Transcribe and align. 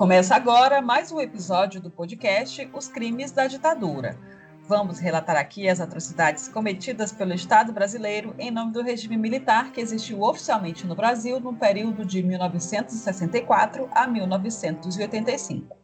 Começa 0.00 0.34
agora 0.34 0.80
mais 0.80 1.12
um 1.12 1.20
episódio 1.20 1.78
do 1.78 1.90
podcast 1.90 2.66
Os 2.72 2.88
Crimes 2.88 3.32
da 3.32 3.46
Ditadura. 3.46 4.18
Vamos 4.66 4.98
relatar 4.98 5.36
aqui 5.36 5.68
as 5.68 5.78
atrocidades 5.78 6.48
cometidas 6.48 7.12
pelo 7.12 7.34
Estado 7.34 7.70
brasileiro 7.70 8.34
em 8.38 8.50
nome 8.50 8.72
do 8.72 8.80
regime 8.80 9.18
militar 9.18 9.72
que 9.72 9.78
existiu 9.78 10.22
oficialmente 10.22 10.86
no 10.86 10.94
Brasil 10.94 11.38
no 11.38 11.52
período 11.52 12.02
de 12.02 12.22
1964 12.22 13.90
a 13.92 14.06
1985. 14.06 15.76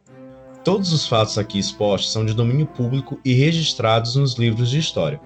Todos 0.63 0.91
os 0.91 1.07
fatos 1.07 1.37
aqui 1.37 1.59
expostos 1.59 2.11
são 2.11 2.25
de 2.25 2.33
domínio 2.33 2.65
público 2.65 3.19
e 3.23 3.33
registrados 3.33 4.15
nos 4.15 4.33
livros 4.33 4.71
de 4.71 4.79
história. 4.79 5.21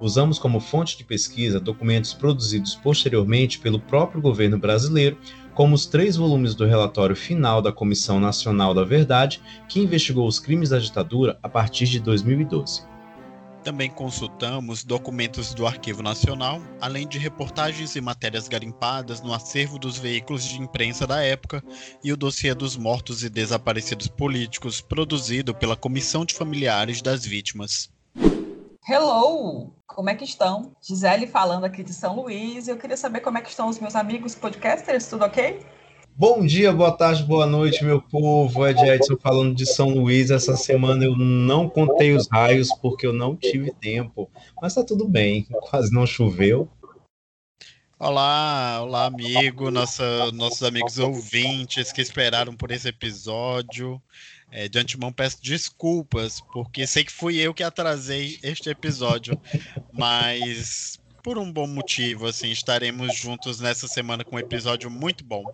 Usamos 0.00 0.38
como 0.38 0.60
fonte 0.60 0.96
de 0.98 1.04
pesquisa 1.04 1.58
documentos 1.58 2.12
produzidos 2.12 2.74
posteriormente 2.74 3.58
pelo 3.58 3.80
próprio 3.80 4.20
governo 4.20 4.58
brasileiro, 4.58 5.18
como 5.54 5.74
os 5.74 5.86
três 5.86 6.16
volumes 6.16 6.54
do 6.54 6.66
relatório 6.66 7.16
final 7.16 7.62
da 7.62 7.72
Comissão 7.72 8.20
Nacional 8.20 8.74
da 8.74 8.84
Verdade, 8.84 9.40
que 9.68 9.80
investigou 9.80 10.28
os 10.28 10.38
crimes 10.38 10.68
da 10.68 10.78
ditadura 10.78 11.38
a 11.42 11.48
partir 11.48 11.86
de 11.86 11.98
2012. 11.98 12.84
Também 13.66 13.90
consultamos 13.90 14.84
documentos 14.84 15.52
do 15.52 15.66
Arquivo 15.66 16.00
Nacional, 16.00 16.62
além 16.80 17.08
de 17.08 17.18
reportagens 17.18 17.96
e 17.96 18.00
matérias 18.00 18.46
garimpadas 18.46 19.20
no 19.22 19.32
acervo 19.32 19.76
dos 19.76 19.98
veículos 19.98 20.44
de 20.44 20.60
imprensa 20.60 21.04
da 21.04 21.20
época 21.20 21.64
e 22.04 22.12
o 22.12 22.16
dossiê 22.16 22.54
dos 22.54 22.76
mortos 22.76 23.24
e 23.24 23.28
desaparecidos 23.28 24.06
políticos 24.06 24.80
produzido 24.80 25.52
pela 25.52 25.74
Comissão 25.74 26.24
de 26.24 26.34
Familiares 26.34 27.02
das 27.02 27.24
Vítimas. 27.24 27.90
Hello! 28.88 29.74
Como 29.84 30.08
é 30.08 30.14
que 30.14 30.22
estão? 30.22 30.72
Gisele 30.80 31.26
falando 31.26 31.64
aqui 31.64 31.82
de 31.82 31.92
São 31.92 32.14
Luís. 32.14 32.68
Eu 32.68 32.76
queria 32.76 32.96
saber 32.96 33.18
como 33.18 33.36
é 33.36 33.40
que 33.40 33.50
estão 33.50 33.68
os 33.68 33.80
meus 33.80 33.96
amigos 33.96 34.36
podcasters, 34.36 35.08
tudo 35.08 35.24
ok? 35.24 35.58
Bom 36.14 36.46
dia, 36.46 36.72
boa 36.72 36.92
tarde, 36.92 37.24
boa 37.24 37.46
noite, 37.46 37.84
meu 37.84 38.00
povo. 38.00 38.64
Ed 38.64 38.80
Edson 38.80 39.16
falando 39.16 39.56
de 39.56 39.66
São 39.66 39.88
Luís. 39.88 40.30
Essa 40.30 40.56
semana 40.56 41.04
eu 41.04 41.16
não 41.16 41.68
contei 41.68 42.12
os 42.12 42.28
raios 42.30 42.68
porque 42.80 43.04
eu 43.04 43.12
não 43.12 43.34
tive 43.34 43.72
tempo, 43.72 44.30
mas 44.62 44.76
tá 44.76 44.84
tudo 44.84 45.08
bem, 45.08 45.48
quase 45.62 45.92
não 45.92 46.06
choveu. 46.06 46.70
Olá, 47.98 48.78
olá, 48.82 49.06
amigo, 49.06 49.68
nossa, 49.68 50.30
nossos 50.30 50.62
amigos 50.62 50.96
ouvintes 50.98 51.90
que 51.90 52.02
esperaram 52.02 52.54
por 52.54 52.70
esse 52.70 52.86
episódio. 52.86 54.00
É, 54.58 54.68
de 54.68 54.78
antemão 54.78 55.12
peço 55.12 55.42
desculpas, 55.42 56.40
porque 56.40 56.86
sei 56.86 57.04
que 57.04 57.12
fui 57.12 57.38
eu 57.38 57.52
que 57.52 57.62
atrasei 57.62 58.38
este 58.42 58.70
episódio, 58.70 59.38
mas 59.92 60.98
por 61.22 61.36
um 61.36 61.52
bom 61.52 61.66
motivo, 61.66 62.26
assim, 62.26 62.50
estaremos 62.50 63.14
juntos 63.14 63.60
nessa 63.60 63.86
semana 63.86 64.24
com 64.24 64.36
um 64.36 64.38
episódio 64.38 64.90
muito 64.90 65.22
bom. 65.22 65.44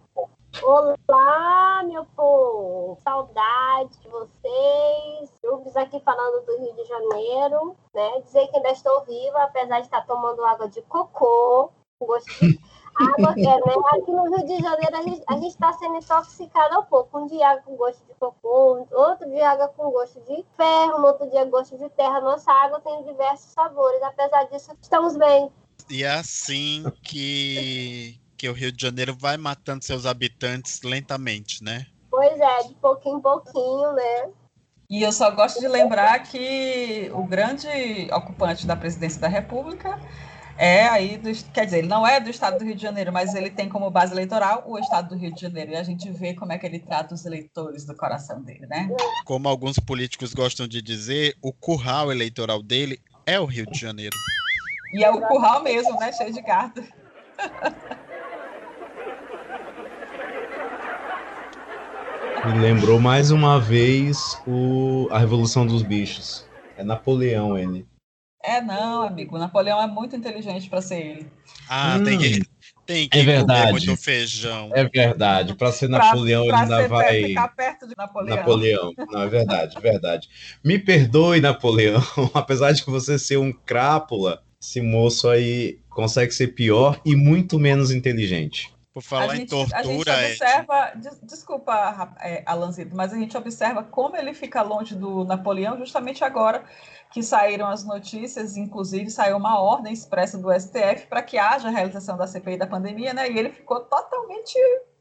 Olá, 0.62 1.82
meu 1.84 2.04
povo! 2.14 2.96
Saudade 3.02 3.90
de 4.02 4.08
vocês. 4.08 5.30
Jubes 5.42 5.74
aqui 5.74 5.98
falando 6.04 6.46
do 6.46 6.58
Rio 6.58 6.72
de 6.76 6.84
Janeiro, 6.84 7.76
né? 7.92 8.20
Dizer 8.24 8.46
que 8.46 8.56
ainda 8.56 8.70
estou 8.70 9.04
viva, 9.04 9.42
apesar 9.42 9.80
de 9.80 9.86
estar 9.86 10.06
tomando 10.06 10.44
água 10.44 10.68
de 10.68 10.80
cocô, 10.82 11.72
gosto 12.00 12.30
de 12.40 12.56
água, 12.94 13.34
é, 13.36 13.42
né? 13.42 13.74
Aqui 13.92 14.10
no 14.10 14.36
Rio 14.36 14.46
de 14.46 14.62
Janeiro 14.62 15.24
a 15.28 15.34
gente 15.34 15.48
está 15.48 15.72
sendo 15.74 15.96
intoxicado 15.96 16.80
um 16.80 16.84
pouco. 16.84 17.18
Um 17.18 17.26
dia 17.26 17.48
água 17.48 17.62
com 17.62 17.76
gosto 17.76 18.04
de 18.06 18.14
cocô, 18.18 18.86
outro 18.90 19.28
dia 19.30 19.50
água 19.50 19.68
com 19.68 19.90
gosto 19.90 20.20
de 20.20 20.44
ferro, 20.56 21.04
outro 21.04 21.30
dia 21.30 21.44
gosto 21.44 21.76
de 21.78 21.88
terra. 21.90 22.20
Nossa 22.20 22.52
água 22.52 22.80
tem 22.80 23.04
diversos 23.04 23.52
sabores. 23.52 24.02
Apesar 24.02 24.44
disso, 24.44 24.72
estamos 24.80 25.16
bem. 25.16 25.50
E 25.90 26.04
é 26.04 26.12
assim 26.12 26.84
que, 27.02 28.18
que 28.36 28.48
o 28.48 28.52
Rio 28.52 28.72
de 28.72 28.82
Janeiro 28.82 29.16
vai 29.18 29.36
matando 29.36 29.84
seus 29.84 30.06
habitantes 30.06 30.80
lentamente, 30.82 31.62
né? 31.62 31.86
Pois 32.10 32.38
é, 32.38 32.62
de 32.64 32.74
pouquinho 32.74 33.18
em 33.18 33.20
pouquinho, 33.20 33.92
né? 33.92 34.30
E 34.88 35.02
eu 35.02 35.10
só 35.10 35.30
gosto 35.30 35.58
de 35.58 35.66
lembrar 35.66 36.18
que 36.22 37.10
o 37.14 37.24
grande 37.24 37.66
ocupante 38.12 38.66
da 38.66 38.76
presidência 38.76 39.18
da 39.18 39.26
República 39.26 39.98
é 40.56 40.86
aí, 40.86 41.16
do, 41.16 41.30
quer 41.52 41.64
dizer, 41.64 41.78
ele 41.78 41.88
não 41.88 42.06
é 42.06 42.20
do 42.20 42.30
estado 42.30 42.58
do 42.58 42.64
Rio 42.64 42.74
de 42.74 42.82
Janeiro, 42.82 43.12
mas 43.12 43.34
ele 43.34 43.50
tem 43.50 43.68
como 43.68 43.90
base 43.90 44.12
eleitoral 44.12 44.64
o 44.66 44.78
estado 44.78 45.10
do 45.10 45.16
Rio 45.16 45.34
de 45.34 45.40
Janeiro. 45.40 45.72
E 45.72 45.76
a 45.76 45.82
gente 45.82 46.10
vê 46.10 46.34
como 46.34 46.52
é 46.52 46.58
que 46.58 46.66
ele 46.66 46.78
trata 46.78 47.14
os 47.14 47.24
eleitores 47.24 47.84
do 47.84 47.94
coração 47.96 48.40
dele, 48.42 48.66
né? 48.66 48.88
Como 49.24 49.48
alguns 49.48 49.78
políticos 49.78 50.34
gostam 50.34 50.68
de 50.68 50.80
dizer, 50.82 51.36
o 51.42 51.52
curral 51.52 52.12
eleitoral 52.12 52.62
dele 52.62 53.00
é 53.26 53.38
o 53.40 53.44
Rio 53.44 53.66
de 53.66 53.78
Janeiro. 53.78 54.16
E 54.92 55.02
é 55.02 55.10
o 55.10 55.20
curral 55.20 55.62
mesmo, 55.62 55.98
né? 55.98 56.12
Cheio 56.12 56.32
de 56.32 56.42
carta. 56.42 56.82
Me 62.44 62.58
lembrou 62.58 63.00
mais 63.00 63.30
uma 63.30 63.60
vez 63.60 64.36
o, 64.46 65.06
a 65.10 65.18
Revolução 65.18 65.64
dos 65.64 65.82
Bichos. 65.82 66.44
É 66.76 66.82
Napoleão 66.82 67.56
ele. 67.56 67.86
É, 68.42 68.60
não, 68.60 69.02
amigo. 69.02 69.38
Napoleão 69.38 69.80
é 69.80 69.86
muito 69.86 70.16
inteligente 70.16 70.68
para 70.68 70.82
ser 70.82 71.00
ele. 71.00 71.26
Ah, 71.68 71.96
hum, 71.98 72.04
tem 72.04 72.18
que, 72.18 72.42
tem 72.84 73.08
que 73.08 73.18
é 73.18 73.24
verdade. 73.24 73.70
muito 73.70 73.96
feijão. 73.96 74.70
É 74.74 74.84
verdade. 74.84 75.54
Para 75.54 75.70
ser 75.70 75.88
Napoleão, 75.88 76.46
pra, 76.48 76.56
pra 76.56 76.64
ele 76.64 76.74
ainda 76.74 76.88
vai. 76.88 77.22
Ficar 77.22 77.48
perto 77.48 77.88
de 77.88 77.94
Napoleão. 77.96 78.36
Napoleão. 78.36 78.94
Não, 79.10 79.22
é 79.22 79.28
verdade, 79.28 79.76
é 79.76 79.80
verdade. 79.80 80.28
Me 80.64 80.78
perdoe, 80.78 81.40
Napoleão. 81.40 82.02
Apesar 82.34 82.72
de 82.72 82.84
você 82.84 83.18
ser 83.18 83.36
um 83.36 83.52
crápula, 83.52 84.42
esse 84.60 84.80
moço 84.80 85.28
aí 85.28 85.78
consegue 85.88 86.32
ser 86.32 86.48
pior 86.48 87.00
e 87.04 87.14
muito 87.14 87.58
menos 87.58 87.92
inteligente. 87.92 88.72
Por 88.92 89.02
falar 89.02 89.36
gente, 89.36 89.44
em 89.44 89.46
tortura, 89.46 90.14
a 90.14 90.22
gente 90.22 90.42
observa, 90.42 90.92
desculpa, 91.22 92.14
é, 92.20 92.42
Alanzito, 92.44 92.94
mas 92.94 93.12
a 93.12 93.16
gente 93.16 93.34
observa 93.36 93.82
como 93.82 94.16
ele 94.16 94.34
fica 94.34 94.60
longe 94.60 94.94
do 94.94 95.24
Napoleão 95.24 95.78
justamente 95.78 96.22
agora 96.22 96.62
que 97.10 97.22
saíram 97.22 97.68
as 97.68 97.84
notícias, 97.84 98.56
inclusive 98.56 99.10
saiu 99.10 99.38
uma 99.38 99.60
ordem 99.60 99.92
expressa 99.92 100.36
do 100.36 100.52
STF 100.52 101.06
para 101.08 101.22
que 101.22 101.38
haja 101.38 101.68
a 101.68 101.70
realização 101.70 102.18
da 102.18 102.26
CPI 102.26 102.58
da 102.58 102.66
pandemia, 102.66 103.14
né? 103.14 103.30
E 103.30 103.38
ele 103.38 103.50
ficou 103.50 103.80
totalmente 103.80 104.58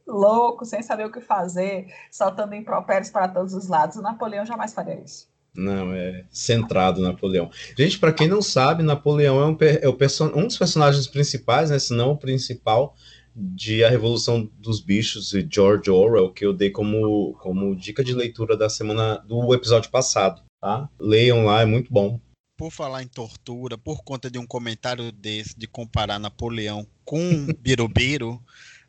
louco, 0.07 0.65
sem 0.65 0.81
saber 0.81 1.05
o 1.05 1.11
que 1.11 1.21
fazer, 1.21 1.87
saltando 2.09 2.55
impropérios 2.55 3.09
para 3.09 3.27
todos 3.27 3.53
os 3.53 3.67
lados. 3.67 3.97
O 3.97 4.01
Napoleão 4.01 4.45
jamais 4.45 4.73
faria 4.73 4.99
isso. 5.01 5.29
Não, 5.53 5.93
é 5.93 6.23
centrado 6.31 7.01
Napoleão. 7.01 7.49
Gente, 7.77 7.99
para 7.99 8.13
quem 8.13 8.27
não 8.27 8.41
sabe, 8.41 8.83
Napoleão 8.83 9.41
é, 9.41 9.45
um, 9.45 9.57
é 9.59 9.87
o 9.87 10.37
um 10.37 10.47
dos 10.47 10.57
personagens 10.57 11.07
principais, 11.07 11.69
né, 11.69 11.77
se 11.77 11.93
não 11.93 12.11
o 12.11 12.17
principal, 12.17 12.95
de 13.35 13.83
A 13.83 13.89
Revolução 13.89 14.49
dos 14.59 14.81
Bichos 14.81 15.29
de 15.29 15.47
George 15.49 15.89
Orwell, 15.89 16.31
que 16.31 16.45
eu 16.45 16.53
dei 16.53 16.69
como, 16.69 17.33
como 17.39 17.75
dica 17.75 18.03
de 18.03 18.13
leitura 18.13 18.57
da 18.57 18.69
semana 18.69 19.17
do 19.17 19.53
episódio 19.53 19.89
passado 19.89 20.41
tá? 20.61 20.87
Leiam 20.99 21.43
lá, 21.43 21.61
é 21.61 21.65
muito 21.65 21.91
bom. 21.91 22.21
Por 22.55 22.71
falar 22.71 23.01
em 23.01 23.07
tortura, 23.07 23.77
por 23.77 24.03
conta 24.03 24.29
de 24.29 24.37
um 24.37 24.45
comentário 24.45 25.11
desse, 25.11 25.57
de 25.57 25.67
comparar 25.67 26.19
Napoleão 26.19 26.85
com 27.03 27.19
Birubiru, 27.59 28.39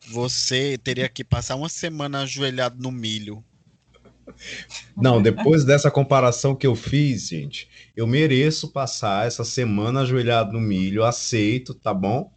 você 0.09 0.77
teria 0.77 1.09
que 1.09 1.25
passar 1.25 1.57
uma 1.57 1.71
semana 1.71 2.23
ajoelhado 2.23 2.81
no 2.81 2.93
milho. 2.93 3.43
Não, 4.97 5.21
depois 5.21 5.65
dessa 5.65 5.91
comparação 5.91 6.55
que 6.55 6.67
eu 6.67 6.77
fiz, 6.77 7.29
gente, 7.29 7.69
eu 7.97 8.07
mereço 8.07 8.69
passar 8.69 9.27
essa 9.27 9.45
semana 9.45 10.03
ajoelhado 10.03 10.53
no 10.53 10.61
milho, 10.61 11.05
aceito, 11.05 11.75
tá 11.75 11.93
bom? 11.93 12.31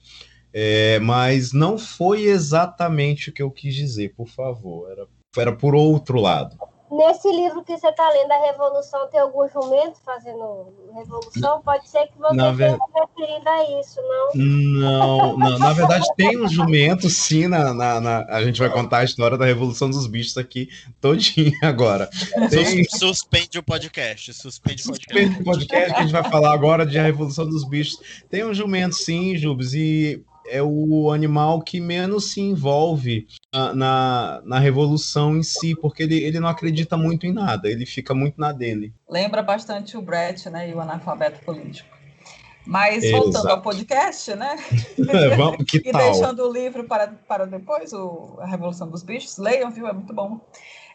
É, 0.57 0.99
mas 0.99 1.51
não 1.51 1.77
foi 1.77 2.23
exatamente 2.23 3.29
o 3.29 3.33
que 3.33 3.43
eu 3.43 3.51
quis 3.51 3.75
dizer, 3.75 4.13
por 4.15 4.29
favor. 4.29 4.89
Era, 4.89 5.05
era 5.37 5.51
por 5.51 5.75
outro 5.75 6.17
lado. 6.21 6.57
Nesse 6.89 7.29
livro 7.29 7.61
que 7.61 7.75
você 7.75 7.89
está 7.89 8.09
lendo, 8.09 8.31
A 8.31 8.51
Revolução, 8.51 9.09
tem 9.09 9.19
algum 9.19 9.49
jumento 9.49 9.99
fazendo 10.05 10.71
revolução? 10.93 11.61
Pode 11.61 11.89
ser 11.89 12.07
que 12.07 12.17
você 12.17 12.33
na 12.33 12.51
esteja 12.51 12.77
ver... 12.77 12.79
referindo 12.93 13.49
a 13.49 13.79
isso, 13.81 13.99
não? 14.01 14.29
Não, 14.35 15.37
não. 15.37 15.59
Na 15.59 15.73
verdade, 15.73 16.05
tem 16.15 16.41
um 16.41 16.47
jumento, 16.47 17.09
sim. 17.09 17.47
Na, 17.47 17.73
na, 17.73 17.99
na, 17.99 18.25
A 18.29 18.41
gente 18.41 18.57
vai 18.57 18.69
contar 18.69 18.99
a 18.99 19.03
história 19.03 19.37
da 19.37 19.45
Revolução 19.45 19.89
dos 19.89 20.07
Bichos 20.07 20.37
aqui 20.37 20.69
todinha 21.01 21.57
agora. 21.63 22.09
Tem... 22.49 22.85
Suspende 22.85 23.59
o 23.59 23.63
podcast. 23.63 24.33
Suspende 24.33 24.83
o 24.83 24.85
podcast. 24.85 25.03
Suspende 25.03 25.41
o 25.41 25.43
podcast, 25.43 25.93
que 25.93 25.99
a 25.99 26.01
gente 26.03 26.13
vai 26.13 26.23
falar 26.23 26.53
agora 26.53 26.85
de 26.85 26.97
A 26.97 27.03
Revolução 27.03 27.45
dos 27.45 27.67
Bichos. 27.67 27.99
Tem 28.29 28.45
um 28.45 28.53
jumento, 28.53 28.95
sim, 28.95 29.35
Jubes, 29.35 29.73
e 29.73 30.23
é 30.47 30.61
o 30.61 31.11
animal 31.11 31.61
que 31.61 31.79
menos 31.79 32.31
se 32.31 32.41
envolve 32.41 33.27
na, 33.53 33.73
na, 33.73 34.41
na, 34.45 34.59
revolução 34.59 35.35
em 35.37 35.43
si, 35.43 35.75
porque 35.75 36.03
ele, 36.03 36.23
ele 36.23 36.39
não 36.39 36.47
acredita 36.47 36.95
muito 36.95 37.25
em 37.25 37.33
nada, 37.33 37.69
ele 37.69 37.85
fica 37.85 38.13
muito 38.13 38.39
na 38.39 38.51
dele. 38.51 38.93
Lembra 39.09 39.41
bastante 39.41 39.97
o 39.97 40.01
Brett, 40.01 40.49
né, 40.49 40.69
e 40.69 40.73
o 40.73 40.79
analfabeto 40.79 41.43
político. 41.43 41.95
Mas 42.65 43.09
voltando 43.11 43.35
Exato. 43.35 43.49
ao 43.49 43.61
podcast, 43.61 44.35
né? 44.35 44.55
Vamos, 45.37 45.63
que 45.65 45.77
e 45.85 45.91
tal? 45.91 46.01
deixando 46.01 46.47
o 46.47 46.51
livro 46.51 46.83
para, 46.85 47.07
para 47.07 47.45
depois, 47.45 47.93
o, 47.93 48.37
A 48.39 48.47
Revolução 48.47 48.89
dos 48.89 49.03
Bichos, 49.03 49.37
leiam, 49.37 49.69
viu? 49.69 49.87
É 49.87 49.93
muito 49.93 50.13
bom. 50.13 50.39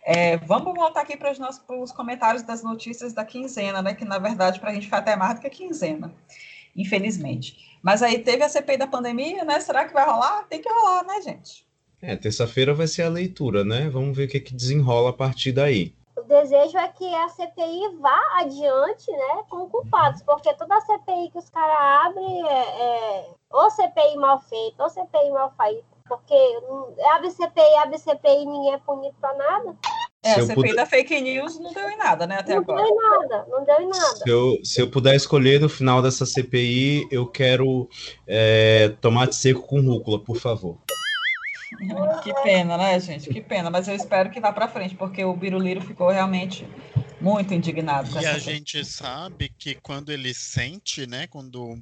É, 0.05 0.39
vamos 0.39 0.75
voltar 0.75 1.03
aqui 1.03 1.17
para 1.17 1.31
os 1.31 1.39
nossos 1.39 1.93
comentários 1.93 2.43
das 2.43 2.63
notícias 2.63 3.13
da 3.13 3.25
quinzena, 3.25 3.81
né? 3.83 3.95
Que 3.95 4.05
na 4.05 4.19
verdade, 4.19 4.59
para 4.59 4.71
a 4.71 4.75
gente 4.75 4.89
foi 4.89 4.99
até 4.99 5.15
mais 5.15 5.35
do 5.35 5.43
que 5.43 5.51
quinzena, 5.51 6.13
infelizmente. 6.75 7.70
Mas 7.83 8.03
aí 8.03 8.19
teve 8.19 8.43
a 8.45 8.49
CPI 8.49 8.77
da 8.77 8.87
pandemia, 8.87 9.45
né? 9.45 9.61
Será 9.61 9.87
que 9.87 9.95
vai 9.95 10.05
rolar? 10.05 10.45
Tem 10.49 10.61
que 10.61 10.69
rolar, 10.69 11.05
né, 11.05 11.21
gente? 11.23 11.67
É, 12.03 12.17
terça-feira 12.17 12.75
vai 12.75 12.87
ser 12.87 13.03
a 13.03 13.09
leitura, 13.09 13.65
né? 13.65 13.89
Vamos 13.91 14.17
ver 14.17 14.25
o 14.25 14.29
que, 14.29 14.41
que 14.41 14.55
desenrola 14.55 15.11
a 15.11 15.13
partir 15.13 15.53
daí. 15.53 15.95
O 16.17 16.23
desejo 16.23 16.77
é 16.77 16.89
que 16.89 17.15
a 17.15 17.29
CPI 17.29 17.97
vá 17.99 18.21
adiante, 18.41 19.11
né, 19.11 19.43
com 19.49 19.69
culpados, 19.71 20.23
porque 20.23 20.53
toda 20.55 20.81
CPI 20.83 21.31
que 21.31 21.39
os 21.39 21.49
caras 21.49 22.07
abrem 22.07 22.47
é, 22.47 22.83
é 22.83 23.31
ou 23.51 23.71
CPI 23.71 24.17
mal 24.17 24.41
feita, 24.41 24.83
ou 24.83 24.91
CPI 24.91 25.31
mal 25.31 25.53
feita, 25.57 25.85
porque 26.07 26.35
abre 27.15 27.31
CPI, 27.31 27.75
abre 27.83 27.99
CPI, 27.99 28.45
ninguém 28.45 28.75
é 28.75 28.79
punido 28.79 29.17
pra 29.21 29.33
nada. 29.35 29.77
É, 30.23 30.33
a 30.33 30.43
CPI 30.43 30.55
puder... 30.55 30.75
da 30.75 30.87
fake 30.87 31.19
news 31.21 31.59
não 31.59 31.73
deu 31.73 31.89
em 31.89 31.97
nada, 31.97 32.27
né, 32.27 32.39
até 32.39 32.55
não 32.55 32.61
agora. 32.61 32.83
Não 32.83 32.89
deu 32.89 32.97
em 32.97 33.11
nada, 33.11 33.47
não 33.49 33.65
deu 33.65 33.81
em 33.81 33.89
nada. 33.89 34.17
Se 34.17 34.29
eu, 34.29 34.59
se 34.63 34.81
eu 34.83 34.91
puder 34.91 35.17
escolher 35.17 35.61
no 35.61 35.69
final 35.69 36.03
dessa 36.03 36.27
CPI, 36.27 37.09
eu 37.11 37.27
quero 37.27 37.89
é, 38.27 38.91
tomate 39.01 39.35
seco 39.35 39.63
com 39.63 39.81
rúcula, 39.81 40.23
por 40.23 40.37
favor. 40.37 40.79
Que 42.23 42.35
pena, 42.43 42.77
né, 42.77 42.99
gente? 42.99 43.31
Que 43.31 43.41
pena. 43.41 43.71
Mas 43.71 43.87
eu 43.87 43.95
espero 43.95 44.29
que 44.29 44.41
vá 44.41 44.53
para 44.53 44.69
frente, 44.69 44.95
porque 44.97 45.25
o 45.25 45.35
Biruliro 45.35 45.81
ficou 45.81 46.11
realmente 46.11 46.67
muito 47.21 47.55
indignado. 47.55 48.09
e 48.09 48.19
a 48.19 48.33
coisa. 48.33 48.39
gente 48.39 48.85
sabe 48.85 49.51
que 49.57 49.77
quando 49.77 50.11
ele 50.11 50.35
sente, 50.35 51.07
né, 51.07 51.27
quando 51.29 51.63
o 51.63 51.79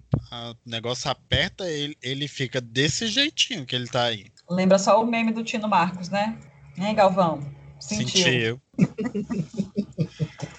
negócio 0.66 1.10
aperta, 1.10 1.68
ele, 1.68 1.96
ele 2.02 2.28
fica 2.28 2.60
desse 2.60 3.06
jeitinho 3.06 3.64
que 3.64 3.74
ele 3.74 3.88
tá 3.88 4.04
aí. 4.04 4.26
Lembra 4.48 4.78
só 4.78 5.02
o 5.02 5.06
meme 5.06 5.32
do 5.32 5.42
Tino 5.42 5.68
Marcos, 5.68 6.10
né? 6.10 6.38
Hein, 6.76 6.94
Galvão? 6.94 7.40
Sentiu. 7.80 8.22
Sentiu. 8.22 8.60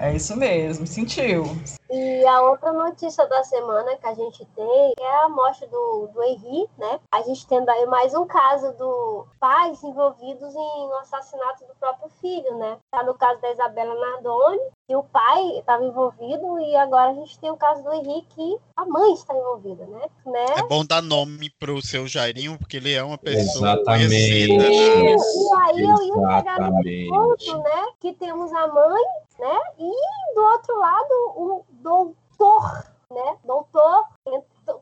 é 0.00 0.14
isso 0.14 0.36
mesmo, 0.36 0.86
sentiu. 0.86 1.44
E 1.90 2.26
a 2.26 2.42
outra 2.42 2.72
notícia 2.72 3.26
da 3.26 3.42
semana 3.42 3.96
que 3.96 4.06
a 4.06 4.14
gente 4.14 4.44
tem 4.54 4.94
é 5.00 5.24
a 5.24 5.28
morte 5.28 5.66
do, 5.66 6.08
do 6.12 6.22
Henri, 6.22 6.68
né? 6.76 7.00
A 7.10 7.22
gente 7.22 7.46
tendo 7.46 7.68
aí 7.70 7.86
mais 7.86 8.14
um 8.14 8.26
caso 8.26 8.72
do 8.74 9.26
pais 9.40 9.82
envolvidos 9.82 10.54
em 10.54 10.86
um 10.86 10.94
assassinato 10.98 11.64
do 11.66 11.74
próprio 11.80 12.10
filho, 12.20 12.58
né? 12.58 12.76
Tá 12.90 13.02
no 13.02 13.14
caso 13.14 13.40
da 13.40 13.50
Isabela 13.50 13.94
Nardoni, 13.94 14.60
e 14.90 14.96
o 14.96 15.02
pai 15.02 15.58
estava 15.58 15.82
envolvido, 15.82 16.58
e 16.60 16.76
agora 16.76 17.10
a 17.10 17.14
gente 17.14 17.38
tem 17.38 17.50
o 17.50 17.56
caso 17.56 17.82
do 17.82 17.92
Henri 17.92 18.22
que 18.28 18.56
a 18.76 18.84
mãe 18.84 19.12
está 19.14 19.34
envolvida, 19.34 19.86
né? 19.86 20.06
né? 20.26 20.44
É 20.58 20.62
bom 20.62 20.84
dar 20.84 21.02
nome 21.02 21.50
pro 21.58 21.80
seu 21.80 22.06
Jairinho, 22.06 22.58
porque 22.58 22.76
ele 22.76 22.92
é 22.92 23.02
uma 23.02 23.18
pessoa 23.18 23.72
Exatamente. 23.72 24.08
conhecida. 24.08 24.64
E, 24.66 25.16
e 25.16 25.54
aí 25.54 25.82
eu 25.82 26.02
ia 26.02 26.38
chegar 26.38 26.70
nesse 26.70 27.08
ponto, 27.08 27.58
né? 27.62 27.86
Que 27.98 28.12
temos 28.12 28.52
a 28.52 28.66
mãe, 28.68 29.02
né? 29.38 29.58
E 29.78 30.34
do 30.34 30.42
outro 30.42 30.78
lado, 30.78 31.14
o 31.36 31.64
doutor, 31.70 32.84
né? 33.10 33.38
Doutor 33.44 34.08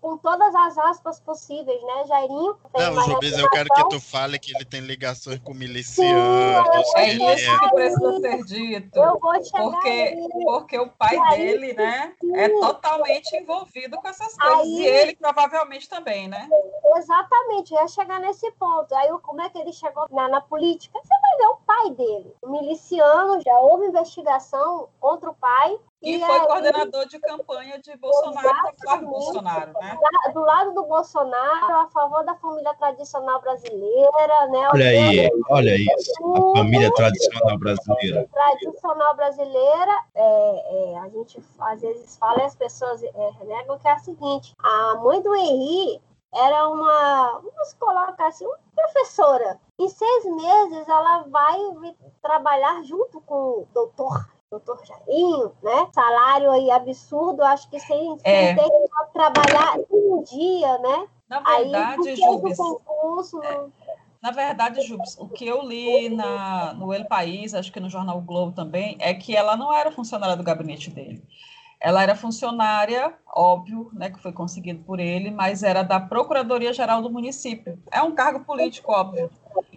com 0.00 0.17
todas 0.19 0.55
as 0.55 0.79
aspas 0.79 1.21
possíveis, 1.21 1.83
né, 1.83 2.05
Jairinho? 2.06 2.56
Não, 2.75 3.05
Jubis, 3.05 3.38
eu 3.38 3.50
quero 3.50 3.69
que 3.69 3.88
tu 3.88 4.00
fale 4.00 4.38
que 4.38 4.55
ele 4.55 4.65
tem 4.65 4.81
ligações 4.81 5.38
com 5.41 5.55
milicianos. 5.55 6.87
Sim, 6.88 6.97
é 6.97 7.12
isso 7.15 7.50
é... 7.50 7.59
que 7.59 7.75
precisa 7.75 8.21
ser 8.21 8.44
dito. 8.44 8.99
Eu 8.99 9.19
vou 9.19 9.44
chegar 9.44 9.62
porque, 9.62 10.29
porque 10.44 10.79
o 10.79 10.88
pai 10.88 11.19
dele, 11.37 11.73
né, 11.75 12.15
é 12.35 12.49
totalmente 12.49 13.37
envolvido 13.37 13.97
com 13.99 14.09
essas 14.09 14.37
coisas. 14.37 14.61
Aí... 14.61 14.77
E 14.77 14.87
ele 14.87 15.17
provavelmente 15.17 15.88
também, 15.88 16.29
né? 16.29 16.49
Exatamente, 16.97 17.75
ia 17.75 17.88
chegar 17.88 18.21
nesse 18.21 18.50
ponto. 18.53 18.94
Aí 18.94 19.09
como 19.23 19.41
é 19.41 19.50
que 19.50 19.59
ele 19.59 19.73
chegou 19.73 20.06
na, 20.11 20.29
na 20.29 20.41
política? 20.41 20.99
Você 21.03 21.15
vai 21.21 21.37
ver 21.38 21.47
o 21.47 21.56
pai 21.67 21.91
dele. 21.91 22.35
O 22.43 22.50
miliciano, 22.50 23.41
já 23.41 23.59
houve 23.59 23.87
investigação 23.87 24.88
contra 25.00 25.31
o 25.31 25.35
pai, 25.35 25.79
e, 26.03 26.17
e 26.17 26.21
foi 26.21 26.39
aí, 26.39 26.47
coordenador 26.47 27.07
de 27.07 27.19
campanha 27.19 27.79
de 27.81 27.97
Bolsonaro 27.97 28.63
contra 28.63 28.97
Bolsonaro, 28.99 29.73
né? 29.81 29.99
Do 30.33 30.41
lado 30.41 30.75
do 30.75 30.85
Bolsonaro, 30.85 31.75
a 31.75 31.89
favor 31.89 32.25
da 32.25 32.35
família 32.37 32.75
tradicional 32.75 33.41
brasileira, 33.41 34.47
né? 34.49 34.69
Olha 34.73 34.89
aí, 34.89 35.31
olha 35.49 35.77
isso, 35.77 36.13
a 36.55 36.59
família 36.59 36.93
tradicional 36.93 37.59
brasileira. 37.59 38.29
Tradicional 38.33 39.17
brasileira, 39.17 40.05
é, 40.15 40.93
é, 40.93 40.99
a 40.99 41.09
gente 41.09 41.43
às 41.61 41.81
vezes 41.81 42.17
fala 42.19 42.41
e 42.41 42.43
as 42.43 42.55
pessoas 42.55 43.03
é, 43.03 43.31
renegam 43.39 43.79
que 43.79 43.89
é 43.89 43.93
a 43.93 43.99
seguinte, 43.99 44.55
a 44.59 44.97
mãe 44.97 45.21
do 45.23 45.35
Henri 45.35 46.01
era 46.35 46.69
uma, 46.69 47.41
vamos 47.41 47.73
colocar 47.79 48.27
assim, 48.27 48.45
uma 48.45 48.59
professora. 48.75 49.59
Em 49.79 49.89
seis 49.89 50.25
meses 50.25 50.89
ela 50.89 51.25
vai 51.29 51.59
trabalhar 52.21 52.83
junto 52.85 53.21
com 53.23 53.35
o 53.35 53.69
doutor 53.73 54.36
doutor 54.51 54.81
Jairinho, 54.85 55.53
né? 55.63 55.89
Salário 55.93 56.51
aí 56.51 56.71
absurdo, 56.71 57.43
acho 57.43 57.69
que 57.69 57.81
sem, 57.81 58.17
é. 58.25 58.55
sem 58.55 58.57
ter 58.57 58.71
que 58.71 59.13
trabalhar 59.13 59.79
um 59.91 60.23
dia, 60.23 60.79
né? 60.79 61.09
Na 61.29 61.41
verdade, 61.41 62.09
aí, 62.09 62.17
Jubes, 62.17 62.57
concurso, 62.57 63.43
é, 63.43 63.65
na 64.23 64.31
verdade, 64.31 64.81
Jubes, 64.83 65.17
o 65.19 65.29
que 65.29 65.47
eu 65.47 65.63
li 65.63 66.09
na, 66.09 66.75
no 66.75 66.93
El 66.93 67.05
País, 67.05 67.55
acho 67.55 67.73
que 67.73 67.81
no 67.81 67.91
jornal 67.91 68.19
o 68.19 68.23
Globo 68.23 68.53
também, 68.53 68.97
é 69.01 69.13
que 69.15 69.37
ela 69.37 69.57
não 69.57 69.73
era 69.73 69.91
funcionária 69.91 70.37
do 70.37 70.43
gabinete 70.43 70.91
dele. 70.91 71.23
Ela 71.81 72.03
era 72.03 72.17
funcionária, 72.17 73.15
óbvio, 73.29 73.91
né, 73.93 74.11
que 74.11 74.19
foi 74.19 74.33
conseguido 74.33 74.83
por 74.83 74.99
ele, 74.99 75.31
mas 75.31 75.63
era 75.63 75.83
da 75.83 76.01
Procuradoria 76.01 76.73
Geral 76.73 77.03
do 77.03 77.11
município. 77.11 77.79
É 77.91 78.03
um 78.03 78.15
cargo 78.15 78.41
político, 78.41 78.91
óbvio. 78.91 79.31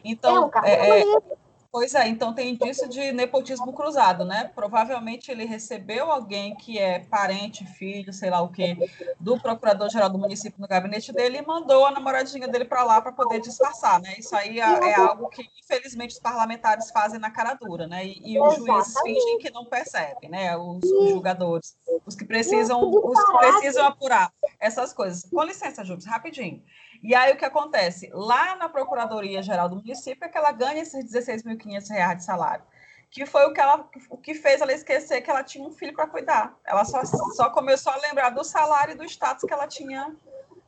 Então, 0.04 0.36
é 0.36 0.40
um 0.40 0.50
cargo 0.50 0.68
é, 0.68 0.74
é 0.74 1.04
político. 1.04 1.38
Pois 1.72 1.94
é, 1.94 2.08
então 2.08 2.34
tem 2.34 2.50
indício 2.50 2.90
de 2.90 3.12
nepotismo 3.12 3.72
cruzado, 3.74 4.26
né? 4.26 4.52
Provavelmente 4.56 5.30
ele 5.30 5.46
recebeu 5.46 6.12
alguém 6.12 6.56
que 6.56 6.80
é 6.80 6.98
parente, 6.98 7.64
filho, 7.64 8.12
sei 8.12 8.32
lá 8.32 8.42
o 8.42 8.50
quê, 8.50 8.76
do 9.20 9.40
procurador-geral 9.40 10.10
do 10.10 10.18
município 10.18 10.60
no 10.60 10.68
gabinete 10.68 11.14
dele 11.14 11.38
e 11.38 11.46
mandou 11.46 11.86
a 11.86 11.92
namoradinha 11.92 12.48
dele 12.48 12.66
para 12.66 12.84
lá 12.84 13.00
para 13.00 13.12
poder 13.12 13.40
disfarçar, 13.40 14.02
né? 14.02 14.16
Isso 14.18 14.36
aí 14.36 14.60
é, 14.60 14.64
é, 14.64 14.96
algo 14.96 15.30
que, 15.30 15.48
infelizmente, 15.64 16.16
os 16.16 16.20
parlamentares 16.20 16.90
fazem 16.90 17.20
na 17.20 17.30
cara 17.30 17.54
dura, 17.54 17.86
né? 17.86 18.04
E, 18.04 18.34
e 18.34 18.42
os 18.42 18.56
juízes 18.56 19.00
fingem 19.02 19.38
que 19.38 19.52
não 19.52 19.64
percebem, 19.64 20.28
né? 20.28 20.58
Os, 20.58 20.84
os 20.84 21.10
julgadores, 21.12 21.78
os 22.04 22.16
que 22.16 22.26
precisam, 22.26 22.82
os 22.82 23.24
que 23.24 23.38
precisam 23.38 23.86
apurar 23.86 24.34
essas 24.60 24.92
coisas. 24.92 25.24
Com 25.30 25.44
licença, 25.44 25.86
Júlio, 25.86 26.04
rapidinho. 26.08 26.64
E 27.02 27.16
aí 27.16 27.34
o 27.34 27.38
que 27.38 27.46
acontece? 27.46 28.10
Lá 28.14 28.56
na 28.56 28.68
Procuradoria 28.68 29.42
Geral 29.42 29.70
do 29.70 29.78
município 29.78 30.26
é 30.26 30.30
que 30.30 30.38
ela 30.38 30.52
ganha 30.52 30.82
esses 30.82 31.06
16.500 31.06 31.90
reais 31.90 32.18
de 32.18 32.24
salário. 32.26 32.64
Que 33.10 33.26
foi 33.26 33.46
o 33.46 33.54
que, 33.54 33.60
ela, 33.60 33.90
o 34.10 34.18
que 34.18 34.36
fez 34.36 34.62
ela 34.62 34.72
esquecer 34.72 35.22
que 35.22 35.32
ela 35.32 35.44
tinha 35.44 35.66
um 35.66 35.72
filho 35.72 35.94
para 35.94 36.08
cuidar. 36.08 36.56
Ela 36.64 36.86
só, 36.86 37.04
só 37.04 37.50
começou 37.50 37.92
a 37.92 37.98
lembrar 37.98 38.30
do 38.30 38.44
salário 38.44 38.94
e 38.94 38.98
do 38.98 39.04
status 39.06 39.46
que 39.46 39.54
ela 39.54 39.68
tinha 39.68 40.16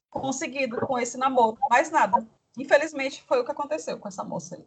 conseguido 0.09 0.79
com 0.81 0.97
esse 0.97 1.17
namoro. 1.17 1.57
Mais 1.69 1.91
nada. 1.91 2.25
Infelizmente, 2.57 3.23
foi 3.27 3.39
o 3.39 3.45
que 3.45 3.51
aconteceu 3.51 3.97
com 3.99 4.07
essa 4.07 4.23
moça 4.23 4.55
aí. 4.55 4.65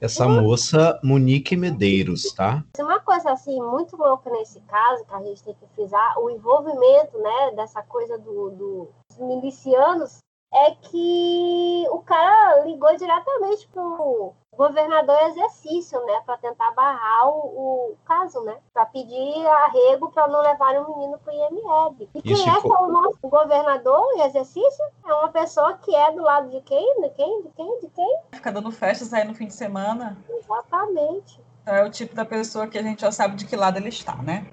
Essa 0.00 0.26
moça, 0.26 0.98
Monique 1.02 1.56
Medeiros, 1.56 2.32
tá? 2.34 2.64
Uma 2.78 2.98
coisa 3.00 3.30
assim, 3.32 3.60
muito 3.60 3.96
louca 3.96 4.28
nesse 4.30 4.60
caso, 4.62 5.04
que 5.04 5.14
a 5.14 5.22
gente 5.22 5.44
tem 5.44 5.54
que 5.54 5.66
frisar, 5.74 6.18
o 6.18 6.28
envolvimento, 6.28 7.18
né, 7.18 7.52
dessa 7.54 7.80
coisa 7.82 8.18
do, 8.18 8.50
do 8.50 8.88
dos 9.08 9.18
milicianos 9.18 10.18
é 10.52 10.72
que 10.72 11.86
o 11.90 12.00
cara 12.00 12.64
ligou 12.64 12.94
diretamente 12.96 13.68
pro 13.68 14.34
governador 14.56 15.16
exercício, 15.22 16.04
né, 16.04 16.20
para 16.26 16.36
tentar 16.36 16.70
barrar 16.72 17.28
o, 17.28 17.92
o, 17.92 17.96
caso, 18.04 18.42
né, 18.42 18.58
para 18.74 18.84
pedir 18.84 19.46
arrego 19.46 20.10
para 20.10 20.28
não 20.28 20.42
levar 20.42 20.76
o 20.76 20.96
menino 20.96 21.18
pro 21.18 21.32
IML. 21.32 22.08
E 22.14 22.20
quem 22.20 22.32
Isso 22.32 22.48
é, 22.48 22.60
for... 22.60 22.76
é 22.76 22.82
o 22.82 22.88
nosso 22.88 23.18
governador 23.22 24.04
em 24.16 24.22
exercício? 24.22 24.84
É 25.06 25.14
uma 25.14 25.30
pessoa 25.30 25.78
que 25.78 25.94
é 25.94 26.12
do 26.12 26.22
lado 26.22 26.50
de 26.50 26.60
quem? 26.60 27.00
De 27.00 27.08
quem? 27.10 27.42
De 27.42 27.48
quem? 27.50 27.80
De 27.80 27.88
quem? 27.88 28.18
Fica 28.34 28.52
dando 28.52 28.70
festas 28.70 29.14
aí 29.14 29.24
no 29.24 29.34
fim 29.34 29.46
de 29.46 29.54
semana. 29.54 30.18
Exatamente. 30.28 31.40
Então, 31.70 31.78
é 31.78 31.86
o 31.86 31.90
tipo 31.90 32.16
da 32.16 32.24
pessoa 32.24 32.66
que 32.66 32.76
a 32.76 32.82
gente 32.82 33.02
já 33.02 33.12
sabe 33.12 33.36
de 33.36 33.44
que 33.44 33.54
lado 33.54 33.76
ele 33.76 33.90
está, 33.90 34.16
né? 34.16 34.44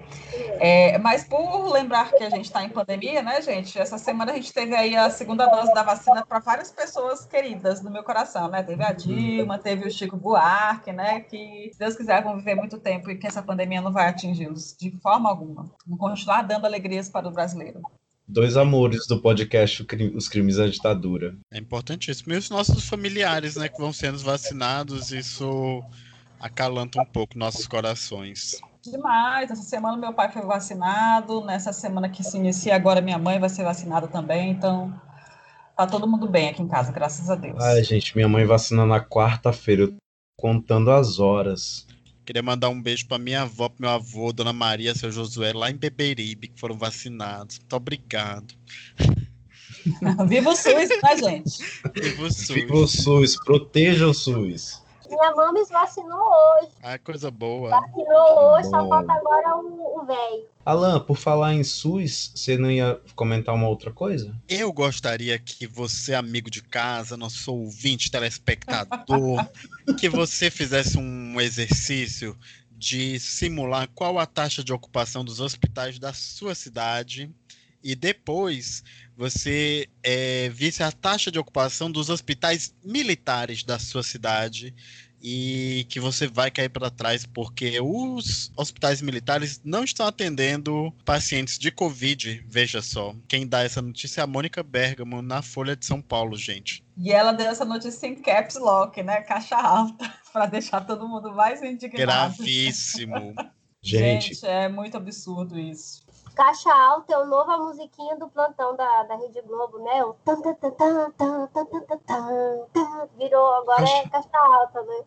É, 0.60 0.96
mas 0.98 1.24
por 1.24 1.68
lembrar 1.68 2.12
que 2.12 2.22
a 2.22 2.30
gente 2.30 2.44
está 2.44 2.62
em 2.62 2.68
pandemia, 2.68 3.22
né, 3.22 3.42
gente? 3.42 3.76
Essa 3.76 3.98
semana 3.98 4.30
a 4.30 4.36
gente 4.36 4.52
teve 4.52 4.72
aí 4.72 4.94
a 4.94 5.10
segunda 5.10 5.48
dose 5.48 5.74
da 5.74 5.82
vacina 5.82 6.24
para 6.24 6.38
várias 6.38 6.70
pessoas 6.70 7.26
queridas 7.26 7.80
do 7.80 7.90
meu 7.90 8.04
coração, 8.04 8.48
né? 8.48 8.62
Teve 8.62 8.84
a 8.84 8.92
Dilma, 8.92 9.58
teve 9.58 9.84
o 9.84 9.90
Chico 9.90 10.16
Buarque, 10.16 10.92
né? 10.92 11.18
Que, 11.20 11.70
se 11.72 11.78
Deus 11.80 11.96
quiser, 11.96 12.22
vão 12.22 12.36
viver 12.36 12.54
muito 12.54 12.78
tempo 12.78 13.10
e 13.10 13.18
que 13.18 13.26
essa 13.26 13.42
pandemia 13.42 13.80
não 13.80 13.92
vai 13.92 14.08
atingi-los 14.08 14.76
de 14.78 14.92
forma 15.02 15.28
alguma. 15.28 15.68
Vão 15.84 15.98
continuar 15.98 16.42
dando 16.42 16.66
alegrias 16.66 17.08
para 17.08 17.26
o 17.26 17.32
brasileiro. 17.32 17.82
Dois 18.28 18.56
amores 18.56 19.08
do 19.08 19.20
podcast 19.20 19.84
Os 20.14 20.28
Crimes 20.28 20.56
da 20.56 20.68
Ditadura. 20.68 21.34
É 21.50 21.58
importantíssimo. 21.58 22.32
E 22.34 22.36
os 22.36 22.48
nossos 22.48 22.86
familiares, 22.88 23.56
né, 23.56 23.68
que 23.68 23.80
vão 23.80 23.92
sendo 23.92 24.18
vacinados, 24.18 25.10
isso 25.10 25.82
acalanta 26.40 27.00
um 27.00 27.04
pouco 27.04 27.38
nossos 27.38 27.66
corações. 27.66 28.60
Demais. 28.82 29.50
Essa 29.50 29.62
semana 29.62 29.96
meu 29.96 30.12
pai 30.12 30.30
foi 30.30 30.42
vacinado, 30.42 31.44
nessa 31.44 31.72
semana 31.72 32.08
que 32.08 32.22
se 32.22 32.36
inicia 32.36 32.74
agora 32.74 33.00
minha 33.00 33.18
mãe 33.18 33.38
vai 33.38 33.48
ser 33.48 33.64
vacinada 33.64 34.06
também, 34.06 34.50
então 34.50 34.92
tá 35.76 35.86
todo 35.86 36.08
mundo 36.08 36.28
bem 36.28 36.48
aqui 36.48 36.62
em 36.62 36.68
casa, 36.68 36.92
graças 36.92 37.28
a 37.28 37.34
Deus. 37.34 37.62
Ai, 37.62 37.82
gente, 37.84 38.14
minha 38.16 38.28
mãe 38.28 38.44
vacina 38.44 38.86
na 38.86 39.00
quarta-feira, 39.00 39.82
eu 39.82 39.88
tô 39.88 39.96
contando 40.36 40.90
as 40.90 41.18
horas. 41.18 41.86
Queria 42.24 42.42
mandar 42.42 42.68
um 42.68 42.80
beijo 42.80 43.06
para 43.06 43.18
minha 43.18 43.42
avó, 43.42 43.68
pro 43.68 43.80
meu 43.80 43.90
avô, 43.90 44.32
Dona 44.32 44.52
Maria, 44.52 44.94
seu 44.94 45.10
Josué, 45.10 45.52
lá 45.52 45.70
em 45.70 45.76
Beberibe, 45.76 46.48
que 46.48 46.60
foram 46.60 46.76
vacinados. 46.76 47.58
Muito 47.58 47.74
obrigado. 47.74 48.54
Viva 50.28 50.50
o 50.50 50.56
SUS, 50.56 50.88
né, 51.02 51.16
gente? 51.16 51.58
Viva 51.94 52.22
o 52.24 52.30
SUS. 52.30 52.48
Viva 52.48 52.74
o 52.74 52.86
SUS, 52.86 53.36
proteja 53.44 54.06
o 54.06 54.12
SUS. 54.12 54.82
Minha 55.08 55.34
mames 55.34 55.68
vacinou 55.68 56.20
hoje. 56.20 56.72
Ah, 56.82 56.98
coisa 56.98 57.30
boa. 57.30 57.70
Vacinou 57.70 58.54
hoje, 58.54 58.68
só 58.68 58.82
Bom. 58.82 58.88
falta 58.88 59.12
agora 59.12 59.56
o 59.56 59.78
o 59.98 60.04
velho. 60.06 60.46
Alan, 60.64 61.00
por 61.00 61.16
falar 61.16 61.54
em 61.54 61.64
SUS, 61.64 62.30
você 62.34 62.56
não 62.58 62.70
ia 62.70 63.00
comentar 63.16 63.54
uma 63.54 63.68
outra 63.68 63.90
coisa? 63.90 64.34
Eu 64.48 64.72
gostaria 64.72 65.38
que 65.38 65.66
você, 65.66 66.14
amigo 66.14 66.50
de 66.50 66.62
casa, 66.62 67.16
nosso 67.16 67.52
ouvinte, 67.52 68.10
telespectador, 68.10 69.46
que 69.98 70.08
você 70.08 70.50
fizesse 70.50 70.98
um 70.98 71.40
exercício 71.40 72.36
de 72.70 73.18
simular 73.18 73.88
qual 73.94 74.18
a 74.18 74.26
taxa 74.26 74.62
de 74.62 74.72
ocupação 74.72 75.24
dos 75.24 75.40
hospitais 75.40 75.98
da 75.98 76.12
sua 76.12 76.54
cidade 76.54 77.34
e 77.82 77.94
depois 77.94 78.82
você 79.16 79.88
eh, 80.02 80.48
visse 80.52 80.82
a 80.82 80.92
taxa 80.92 81.30
de 81.30 81.38
ocupação 81.38 81.90
dos 81.90 82.08
hospitais 82.08 82.74
militares 82.84 83.64
da 83.64 83.78
sua 83.78 84.02
cidade 84.02 84.74
e 85.20 85.84
que 85.88 85.98
você 85.98 86.26
vai 86.26 86.50
cair 86.50 86.68
para 86.68 86.90
trás 86.90 87.26
porque 87.26 87.80
os 87.80 88.52
hospitais 88.56 89.02
militares 89.02 89.60
não 89.64 89.82
estão 89.82 90.06
atendendo 90.06 90.92
pacientes 91.04 91.58
de 91.58 91.70
Covid. 91.70 92.44
Veja 92.46 92.80
só, 92.80 93.14
quem 93.26 93.46
dá 93.46 93.62
essa 93.62 93.82
notícia 93.82 94.20
é 94.20 94.24
a 94.24 94.26
Mônica 94.26 94.62
Bergamo 94.62 95.20
na 95.20 95.42
Folha 95.42 95.74
de 95.74 95.84
São 95.84 96.00
Paulo, 96.00 96.36
gente. 96.36 96.84
E 96.96 97.12
ela 97.12 97.32
deu 97.32 97.48
essa 97.48 97.64
notícia 97.64 98.06
em 98.06 98.14
caps 98.14 98.56
lock, 98.56 99.02
né? 99.02 99.20
Caixa 99.22 99.56
alta, 99.56 100.12
para 100.32 100.46
deixar 100.46 100.82
todo 100.82 101.08
mundo 101.08 101.32
mais 101.32 101.62
indignado. 101.62 102.36
Gravíssimo. 102.36 103.34
Gente, 103.80 104.34
Gente, 104.34 104.44
é 104.46 104.68
muito 104.68 104.96
absurdo 104.96 105.56
isso. 105.56 106.02
Caixa 106.38 106.72
alta 106.72 107.14
é 107.14 107.18
o 107.18 107.26
novo 107.26 107.50
a 107.50 107.58
musiquinha 107.58 108.14
do 108.14 108.28
plantão 108.28 108.76
da, 108.76 109.02
da 109.02 109.16
Rede 109.16 109.42
Globo, 109.42 109.80
né? 109.80 110.04
O 110.04 110.14
tan, 110.24 110.40
tan, 110.40 110.54
tan, 110.54 110.70
tan, 110.70 111.10
tan, 111.10 111.46
tan, 111.48 111.80
tan, 111.80 111.98
tan. 111.98 113.08
Virou, 113.18 113.54
agora 113.54 113.82
é 113.82 114.08
caixa 114.08 114.38
alta, 114.38 114.80
né? 114.82 115.02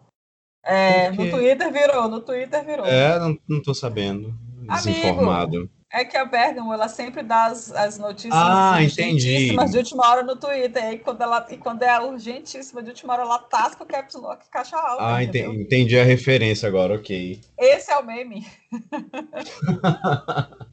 É, 0.61 1.09
no? 1.11 1.29
Twitter 1.29 1.71
virou, 1.71 2.09
no 2.09 2.19
Twitter 2.19 2.65
virou. 2.65 2.85
é, 2.85 3.17
não, 3.17 3.39
não 3.47 3.61
tô 3.61 3.73
sabendo. 3.73 4.35
Desinformado. 4.73 5.69
É 5.89 6.03
que 6.03 6.17
a 6.17 6.25
Bergamo, 6.25 6.73
ela 6.73 6.89
sempre 6.89 7.23
dá 7.23 7.45
as, 7.45 7.71
as 7.71 7.97
notícias 7.97 8.33
Ah, 8.35 8.83
entendi. 8.83 9.29
urgentíssimas 9.29 9.71
de 9.71 9.77
última 9.77 10.09
hora 10.09 10.23
no 10.23 10.35
Twitter. 10.35 10.83
E 10.83 10.85
aí, 10.85 10.99
quando, 10.99 11.21
ela, 11.21 11.47
e 11.49 11.55
quando 11.55 11.83
é 11.83 11.97
urgentíssima 12.01 12.83
de 12.83 12.89
última 12.89 13.13
hora, 13.13 13.23
ela 13.23 13.39
tasca 13.39 13.85
o 13.85 13.87
caps 13.87 14.15
lock 14.15 14.49
caixa 14.49 14.75
alta. 14.75 15.15
Ah, 15.15 15.23
entendeu? 15.23 15.53
entendi 15.53 15.97
a 15.97 16.03
referência 16.03 16.67
agora, 16.67 16.95
ok. 16.95 17.39
Esse 17.57 17.89
é 17.89 17.97
o 17.97 18.05
meme. 18.05 18.45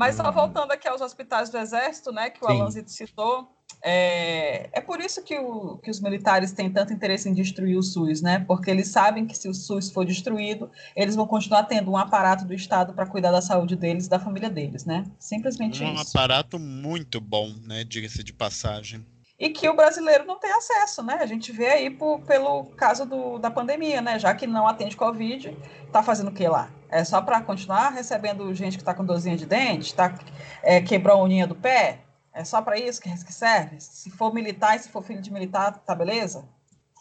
Mas 0.00 0.14
só 0.16 0.26
Hum. 0.30 0.32
voltando 0.32 0.72
aqui 0.72 0.88
aos 0.88 1.02
hospitais 1.02 1.50
do 1.50 1.58
Exército, 1.58 2.10
né, 2.10 2.30
que 2.30 2.42
o 2.42 2.48
Sim. 2.48 2.54
Alanzito 2.54 2.90
citou, 2.90 3.46
é, 3.84 4.70
é 4.72 4.80
por 4.80 4.98
isso 4.98 5.22
que, 5.22 5.38
o- 5.38 5.76
que 5.76 5.90
os 5.90 6.00
militares 6.00 6.52
têm 6.52 6.72
tanto 6.72 6.90
interesse 6.94 7.28
em 7.28 7.34
destruir 7.34 7.76
o 7.76 7.82
SUS, 7.82 8.22
né? 8.22 8.42
Porque 8.48 8.70
eles 8.70 8.88
sabem 8.88 9.26
que 9.26 9.36
se 9.36 9.46
o 9.46 9.52
SUS 9.52 9.90
for 9.90 10.06
destruído, 10.06 10.70
eles 10.96 11.14
vão 11.14 11.26
continuar 11.26 11.64
tendo 11.64 11.90
um 11.90 11.98
aparato 11.98 12.46
do 12.46 12.54
Estado 12.54 12.94
para 12.94 13.04
cuidar 13.04 13.30
da 13.30 13.42
saúde 13.42 13.76
deles 13.76 14.06
e 14.06 14.08
da 14.08 14.18
família 14.18 14.48
deles, 14.48 14.86
né? 14.86 15.04
Simplesmente 15.18 15.84
Um 15.84 15.92
isso. 15.94 16.16
aparato 16.16 16.58
muito 16.58 17.20
bom, 17.20 17.52
né? 17.62 17.84
Diga-se 17.84 18.24
de 18.24 18.32
passagem. 18.32 19.04
E 19.38 19.50
que 19.50 19.68
o 19.68 19.76
brasileiro 19.76 20.24
não 20.24 20.38
tem 20.38 20.50
acesso, 20.52 21.02
né? 21.02 21.18
A 21.20 21.26
gente 21.26 21.52
vê 21.52 21.66
aí 21.68 21.90
por- 21.90 22.20
pelo 22.20 22.64
caso 22.76 23.04
do- 23.04 23.38
da 23.38 23.50
pandemia, 23.50 24.00
né? 24.00 24.18
Já 24.18 24.34
que 24.34 24.46
não 24.46 24.66
atende 24.66 24.96
Covid, 24.96 25.54
tá 25.92 26.02
fazendo 26.02 26.28
o 26.28 26.32
que 26.34 26.48
lá? 26.48 26.70
É 26.90 27.04
só 27.04 27.22
para 27.22 27.40
continuar 27.40 27.90
recebendo 27.90 28.52
gente 28.54 28.76
que 28.76 28.84
tá 28.84 28.92
com 28.92 29.04
dorzinha 29.04 29.36
de 29.36 29.46
dente, 29.46 29.94
tá, 29.94 30.18
é, 30.62 30.80
quebrou 30.80 31.16
a 31.16 31.22
uninha 31.22 31.46
do 31.46 31.54
pé? 31.54 32.00
É 32.32 32.44
só 32.44 32.60
para 32.60 32.78
isso 32.78 33.00
que, 33.00 33.08
que 33.08 33.32
serve? 33.32 33.80
Se 33.80 34.10
for 34.10 34.32
militar 34.32 34.76
e 34.76 34.80
se 34.80 34.88
for 34.88 35.02
filho 35.02 35.22
de 35.22 35.32
militar, 35.32 35.78
tá 35.78 35.94
beleza? 35.94 36.48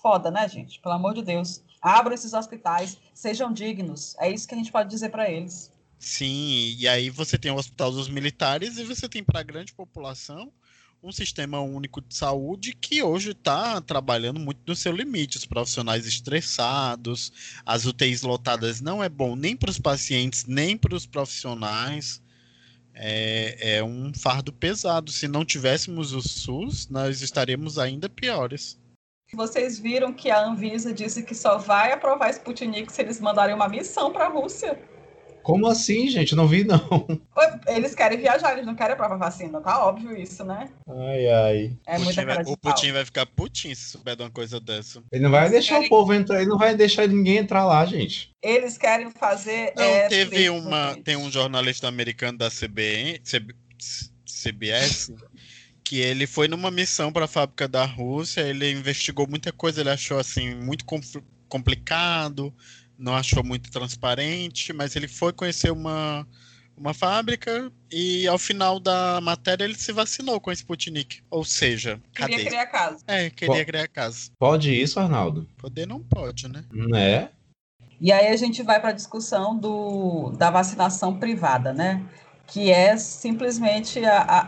Foda, 0.02 0.32
né, 0.32 0.48
gente? 0.48 0.80
Pelo 0.80 0.96
amor 0.96 1.14
de 1.14 1.24
Deus. 1.24 1.64
Abram 1.82 2.14
esses 2.14 2.34
hospitais, 2.34 2.98
sejam 3.14 3.52
dignos. 3.52 4.16
É 4.20 4.30
isso 4.30 4.48
que 4.48 4.54
a 4.54 4.58
gente 4.58 4.72
pode 4.72 4.90
dizer 4.90 5.10
para 5.10 5.30
eles. 5.30 5.72
Sim, 5.98 6.76
e 6.78 6.88
aí 6.88 7.10
você 7.10 7.38
tem 7.38 7.52
o 7.52 7.56
Hospital 7.58 7.92
dos 7.92 8.08
Militares 8.10 8.78
e 8.78 8.86
você 8.86 9.10
tem 9.10 9.24
para 9.24 9.42
a 9.42 9.44
grande 9.44 9.74
população 9.74 10.52
um 11.02 11.12
sistema 11.12 11.60
único 11.62 12.02
de 12.02 12.14
saúde 12.14 12.74
que 12.74 13.02
hoje 13.02 13.32
está 13.32 13.80
trabalhando 13.82 14.40
muito 14.40 14.60
no 14.68 14.76
seu 14.76 14.92
limite. 14.92 15.38
Os 15.38 15.46
profissionais 15.46 16.06
estressados, 16.06 17.32
as 17.66 17.86
UTIs 17.86 18.22
lotadas 18.22 18.82
não 18.82 19.04
é 19.04 19.08
bom 19.08 19.36
nem 19.36 19.56
para 19.56 19.70
os 19.70 19.80
pacientes, 19.80 20.46
nem 20.46 20.78
para 20.78 20.96
os 20.96 21.06
profissionais. 21.06 22.22
É, 22.94 23.78
é 23.78 23.84
um 23.84 24.14
fardo 24.14 24.52
pesado. 24.52 25.12
Se 25.12 25.28
não 25.28 25.46
tivéssemos 25.46 26.12
o 26.12 26.22
SUS, 26.22 26.90
nós 26.90 27.22
estaríamos 27.22 27.80
ainda 27.80 28.10
piores. 28.10 28.78
Vocês 29.34 29.80
viram 29.80 30.12
que 30.12 30.30
a 30.32 30.44
Anvisa 30.44 30.92
disse 30.92 31.24
que 31.24 31.36
só 31.36 31.58
vai 31.58 31.92
aprovar 31.92 32.32
Sputnik 32.32 32.92
se 32.92 33.02
eles 33.02 33.22
mandarem 33.22 33.56
uma 33.56 33.70
missão 33.70 34.12
para 34.12 34.26
a 34.26 34.30
Rússia. 34.30 34.78
Como 35.44 35.68
assim, 35.68 36.08
gente? 36.10 36.36
Não 36.36 36.48
vi, 36.48 36.64
não. 36.64 36.80
Eles 37.68 37.96
querem 37.96 38.18
viajar, 38.20 38.54
eles 38.54 38.66
não 38.66 38.76
querem 38.76 38.96
provar 38.96 39.18
vacina, 39.18 39.60
tá 39.62 39.86
óbvio 39.86 40.16
isso, 40.16 40.44
né? 40.44 40.70
Ai, 40.88 41.28
ai. 41.28 41.78
É 41.88 41.94
Putin 41.96 42.04
muita 42.06 42.26
vai- 42.26 42.44
o. 42.46 42.58
Putin 42.58 42.92
vai 42.92 43.06
ficar 43.06 43.26
putinho 43.26 43.76
se 43.76 43.90
souber 43.90 44.16
de 44.16 44.24
uma 44.24 44.30
coisa 44.30 44.60
dessa. 44.60 45.02
Ele 45.12 45.24
não 45.24 45.32
vai 45.32 45.42
Eles 45.42 45.52
deixar 45.52 45.76
querem- 45.76 45.88
o 45.88 45.90
povo 45.90 46.14
entrar, 46.14 46.42
ele 46.42 46.50
não 46.50 46.58
vai 46.58 46.76
deixar 46.76 47.08
ninguém 47.08 47.38
entrar 47.38 47.66
lá, 47.66 47.86
gente. 47.86 48.32
Eles 48.42 48.78
querem 48.78 49.10
fazer. 49.12 49.74
Não, 49.76 49.84
é, 49.84 50.08
teve 50.08 50.50
uma. 50.50 50.90
gente. 50.94 51.04
Tem 51.04 51.16
um 51.16 51.32
jornalista 51.32 51.88
americano 51.88 52.38
da 52.38 52.50
CBN, 52.50 53.20
CB 53.20 53.54
CBS, 54.26 55.12
que 55.84 56.00
ele 56.00 56.28
foi 56.28 56.48
numa 56.48 56.70
missão 56.72 57.12
para 57.12 57.26
a 57.26 57.28
fábrica 57.28 57.68
da 57.68 57.84
Rússia, 57.86 58.42
ele 58.42 58.72
investigou 58.72 59.28
muita 59.28 59.52
coisa, 59.52 59.82
ele 59.82 59.90
achou 59.90 60.20
assim 60.20 60.54
muito 60.56 60.86
complicado, 61.50 62.54
não 63.00 63.16
achou 63.16 63.44
muito 63.44 63.72
transparente, 63.72 64.74
mas 64.74 64.96
ele 64.96 65.08
foi 65.08 65.32
conhecer 65.32 65.72
uma, 65.72 66.28
uma 66.76 66.94
fábrica 66.94 67.72
e 67.92 68.28
ao 68.28 68.38
final 68.38 68.80
da 68.80 69.20
matéria 69.22 69.64
ele 69.64 69.76
se 69.76 69.92
vacinou 69.94 70.40
com 70.40 70.50
a 70.50 70.54
Sputnik. 70.54 71.22
Ou 71.32 71.44
seja, 71.46 72.00
Queria 72.14 72.38
cadê? 72.38 72.50
criar 72.50 72.66
casa. 72.68 73.04
É, 73.08 73.30
queria 73.30 73.56
Qual- 73.56 73.66
criar 73.66 73.88
casa. 73.88 74.30
Pode 74.38 74.74
isso, 74.74 75.00
Arnaldo? 75.00 75.48
Poder 75.58 75.88
não 75.88 76.02
pode, 76.02 76.48
né? 76.50 76.64
Né? 76.72 77.30
E 78.02 78.12
aí 78.12 78.28
a 78.28 78.36
gente 78.36 78.62
vai 78.64 78.80
para 78.80 78.90
a 78.90 78.94
discussão 78.94 79.58
do, 79.58 80.32
da 80.38 80.50
vacinação 80.52 81.18
privada, 81.18 81.74
né? 81.74 82.06
Que 82.48 82.72
é 82.72 82.98
simplesmente 82.98 84.04
a, 84.06 84.22
a, 84.22 84.48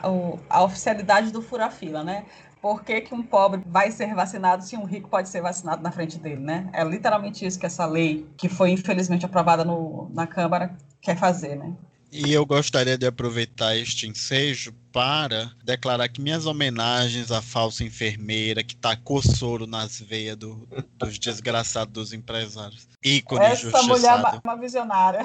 a 0.50 0.63
oficialidade 0.63 1.31
do 1.31 1.41
fura-fila, 1.41 2.03
né? 2.03 2.25
Por 2.61 2.83
que, 2.83 3.01
que 3.01 3.13
um 3.15 3.23
pobre 3.23 3.61
vai 3.65 3.89
ser 3.91 4.13
vacinado 4.13 4.63
se 4.63 4.77
um 4.77 4.83
rico 4.85 5.09
pode 5.09 5.29
ser 5.29 5.41
vacinado 5.41 5.81
na 5.81 5.91
frente 5.91 6.19
dele, 6.19 6.41
né? 6.41 6.69
É 6.73 6.83
literalmente 6.83 7.43
isso 7.45 7.59
que 7.59 7.65
essa 7.65 7.85
lei, 7.85 8.27
que 8.37 8.47
foi 8.47 8.69
infelizmente 8.69 9.25
aprovada 9.25 9.65
no, 9.65 10.09
na 10.13 10.27
Câmara, 10.27 10.75
quer 11.01 11.17
fazer, 11.17 11.55
né? 11.55 11.73
E 12.11 12.31
eu 12.33 12.45
gostaria 12.45 12.97
de 12.97 13.07
aproveitar 13.07 13.75
este 13.75 14.05
ensejo 14.05 14.73
para 14.91 15.49
declarar 15.63 16.09
que 16.09 16.21
minhas 16.21 16.45
homenagens 16.45 17.31
à 17.31 17.41
falsa 17.41 17.83
enfermeira 17.85 18.61
que 18.63 18.75
tacou 18.75 19.21
soro 19.21 19.65
nas 19.65 19.99
veias 19.99 20.35
do- 20.35 20.67
dos 20.97 21.17
desgraçados 21.17 21.93
dos 21.93 22.13
empresários. 22.13 22.87
Ícone 23.03 23.45
Essa 23.45 23.81
mulher 23.83 24.19
é 24.19 24.39
uma 24.43 24.55
visionária. 24.57 25.23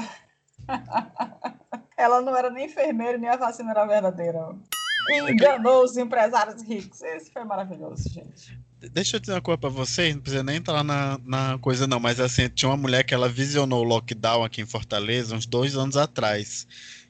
Ela 1.99 2.21
não 2.23 2.37
era 2.37 2.51
nem 2.51 2.67
enfermeira, 2.67 3.19
nem 3.19 3.29
a 3.29 3.37
vacina 3.37 3.73
era 3.73 3.85
verdadeira. 3.85 4.55
Enganou 5.09 5.85
os 5.85 5.97
empresários 5.97 6.63
ricos. 6.63 7.03
Esse 7.03 7.31
foi 7.33 7.45
maravilhoso, 7.45 8.09
gente. 8.09 8.59
Deixa 8.93 9.17
eu 9.17 9.21
dizer 9.21 9.33
uma 9.33 9.41
coisa 9.41 9.59
pra 9.59 9.71
vocês, 9.71 10.15
não 10.15 10.21
precisa 10.21 10.43
nem 10.43 10.57
entrar 10.57 10.85
na, 10.85 11.19
na 11.25 11.59
coisa 11.59 11.87
não, 11.87 11.99
mas 11.99 12.21
assim, 12.21 12.49
tinha 12.49 12.69
uma 12.69 12.77
mulher 12.77 13.05
que 13.05 13.15
ela 13.15 13.29
visionou 13.29 13.81
o 13.81 13.89
lockdown 13.89 14.45
aqui 14.45 14.61
em 14.61 14.67
Fortaleza 14.67 15.35
uns 15.35 15.47
dois 15.47 15.77
anos 15.77 15.97
atrás, 15.97 16.67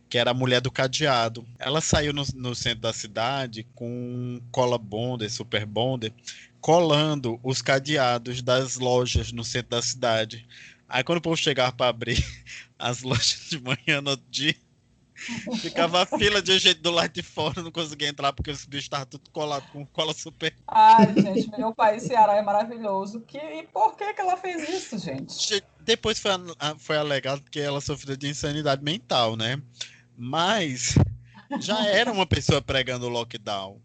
que 0.09 0.17
era 0.17 0.31
a 0.31 0.35
mulher 0.35 0.61
do 0.61 0.71
cadeado. 0.71 1.45
Ela 1.59 1.81
saiu 1.81 2.13
no, 2.13 2.23
no 2.35 2.55
centro 2.55 2.83
da 2.83 2.93
cidade 2.93 3.67
com 3.75 4.41
cola 4.53 4.79
bonder, 4.79 5.29
super 5.29 5.67
bonder, 5.67 6.13
colando 6.61 7.41
os 7.43 7.61
cadeados 7.61 8.43
das 8.43 8.77
lojas 8.77 9.33
no 9.33 9.45
centro 9.45 9.71
da 9.71 9.83
cidade. 9.83 10.47
Aí 10.89 11.03
quando 11.03 11.19
o 11.19 11.23
povo 11.23 11.37
chegava 11.37 11.73
para 11.73 11.89
abrir 11.89 12.25
as 12.79 13.03
lojas 13.03 13.49
de 13.51 13.61
manhã 13.61 14.01
no 14.01 14.11
outro 14.11 14.27
dia, 14.31 14.55
ficava 15.61 16.03
a 16.03 16.07
fila 16.07 16.41
de 16.41 16.59
gente 16.59 16.81
do 16.81 16.91
lado 16.91 17.13
de 17.13 17.23
fora, 17.23 17.63
não 17.63 17.71
conseguia 17.71 18.09
entrar 18.09 18.33
porque 18.33 18.51
os 18.51 18.65
bichos 18.65 18.85
estavam 18.85 19.07
tudo 19.07 19.31
colados 19.31 19.69
com 19.71 19.85
cola 19.87 20.15
super 20.15 20.55
Ai, 20.67 21.15
gente, 21.15 21.51
meu 21.59 21.75
país 21.75 22.03
Ceará 22.03 22.37
é 22.37 22.43
maravilhoso. 22.43 23.21
Que, 23.21 23.39
e 23.39 23.63
por 23.65 23.97
que, 23.97 24.13
que 24.13 24.21
ela 24.21 24.37
fez 24.37 24.69
isso, 24.69 24.99
gente? 24.99 25.63
Depois 25.81 26.19
foi, 26.19 26.33
foi 26.79 26.97
alegado 26.97 27.43
que 27.51 27.61
ela 27.61 27.81
sofreu 27.81 28.17
de 28.17 28.29
insanidade 28.29 28.83
mental, 28.83 29.37
né? 29.37 29.61
Mas 30.17 30.95
já 31.61 31.87
era 31.87 32.11
uma 32.13 32.27
pessoa 32.27 32.61
pregando 32.61 33.07
o 33.07 33.11
lockdown. 33.11 33.81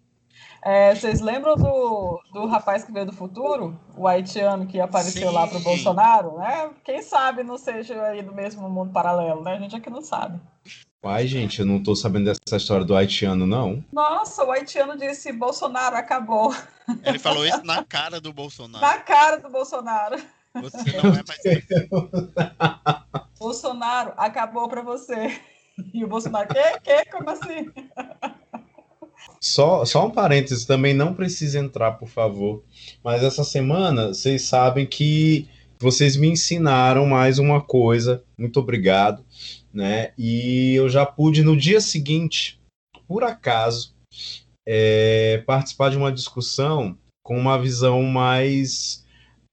É, 0.64 0.94
vocês 0.94 1.22
lembram 1.22 1.56
do, 1.56 2.22
do 2.32 2.46
rapaz 2.46 2.84
que 2.84 2.92
veio 2.92 3.08
do 3.08 3.14
futuro? 3.14 3.80
O 3.98 4.08
haitiano 4.08 4.68
que 4.68 4.80
apareceu 4.80 5.30
Sim. 5.30 5.34
lá 5.34 5.48
pro 5.48 5.60
Bolsonaro, 5.60 6.38
né? 6.38 6.70
Quem 6.84 7.02
sabe 7.02 7.44
não 7.44 7.58
seja 7.58 8.00
aí 8.04 8.22
do 8.22 8.34
mesmo 8.34 8.70
mundo 8.70 8.92
paralelo, 8.92 9.42
né? 9.42 9.56
A 9.56 9.60
gente 9.60 9.76
aqui 9.76 9.90
não 9.90 10.02
sabe. 10.02 10.40
Ai, 11.04 11.26
gente, 11.26 11.62
eu 11.62 11.66
não 11.66 11.82
tô 11.82 11.96
sabendo 11.96 12.26
dessa 12.26 12.58
história 12.58 12.86
do 12.86 12.96
haitiano, 12.96 13.48
não. 13.48 13.84
Nossa, 13.92 14.44
o 14.44 14.52
haitiano 14.52 14.96
disse 14.96 15.32
Bolsonaro 15.32 15.96
acabou. 15.96 16.56
Ele 17.04 17.18
falou 17.18 17.44
isso 17.44 17.64
na 17.64 17.84
cara 17.84 18.22
do 18.22 18.32
Bolsonaro. 18.32 18.86
Na 18.86 19.00
cara 19.00 19.38
do 19.38 19.50
Bolsonaro. 19.50 20.18
Você 20.62 21.02
não 21.02 21.16
é 21.16 21.24
mais. 21.28 23.26
Bolsonaro 23.40 24.14
acabou 24.16 24.70
para 24.70 24.84
você. 24.84 25.40
E 25.92 26.06
o 26.06 26.08
Bolsonaro, 26.08 26.48
que? 26.50 26.80
Que? 26.82 27.06
Como 27.06 27.30
assim? 27.32 27.72
Só, 29.40 29.84
só 29.86 30.06
um 30.06 30.12
parênteses, 30.12 30.66
também 30.66 30.94
não 30.94 31.16
precisa 31.16 31.58
entrar, 31.58 31.94
por 31.94 32.08
favor. 32.08 32.64
Mas 33.04 33.24
essa 33.24 33.44
semana, 33.44 34.10
vocês 34.10 34.44
sabem 34.44 34.86
que 34.86 35.50
vocês 35.80 36.16
me 36.16 36.28
ensinaram 36.28 37.08
mais 37.08 37.40
uma 37.40 37.60
coisa. 37.60 38.24
Muito 38.38 38.60
obrigado. 38.60 39.26
Né? 39.74 40.14
E 40.18 40.74
eu 40.76 40.90
já 40.90 41.06
pude, 41.06 41.44
no 41.44 41.56
dia 41.56 41.80
seguinte, 41.80 42.60
por 43.08 43.24
acaso, 43.24 43.96
é, 44.68 45.44
participar 45.46 45.90
de 45.90 45.98
uma 45.98 46.12
discussão 46.12 46.98
com 47.24 47.38
uma 47.38 47.58
visão 47.58 48.04
mais 48.04 49.06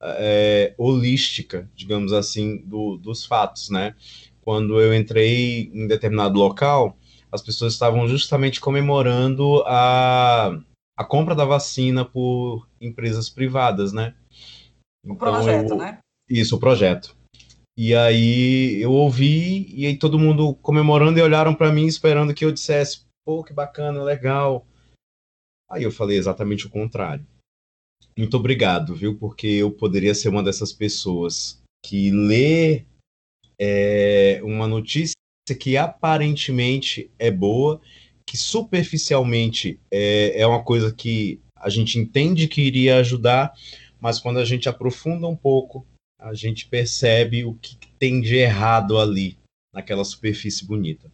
é, 0.02 0.74
holística, 0.78 1.68
digamos 1.74 2.12
assim, 2.12 2.58
do, 2.58 2.96
dos 2.96 3.24
fatos, 3.24 3.70
né? 3.70 3.94
Quando 4.40 4.80
eu 4.80 4.94
entrei 4.94 5.70
em 5.74 5.86
determinado 5.86 6.38
local, 6.38 6.96
as 7.30 7.42
pessoas 7.42 7.72
estavam 7.74 8.08
justamente 8.08 8.60
comemorando 8.60 9.62
a, 9.66 10.58
a 10.96 11.04
compra 11.04 11.34
da 11.34 11.44
vacina 11.44 12.04
por 12.04 12.66
empresas 12.80 13.28
privadas, 13.28 13.92
né? 13.92 14.14
O 15.04 15.12
então, 15.12 15.16
projeto, 15.16 15.70
eu, 15.70 15.76
né? 15.76 15.98
Isso, 16.28 16.56
o 16.56 16.60
projeto. 16.60 17.16
E 17.80 17.94
aí 17.94 18.82
eu 18.82 18.90
ouvi 18.90 19.72
e 19.72 19.86
aí 19.86 19.96
todo 19.96 20.18
mundo 20.18 20.52
comemorando 20.56 21.16
e 21.16 21.22
olharam 21.22 21.54
para 21.54 21.70
mim 21.70 21.86
esperando 21.86 22.34
que 22.34 22.44
eu 22.44 22.50
dissesse, 22.50 23.02
pô, 23.24 23.44
que 23.44 23.52
bacana, 23.52 24.02
legal. 24.02 24.66
Aí 25.70 25.84
eu 25.84 25.92
falei 25.92 26.18
exatamente 26.18 26.66
o 26.66 26.70
contrário. 26.70 27.24
Muito 28.18 28.36
obrigado, 28.36 28.96
viu? 28.96 29.16
Porque 29.16 29.46
eu 29.46 29.70
poderia 29.70 30.12
ser 30.12 30.28
uma 30.28 30.42
dessas 30.42 30.72
pessoas 30.72 31.62
que 31.86 32.10
lê 32.10 32.84
é, 33.56 34.40
uma 34.42 34.66
notícia 34.66 35.14
que 35.60 35.76
aparentemente 35.76 37.08
é 37.16 37.30
boa, 37.30 37.80
que 38.26 38.36
superficialmente 38.36 39.78
é, 39.88 40.40
é 40.40 40.44
uma 40.44 40.64
coisa 40.64 40.92
que 40.92 41.40
a 41.54 41.68
gente 41.68 41.96
entende 41.96 42.48
que 42.48 42.60
iria 42.60 42.98
ajudar, 42.98 43.54
mas 44.00 44.18
quando 44.18 44.40
a 44.40 44.44
gente 44.44 44.68
aprofunda 44.68 45.28
um 45.28 45.36
pouco, 45.36 45.86
a 46.20 46.34
gente 46.34 46.66
percebe 46.66 47.44
o 47.44 47.54
que 47.54 47.76
tem 47.98 48.20
de 48.20 48.36
errado 48.36 48.98
ali, 48.98 49.38
naquela 49.72 50.04
superfície 50.04 50.66
bonita. 50.66 51.10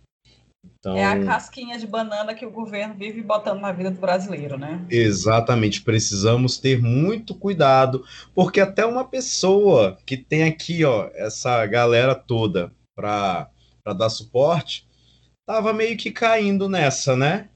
Então, 0.78 0.96
é 0.96 1.04
a 1.04 1.24
casquinha 1.24 1.78
de 1.78 1.86
banana 1.86 2.34
que 2.34 2.44
o 2.44 2.50
governo 2.50 2.94
vive 2.94 3.22
botando 3.22 3.60
na 3.60 3.72
vida 3.72 3.90
do 3.90 4.00
brasileiro, 4.00 4.58
né? 4.58 4.84
Exatamente. 4.90 5.82
Precisamos 5.82 6.58
ter 6.58 6.80
muito 6.80 7.34
cuidado, 7.34 8.04
porque 8.34 8.60
até 8.60 8.84
uma 8.84 9.04
pessoa 9.04 9.98
que 10.06 10.16
tem 10.16 10.44
aqui, 10.44 10.84
ó, 10.84 11.10
essa 11.14 11.64
galera 11.66 12.14
toda 12.14 12.72
para 12.96 13.50
dar 13.96 14.08
suporte, 14.10 14.86
tava 15.46 15.72
meio 15.72 15.96
que 15.96 16.10
caindo 16.10 16.68
nessa, 16.68 17.14
né? 17.16 17.48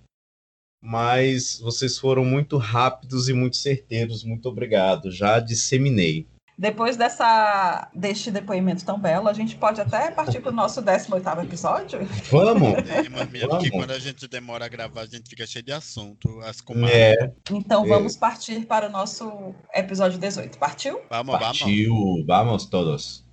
Mas 0.83 1.59
vocês 1.61 1.99
foram 1.99 2.25
muito 2.25 2.57
rápidos 2.57 3.29
e 3.29 3.33
muito 3.33 3.57
certeiros. 3.57 4.23
Muito 4.23 4.49
obrigado. 4.49 5.11
Já 5.11 5.41
disseminei. 5.41 6.27
Depois 6.59 6.97
dessa, 6.97 7.89
deste 7.95 8.33
depoimento 8.33 8.85
tão 8.85 8.99
belo, 8.99 9.29
a 9.29 9.33
gente 9.33 9.55
pode 9.55 9.81
até 9.81 10.11
partir 10.11 10.41
para 10.41 10.51
o 10.51 10.55
nosso 10.55 10.83
18 10.83 11.41
episódio? 11.45 12.01
Vamos! 12.33 12.69
É, 12.89 13.09
mas 13.09 13.31
mesmo 13.31 13.49
vamos. 13.49 13.65
que 13.65 13.71
quando 13.71 13.91
a 13.91 13.99
gente 13.99 14.27
demora 14.27 14.65
a 14.65 14.69
gravar, 14.69 15.03
a 15.03 15.07
gente 15.07 15.29
fica 15.29 15.47
cheio 15.47 15.65
de 15.65 15.73
assunto. 15.73 16.41
As 16.41 16.63
É. 16.91 17.33
Então 17.51 17.85
é. 17.85 17.89
vamos 17.89 18.17
partir 18.17 18.67
para 18.67 18.89
o 18.89 18.91
nosso 18.91 19.55
episódio 19.73 20.19
18. 20.19 20.59
Partiu? 20.59 21.01
Vamos, 21.09 21.39
Partiu. 21.39 21.95
vamos. 21.95 22.27
Vamos 22.27 22.67
todos. 22.67 23.25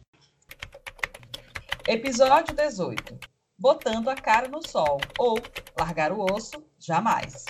Episódio 1.88 2.54
18. 2.54 3.18
Botando 3.58 4.10
a 4.10 4.16
cara 4.16 4.48
no 4.48 4.68
sol. 4.68 5.00
Ou 5.18 5.40
largar 5.80 6.12
o 6.12 6.26
osso, 6.32 6.64
jamais. 6.78 7.46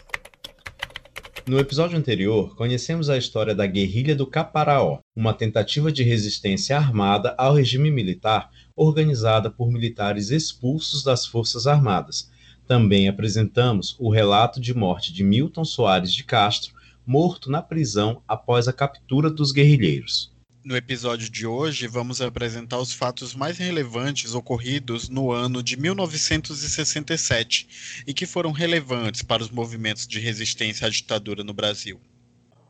No 1.48 1.60
episódio 1.60 1.96
anterior, 1.96 2.56
conhecemos 2.56 3.08
a 3.08 3.20
história 3.20 3.54
da 3.54 3.68
Guerrilha 3.68 4.16
do 4.16 4.26
Caparaó, 4.26 4.98
uma 5.16 5.32
tentativa 5.32 5.92
de 5.92 6.02
resistência 6.02 6.76
armada 6.76 7.36
ao 7.38 7.54
regime 7.54 7.92
militar 7.92 8.50
organizada 8.76 9.52
por 9.52 9.72
militares 9.72 10.32
expulsos 10.32 11.04
das 11.04 11.24
Forças 11.28 11.68
Armadas. 11.68 12.32
Também 12.68 13.08
apresentamos 13.08 13.96
o 14.00 14.10
relato 14.10 14.60
de 14.60 14.74
morte 14.74 15.14
de 15.14 15.24
Milton 15.24 15.64
Soares 15.64 16.12
de 16.12 16.24
Castro, 16.24 16.74
morto 17.06 17.52
na 17.52 17.62
prisão 17.62 18.24
após 18.28 18.68
a 18.68 18.74
captura 18.74 19.30
dos 19.30 19.52
guerrilheiros. 19.52 20.35
No 20.66 20.76
episódio 20.76 21.30
de 21.30 21.46
hoje, 21.46 21.88
vamos 21.88 22.24
apresentar 22.24 22.80
os 22.80 22.92
fatos 22.92 23.36
mais 23.36 23.60
relevantes 23.60 24.34
ocorridos 24.34 25.10
no 25.10 25.32
ano 25.32 25.62
de 25.62 25.78
1967 25.78 28.04
e 28.08 28.12
que 28.12 28.26
foram 28.26 28.52
relevantes 28.52 29.22
para 29.22 29.44
os 29.44 29.52
movimentos 29.52 30.08
de 30.08 30.20
resistência 30.20 30.88
à 30.88 30.90
ditadura 30.90 31.44
no 31.44 31.54
Brasil. 31.54 32.02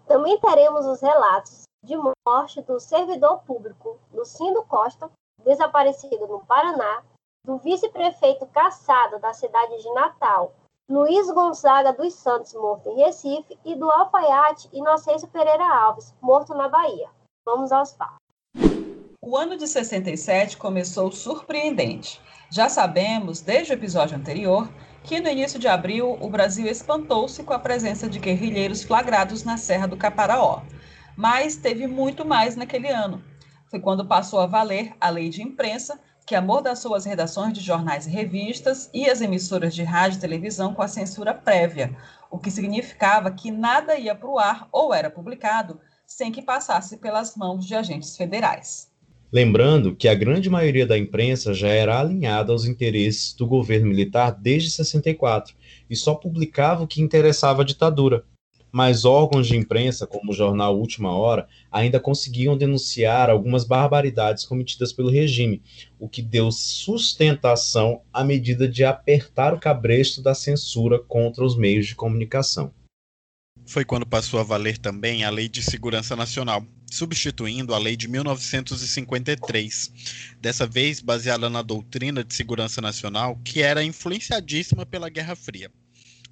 Também 0.05 0.37
teremos 0.41 0.85
os 0.85 1.01
relatos 1.01 1.61
de 1.81 1.95
morte 2.27 2.61
do 2.63 2.81
servidor 2.81 3.37
público 3.43 3.97
Lucindo 4.13 4.61
Costa, 4.63 5.09
desaparecido 5.45 6.27
no 6.27 6.45
Paraná, 6.45 7.01
do 7.45 7.57
vice-prefeito 7.59 8.45
caçado 8.47 9.19
da 9.19 9.31
cidade 9.31 9.81
de 9.81 9.93
Natal, 9.93 10.53
Luiz 10.89 11.31
Gonzaga 11.31 11.93
dos 11.93 12.13
Santos, 12.13 12.53
morto 12.55 12.89
em 12.89 12.97
Recife, 12.97 13.57
e 13.63 13.73
do 13.73 13.89
alfaiate 13.89 14.67
Inocêncio 14.73 15.29
Pereira 15.29 15.65
Alves, 15.65 16.13
morto 16.21 16.53
na 16.53 16.67
Bahia. 16.67 17.07
Vamos 17.45 17.71
aos 17.71 17.93
fatos. 17.93 18.17
O 19.21 19.37
ano 19.37 19.55
de 19.55 19.67
67 19.67 20.57
começou 20.57 21.11
surpreendente. 21.11 22.19
Já 22.49 22.67
sabemos, 22.69 23.39
desde 23.39 23.71
o 23.71 23.75
episódio 23.75 24.17
anterior, 24.17 24.67
que 25.03 25.19
no 25.19 25.29
início 25.29 25.59
de 25.59 25.67
abril 25.67 26.17
o 26.19 26.27
Brasil 26.27 26.65
espantou-se 26.65 27.43
com 27.43 27.53
a 27.53 27.59
presença 27.59 28.09
de 28.09 28.17
guerrilheiros 28.17 28.83
flagrados 28.83 29.43
na 29.43 29.57
Serra 29.57 29.87
do 29.87 29.95
Caparaó. 29.95 30.63
Mas 31.15 31.55
teve 31.55 31.85
muito 31.85 32.25
mais 32.25 32.55
naquele 32.55 32.89
ano. 32.89 33.23
Foi 33.69 33.79
quando 33.79 34.07
passou 34.07 34.39
a 34.39 34.47
valer 34.47 34.95
a 34.99 35.09
lei 35.09 35.29
de 35.29 35.43
imprensa, 35.43 35.99
que 36.25 36.33
amordaçou 36.33 36.95
as 36.95 37.05
redações 37.05 37.53
de 37.53 37.61
jornais 37.61 38.07
e 38.07 38.09
revistas 38.09 38.89
e 38.91 39.07
as 39.07 39.21
emissoras 39.21 39.75
de 39.75 39.83
rádio 39.83 40.17
e 40.17 40.21
televisão 40.21 40.73
com 40.73 40.81
a 40.81 40.87
censura 40.87 41.31
prévia, 41.31 41.95
o 42.31 42.39
que 42.39 42.49
significava 42.49 43.29
que 43.29 43.51
nada 43.51 43.95
ia 43.95 44.15
para 44.15 44.29
o 44.29 44.39
ar 44.39 44.67
ou 44.71 44.91
era 44.91 45.11
publicado 45.11 45.79
sem 46.07 46.31
que 46.31 46.41
passasse 46.41 46.97
pelas 46.97 47.35
mãos 47.35 47.65
de 47.65 47.75
agentes 47.75 48.15
federais. 48.15 48.93
Lembrando 49.31 49.95
que 49.95 50.07
a 50.07 50.15
grande 50.15 50.49
maioria 50.49 50.85
da 50.85 50.97
imprensa 50.97 51.53
já 51.53 51.67
era 51.67 51.99
alinhada 51.99 52.53
aos 52.53 52.65
interesses 52.65 53.33
do 53.33 53.45
governo 53.45 53.87
militar 53.87 54.31
desde 54.31 54.71
64 54.71 55.53
e 55.89 55.95
só 55.95 56.15
publicava 56.15 56.83
o 56.83 56.87
que 56.87 57.01
interessava 57.01 57.61
a 57.61 57.65
ditadura. 57.65 58.23
Mas 58.71 59.03
órgãos 59.03 59.47
de 59.47 59.55
imprensa, 59.55 60.05
como 60.05 60.31
o 60.31 60.33
jornal 60.33 60.77
Última 60.77 61.13
Hora, 61.13 61.47
ainda 61.71 61.99
conseguiam 61.99 62.57
denunciar 62.57 63.29
algumas 63.29 63.63
barbaridades 63.63 64.45
cometidas 64.45 64.93
pelo 64.93 65.09
regime, 65.09 65.61
o 65.99 66.07
que 66.07 66.21
deu 66.21 66.51
sustentação 66.51 68.01
à 68.13 68.23
medida 68.23 68.67
de 68.67 68.83
apertar 68.83 69.53
o 69.53 69.59
cabresto 69.59 70.21
da 70.21 70.33
censura 70.33 70.99
contra 70.99 71.43
os 71.43 71.57
meios 71.57 71.87
de 71.87 71.95
comunicação 71.95 72.71
foi 73.65 73.83
quando 73.83 74.05
passou 74.05 74.39
a 74.39 74.43
valer 74.43 74.77
também 74.77 75.23
a 75.23 75.29
Lei 75.29 75.49
de 75.49 75.61
Segurança 75.63 76.15
Nacional, 76.15 76.65
substituindo 76.89 77.73
a 77.73 77.77
Lei 77.77 77.97
de 77.97 78.07
1953, 78.07 79.91
dessa 80.39 80.67
vez 80.67 81.01
baseada 81.01 81.49
na 81.49 81.61
doutrina 81.61 82.23
de 82.23 82.33
segurança 82.33 82.79
nacional, 82.81 83.39
que 83.43 83.61
era 83.61 83.83
influenciadíssima 83.83 84.85
pela 84.85 85.09
Guerra 85.09 85.35
Fria. 85.35 85.71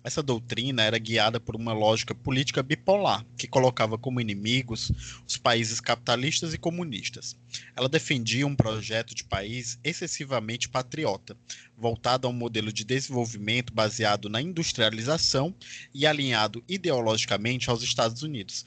Essa 0.04 0.22
doutrina 0.22 0.84
era 0.84 0.98
guiada 0.98 1.39
por 1.39 1.56
uma 1.56 1.72
lógica 1.72 2.13
política 2.13 2.62
bipolar, 2.62 3.26
que 3.38 3.48
colocava 3.48 3.98
como 3.98 4.20
inimigos 4.20 4.92
os 5.26 5.38
países 5.38 5.80
capitalistas 5.80 6.54
e 6.54 6.58
comunistas. 6.58 7.38
Ela 7.76 7.88
defendia 7.88 8.46
um 8.46 8.56
projeto 8.56 9.16
de 9.16 9.24
país 9.24 9.80
excessivamente 9.84 10.68
patriota, 10.68 11.38
voltado 11.78 12.28
a 12.28 12.30
um 12.30 12.34
modelo 12.34 12.72
de 12.74 12.84
desenvolvimento 12.84 13.74
baseado 13.74 14.28
na 14.28 14.42
industrialização 14.42 15.56
e 15.94 16.06
alinhado 16.06 16.62
ideologicamente 16.68 17.70
aos 17.70 17.82
Estados 17.82 18.24
Unidos. 18.24 18.66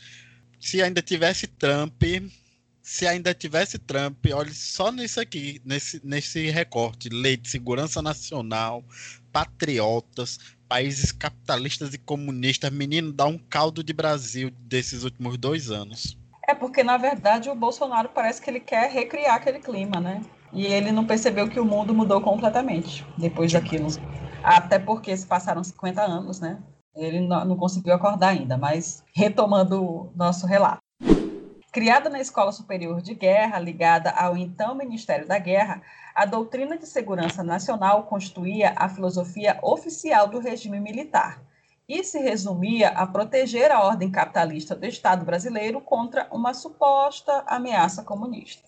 Se 0.59 0.81
ainda 0.81 1.03
tivesse 1.03 1.47
Trump, 1.47 2.03
se 2.87 3.05
ainda 3.05 3.35
tivesse 3.35 3.79
Trump, 3.81 4.25
olhe 4.33 4.55
só 4.55 4.93
nisso 4.93 5.21
aqui, 5.21 5.61
nesse, 5.65 6.01
nesse 6.05 6.51
recorte, 6.51 7.09
lei 7.09 7.37
de 7.37 7.49
segurança 7.49 8.01
nacional, 8.01 8.85
patriotas, 9.33 10.39
países 10.69 11.13
capitalistas 11.13 11.95
e 11.95 11.99
comunistas, 11.99 12.71
menino, 12.71 13.13
dá 13.13 13.27
um 13.27 13.39
caldo 13.39 13.83
de 13.83 13.93
Brasil 13.93 14.51
desses 14.61 15.05
últimos 15.05 15.37
dois 15.37 15.71
anos. 15.71 16.19
É 16.49 16.55
porque, 16.55 16.85
na 16.85 16.97
verdade, 16.97 17.51
o 17.51 17.55
Bolsonaro 17.55 18.09
parece 18.09 18.41
que 18.41 18.49
ele 18.49 18.61
quer 18.61 18.91
recriar 18.91 19.35
aquele 19.35 19.59
clima, 19.59 20.01
né? 20.01 20.21
e 20.53 20.67
ele 20.67 20.93
não 20.93 21.05
percebeu 21.05 21.49
que 21.49 21.61
o 21.61 21.65
mundo 21.65 21.95
mudou 21.95 22.21
completamente 22.21 23.05
depois 23.19 23.53
daquilo. 23.53 23.89
Até 24.43 24.79
porque 24.79 25.17
se 25.17 25.27
passaram 25.27 25.63
50 25.63 26.03
anos, 26.03 26.41
né? 26.41 26.59
Ele 26.95 27.21
não 27.21 27.57
conseguiu 27.57 27.93
acordar 27.93 28.29
ainda, 28.29 28.57
mas 28.57 29.05
retomando 29.15 29.85
o 29.85 30.13
nosso 30.17 30.47
relato. 30.47 30.81
Criada 31.73 32.09
na 32.09 32.21
Escola 32.21 32.53
Superior 32.53 33.03
de 33.03 33.15
Guerra, 33.15 33.59
ligada 33.59 34.11
ao 34.11 34.37
então 34.37 34.75
Ministério 34.75 35.27
da 35.27 35.39
Guerra, 35.39 35.83
a 36.15 36.25
doutrina 36.25 36.79
de 36.79 36.87
segurança 36.87 37.43
nacional 37.45 38.05
constituía 38.05 38.73
a 38.77 38.89
filosofia 38.89 39.59
oficial 39.63 40.27
do 40.27 40.39
regime 40.39 40.81
militar 40.81 41.43
e 41.89 42.03
se 42.03 42.19
resumia 42.19 42.89
a 42.89 43.07
proteger 43.07 43.71
a 43.71 43.83
ordem 43.83 44.11
capitalista 44.11 44.75
do 44.75 44.87
Estado 44.87 45.25
brasileiro 45.25 45.81
contra 45.81 46.27
uma 46.33 46.55
suposta 46.55 47.45
ameaça 47.47 48.03
comunista. 48.03 48.67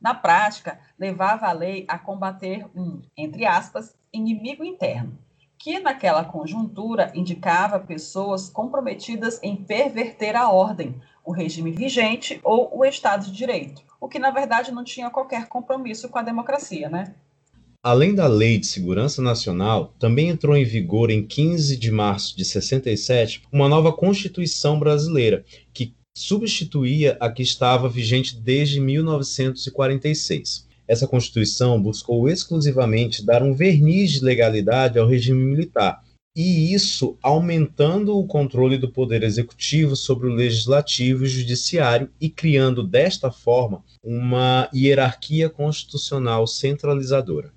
Na 0.00 0.14
prática, 0.14 0.80
levava 0.98 1.46
a 1.46 1.52
lei 1.52 1.84
a 1.86 1.98
combater 1.98 2.66
um, 2.74 3.02
entre 3.16 3.46
aspas, 3.46 3.94
inimigo 4.12 4.64
interno, 4.64 5.16
que 5.58 5.78
naquela 5.78 6.24
conjuntura 6.24 7.12
indicava 7.14 7.78
pessoas 7.78 8.48
comprometidas 8.48 9.38
em 9.42 9.56
perverter 9.56 10.34
a 10.34 10.50
ordem, 10.50 11.00
o 11.30 11.32
regime 11.32 11.70
vigente 11.70 12.40
ou 12.42 12.76
o 12.76 12.84
Estado 12.84 13.26
de 13.26 13.32
Direito, 13.32 13.82
o 14.00 14.08
que 14.08 14.18
na 14.18 14.32
verdade 14.32 14.72
não 14.72 14.82
tinha 14.82 15.08
qualquer 15.10 15.46
compromisso 15.46 16.08
com 16.08 16.18
a 16.18 16.22
democracia, 16.22 16.88
né? 16.88 17.14
Além 17.82 18.14
da 18.14 18.26
Lei 18.26 18.58
de 18.58 18.66
Segurança 18.66 19.22
Nacional, 19.22 19.94
também 19.98 20.28
entrou 20.28 20.56
em 20.56 20.64
vigor 20.64 21.08
em 21.08 21.24
15 21.24 21.76
de 21.76 21.90
março 21.90 22.36
de 22.36 22.44
67 22.44 23.42
uma 23.50 23.68
nova 23.68 23.92
Constituição 23.92 24.78
brasileira, 24.78 25.44
que 25.72 25.94
substituía 26.14 27.16
a 27.20 27.30
que 27.30 27.42
estava 27.42 27.88
vigente 27.88 28.36
desde 28.36 28.80
1946. 28.80 30.66
Essa 30.86 31.06
Constituição 31.06 31.80
buscou 31.80 32.28
exclusivamente 32.28 33.24
dar 33.24 33.42
um 33.42 33.54
verniz 33.54 34.10
de 34.10 34.24
legalidade 34.24 34.98
ao 34.98 35.06
regime 35.06 35.44
militar, 35.44 36.02
e 36.34 36.72
isso 36.72 37.18
aumentando 37.22 38.16
o 38.16 38.26
controle 38.26 38.78
do 38.78 38.90
poder 38.90 39.22
executivo 39.22 39.96
sobre 39.96 40.28
o 40.28 40.34
legislativo 40.34 41.24
e 41.24 41.28
judiciário 41.28 42.10
e 42.20 42.30
criando 42.30 42.86
desta 42.86 43.30
forma 43.30 43.84
uma 44.02 44.68
hierarquia 44.72 45.50
constitucional 45.50 46.46
centralizadora. 46.46 47.52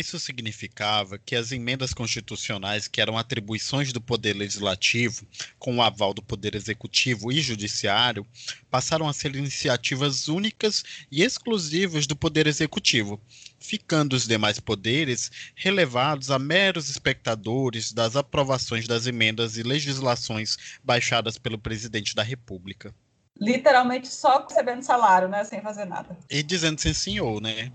Isso 0.00 0.18
significava 0.18 1.18
que 1.18 1.36
as 1.36 1.52
emendas 1.52 1.92
constitucionais, 1.92 2.88
que 2.88 3.02
eram 3.02 3.18
atribuições 3.18 3.92
do 3.92 4.00
Poder 4.00 4.34
Legislativo, 4.34 5.26
com 5.58 5.76
o 5.76 5.82
aval 5.82 6.14
do 6.14 6.22
Poder 6.22 6.54
Executivo 6.54 7.30
e 7.30 7.42
Judiciário, 7.42 8.26
passaram 8.70 9.06
a 9.06 9.12
ser 9.12 9.36
iniciativas 9.36 10.26
únicas 10.26 10.82
e 11.12 11.22
exclusivas 11.22 12.06
do 12.06 12.16
Poder 12.16 12.46
Executivo, 12.46 13.20
ficando 13.58 14.14
os 14.14 14.26
demais 14.26 14.58
poderes 14.58 15.30
relevados 15.54 16.30
a 16.30 16.38
meros 16.38 16.88
espectadores 16.88 17.92
das 17.92 18.16
aprovações 18.16 18.88
das 18.88 19.06
emendas 19.06 19.58
e 19.58 19.62
legislações 19.62 20.56
baixadas 20.82 21.36
pelo 21.36 21.58
Presidente 21.58 22.14
da 22.14 22.22
República 22.22 22.94
literalmente 23.40 24.08
só 24.08 24.46
recebendo 24.46 24.82
salário, 24.82 25.26
né, 25.26 25.42
sem 25.44 25.62
fazer 25.62 25.86
nada. 25.86 26.16
E 26.28 26.42
dizendo 26.42 26.78
sim 26.78 26.92
senhor, 26.92 27.40
né? 27.40 27.72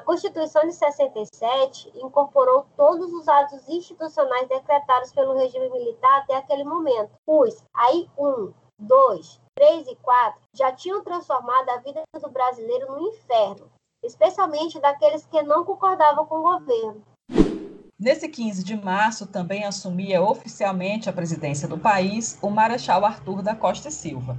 A 0.00 0.02
Constituição 0.02 0.62
de 0.62 0.72
67 0.72 1.92
incorporou 1.94 2.64
todos 2.74 3.12
os 3.12 3.28
atos 3.28 3.68
institucionais 3.68 4.48
decretados 4.48 5.12
pelo 5.12 5.36
regime 5.36 5.68
militar 5.68 6.20
até 6.20 6.36
aquele 6.36 6.64
momento. 6.64 7.10
Os 7.26 7.62
aí 7.74 8.08
um, 8.18 8.50
dois, 8.78 9.38
três 9.54 9.86
e 9.86 9.94
quatro 9.96 10.40
já 10.54 10.72
tinham 10.72 11.04
transformado 11.04 11.68
a 11.68 11.76
vida 11.76 12.00
do 12.18 12.30
brasileiro 12.30 12.90
no 12.90 13.08
inferno, 13.08 13.70
especialmente 14.02 14.80
daqueles 14.80 15.26
que 15.26 15.42
não 15.42 15.66
concordavam 15.66 16.24
com 16.24 16.38
o 16.38 16.58
governo. 16.58 17.02
Nesse 17.98 18.26
15 18.26 18.64
de 18.64 18.82
março, 18.82 19.26
também 19.26 19.66
assumia 19.66 20.22
oficialmente 20.22 21.10
a 21.10 21.12
presidência 21.12 21.68
do 21.68 21.76
país 21.76 22.38
o 22.40 22.48
Marechal 22.48 23.04
Arthur 23.04 23.42
da 23.42 23.54
Costa 23.54 23.88
e 23.88 23.92
Silva, 23.92 24.38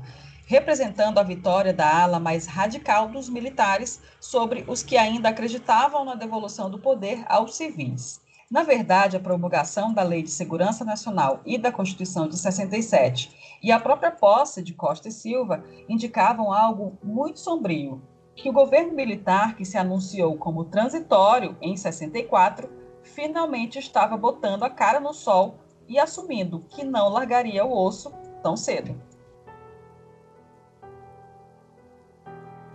representando 0.51 1.17
a 1.17 1.23
vitória 1.23 1.73
da 1.73 2.03
ala 2.03 2.19
mais 2.19 2.45
radical 2.45 3.07
dos 3.07 3.29
militares 3.29 4.01
sobre 4.19 4.65
os 4.67 4.83
que 4.83 4.97
ainda 4.97 5.29
acreditavam 5.29 6.03
na 6.03 6.13
devolução 6.13 6.69
do 6.69 6.77
poder 6.77 7.23
aos 7.29 7.55
civis. 7.55 8.19
Na 8.51 8.61
verdade, 8.61 9.15
a 9.15 9.19
promulgação 9.21 9.93
da 9.93 10.03
Lei 10.03 10.21
de 10.21 10.29
Segurança 10.29 10.83
Nacional 10.83 11.39
e 11.45 11.57
da 11.57 11.71
Constituição 11.71 12.27
de 12.27 12.37
67 12.37 13.59
e 13.63 13.71
a 13.71 13.79
própria 13.79 14.11
posse 14.11 14.61
de 14.61 14.73
Costa 14.73 15.07
e 15.07 15.11
Silva 15.13 15.63
indicavam 15.87 16.51
algo 16.51 16.97
muito 17.01 17.39
sombrio, 17.39 18.01
que 18.35 18.49
o 18.49 18.53
governo 18.53 18.91
militar, 18.91 19.55
que 19.55 19.63
se 19.63 19.77
anunciou 19.77 20.35
como 20.35 20.65
transitório 20.65 21.55
em 21.61 21.77
64, 21.77 22.69
finalmente 23.03 23.79
estava 23.79 24.17
botando 24.17 24.63
a 24.63 24.69
cara 24.69 24.99
no 24.99 25.13
sol 25.13 25.59
e 25.87 25.97
assumindo 25.97 26.65
que 26.67 26.83
não 26.83 27.07
largaria 27.07 27.63
o 27.63 27.71
osso 27.71 28.11
tão 28.43 28.57
cedo. 28.57 29.10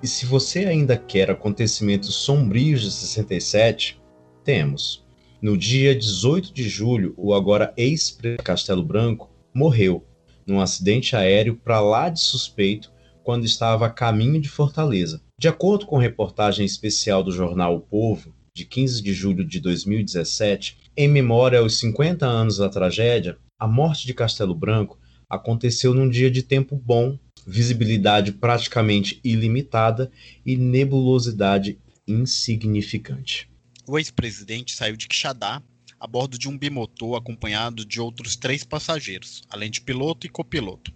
E 0.03 0.07
se 0.07 0.27
você 0.27 0.67
ainda 0.67 0.97
quer 0.97 1.31
acontecimentos 1.31 2.15
sombrios 2.15 2.83
de 2.83 2.91
67, 2.91 4.01
temos. 4.45 5.07
No 5.41 5.57
dia 5.57 5.95
18 5.95 6.53
de 6.53 6.69
julho, 6.69 7.15
o 7.17 7.33
agora 7.33 7.73
ex-presidente 7.77 8.43
Castelo 8.43 8.85
Branco 8.85 9.31
morreu 9.55 10.05
num 10.47 10.61
acidente 10.61 11.17
aéreo 11.17 11.57
para 11.57 11.81
lá 11.81 12.09
de 12.09 12.21
suspeito 12.21 12.93
quando 13.23 13.45
estava 13.45 13.87
a 13.87 13.91
caminho 13.91 14.41
de 14.41 14.49
Fortaleza. 14.49 15.21
De 15.39 15.49
acordo 15.49 15.87
com 15.87 15.97
reportagem 15.97 16.65
especial 16.65 17.23
do 17.23 17.33
jornal 17.33 17.77
O 17.77 17.81
Povo, 17.81 18.35
de 18.55 18.65
15 18.65 19.03
de 19.03 19.13
julho 19.13 19.45
de 19.45 19.61
2017, 19.61 20.79
em 20.97 21.09
memória 21.09 21.59
aos 21.59 21.79
50 21.79 22.25
anos 22.25 22.59
da 22.59 22.69
tragédia, 22.69 23.37
a 23.59 23.67
morte 23.67 24.07
de 24.07 24.15
Castelo 24.15 24.55
Branco 24.55 24.99
aconteceu 25.29 25.93
num 25.93 26.09
dia 26.09 26.31
de 26.31 26.43
tempo 26.43 26.77
bom 26.77 27.19
visibilidade 27.47 28.33
praticamente 28.33 29.21
ilimitada 29.23 30.11
e 30.45 30.57
nebulosidade 30.57 31.79
insignificante. 32.07 33.49
O 33.87 33.99
ex-presidente 33.99 34.75
saiu 34.75 34.97
de 34.97 35.07
Quixadá 35.07 35.63
a 35.99 36.07
bordo 36.07 36.39
de 36.39 36.49
um 36.49 36.59
bimotor 36.59 37.17
acompanhado 37.17 37.85
de 37.85 38.01
outros 38.01 38.37
três 38.37 38.65
passageiros, 38.65 39.43
além 39.49 39.71
de 39.71 39.81
piloto 39.81 40.27
e 40.27 40.31
copiloto. 40.31 40.93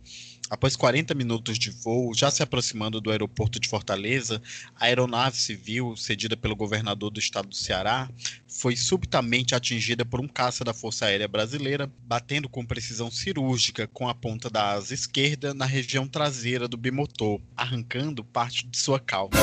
Após 0.51 0.75
40 0.75 1.15
minutos 1.15 1.57
de 1.57 1.71
voo, 1.71 2.13
já 2.13 2.29
se 2.29 2.43
aproximando 2.43 3.01
do 3.01 3.13
aeroporto 3.13 3.61
de 3.61 3.69
Fortaleza, 3.69 4.43
a 4.75 4.87
aeronave 4.87 5.37
civil, 5.37 5.95
cedida 5.97 6.37
pelo 6.37 6.57
governador 6.57 7.09
do 7.09 7.21
estado 7.21 7.51
do 7.51 7.55
Ceará, 7.55 8.11
foi 8.49 8.75
subitamente 8.75 9.55
atingida 9.55 10.05
por 10.05 10.21
um 10.21 10.27
caça 10.27 10.65
da 10.65 10.75
Força 10.75 11.07
Aérea 11.07 11.29
Brasileira, 11.29 11.89
batendo 12.01 12.49
com 12.49 12.67
precisão 12.67 13.13
cirúrgica 13.13 13.87
com 13.87 14.09
a 14.09 14.15
ponta 14.15 14.51
da 14.51 14.73
asa 14.73 14.93
esquerda 14.93 15.55
na 15.55 15.67
região 15.67 16.09
traseira 16.09 16.67
do 16.67 16.77
bimotor, 16.77 17.41
arrancando 17.57 18.25
parte 18.25 18.67
de 18.67 18.77
sua 18.77 18.99
cauda. 18.99 19.39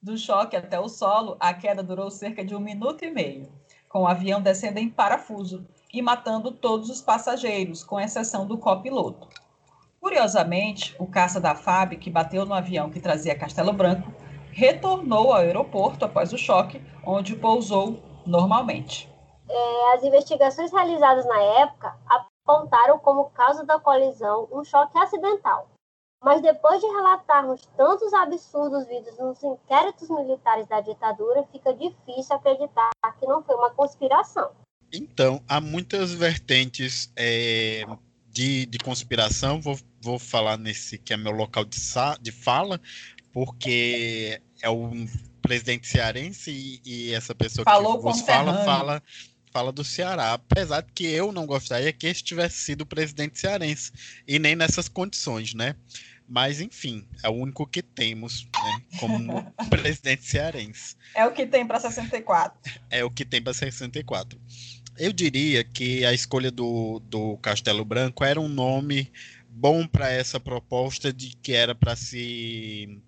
Do 0.00 0.16
choque 0.16 0.54
até 0.54 0.78
o 0.78 0.88
solo, 0.88 1.36
a 1.40 1.52
queda 1.52 1.82
durou 1.82 2.08
cerca 2.08 2.44
de 2.44 2.54
um 2.54 2.60
minuto 2.60 3.04
e 3.04 3.10
meio, 3.10 3.48
com 3.88 4.02
o 4.02 4.06
avião 4.06 4.40
descendo 4.40 4.78
em 4.78 4.88
parafuso 4.88 5.66
e 5.92 6.00
matando 6.00 6.52
todos 6.52 6.88
os 6.88 7.00
passageiros, 7.00 7.82
com 7.82 7.98
exceção 7.98 8.46
do 8.46 8.56
copiloto. 8.56 9.28
Curiosamente, 10.00 10.94
o 10.98 11.06
caça 11.06 11.40
da 11.40 11.54
FAB, 11.54 11.96
que 11.96 12.10
bateu 12.10 12.46
no 12.46 12.54
avião 12.54 12.90
que 12.90 13.00
trazia 13.00 13.38
Castelo 13.38 13.72
Branco, 13.72 14.12
retornou 14.52 15.32
ao 15.32 15.40
aeroporto 15.40 16.04
após 16.04 16.32
o 16.32 16.38
choque, 16.38 16.82
onde 17.04 17.36
pousou 17.36 18.02
normalmente. 18.24 19.08
É, 19.48 19.94
as 19.94 20.02
investigações 20.02 20.70
realizadas 20.72 21.26
na 21.26 21.40
época 21.62 21.96
apontaram 22.06 22.98
como 22.98 23.30
causa 23.30 23.64
da 23.64 23.78
colisão 23.78 24.48
um 24.52 24.64
choque 24.64 24.96
acidental. 24.98 25.68
Mas 26.22 26.42
depois 26.42 26.80
de 26.80 26.86
relatarmos 26.86 27.64
tantos 27.76 28.12
absurdos 28.12 28.86
vistos 28.88 29.16
nos 29.18 29.42
inquéritos 29.42 30.10
militares 30.10 30.66
da 30.66 30.80
ditadura, 30.80 31.44
fica 31.52 31.72
difícil 31.72 32.34
acreditar 32.34 32.90
que 33.20 33.26
não 33.26 33.42
foi 33.42 33.54
uma 33.54 33.70
conspiração. 33.70 34.50
Então, 34.92 35.40
há 35.48 35.60
muitas 35.60 36.12
vertentes 36.12 37.12
é, 37.16 37.84
de, 38.38 38.66
de 38.66 38.78
conspiração, 38.78 39.60
vou, 39.60 39.76
vou 40.00 40.16
falar 40.16 40.56
nesse 40.56 40.96
que 40.96 41.12
é 41.12 41.16
meu 41.16 41.32
local 41.32 41.64
de, 41.64 41.76
de 42.20 42.30
fala, 42.30 42.80
porque 43.32 44.40
é 44.62 44.70
o 44.70 44.92
presidente 45.42 45.88
cearense 45.88 46.52
e, 46.52 46.80
e 46.84 47.14
essa 47.14 47.34
pessoa 47.34 47.64
Falou 47.64 47.96
que 47.96 48.04
vos 48.04 48.20
fala, 48.20 48.64
fala 48.64 49.02
fala 49.50 49.72
do 49.72 49.82
Ceará, 49.82 50.34
apesar 50.34 50.82
de 50.82 50.92
que 50.92 51.06
eu 51.06 51.32
não 51.32 51.46
gostaria 51.46 51.92
que 51.92 52.06
esse 52.06 52.22
tivesse 52.22 52.58
sido 52.58 52.82
o 52.82 52.86
presidente 52.86 53.40
cearense, 53.40 53.90
e 54.26 54.38
nem 54.38 54.54
nessas 54.54 54.88
condições, 54.88 55.52
né? 55.52 55.74
Mas, 56.28 56.60
enfim, 56.60 57.08
é 57.24 57.28
o 57.28 57.32
único 57.32 57.66
que 57.66 57.82
temos 57.82 58.46
né, 58.54 58.82
como 59.00 59.50
presidente 59.70 60.26
cearense. 60.26 60.94
É 61.14 61.24
o 61.26 61.32
que 61.32 61.46
tem 61.46 61.66
para 61.66 61.80
64. 61.80 62.60
É 62.90 63.02
o 63.02 63.10
que 63.10 63.24
tem 63.24 63.42
para 63.42 63.54
64. 63.54 64.38
Eu 64.98 65.12
diria 65.12 65.62
que 65.62 66.04
a 66.04 66.12
escolha 66.12 66.50
do, 66.50 67.00
do 67.00 67.36
Castelo 67.38 67.84
Branco 67.84 68.24
era 68.24 68.40
um 68.40 68.48
nome 68.48 69.10
bom 69.48 69.86
para 69.86 70.10
essa 70.10 70.38
proposta 70.38 71.12
de 71.12 71.36
que 71.42 71.52
era 71.52 71.74
para 71.74 71.96
se 71.96 73.00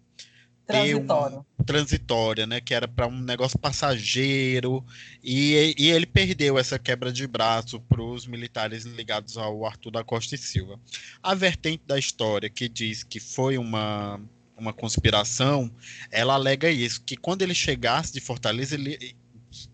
ter 0.66 0.94
um 0.96 1.44
transitória, 1.64 2.46
né, 2.46 2.61
que 2.61 2.72
era 2.72 2.87
para 2.87 3.07
um 3.07 3.20
negócio 3.20 3.59
passageiro, 3.59 4.85
e, 5.22 5.74
e 5.76 5.90
ele 5.90 6.07
perdeu 6.07 6.59
essa 6.59 6.79
quebra 6.79 7.12
de 7.12 7.26
braço 7.26 7.81
para 7.81 8.03
os 8.03 8.26
militares 8.26 8.85
ligados 8.85 9.37
ao 9.37 9.66
Arthur 9.66 9.90
da 9.90 10.05
Costa 10.05 10.35
e 10.35 10.38
Silva. 10.38 10.79
A 11.22 11.35
vertente 11.35 11.83
da 11.87 11.98
história 11.98 12.48
que 12.48 12.68
diz 12.68 13.03
que 13.03 13.18
foi 13.20 13.59
uma 13.59 14.20
uma 14.57 14.74
conspiração, 14.74 15.72
ela 16.11 16.35
alega 16.35 16.70
isso, 16.70 17.03
que 17.03 17.16
quando 17.16 17.40
ele 17.40 17.55
chegasse 17.55 18.12
de 18.12 18.20
Fortaleza, 18.20 18.74
ele 18.74 19.16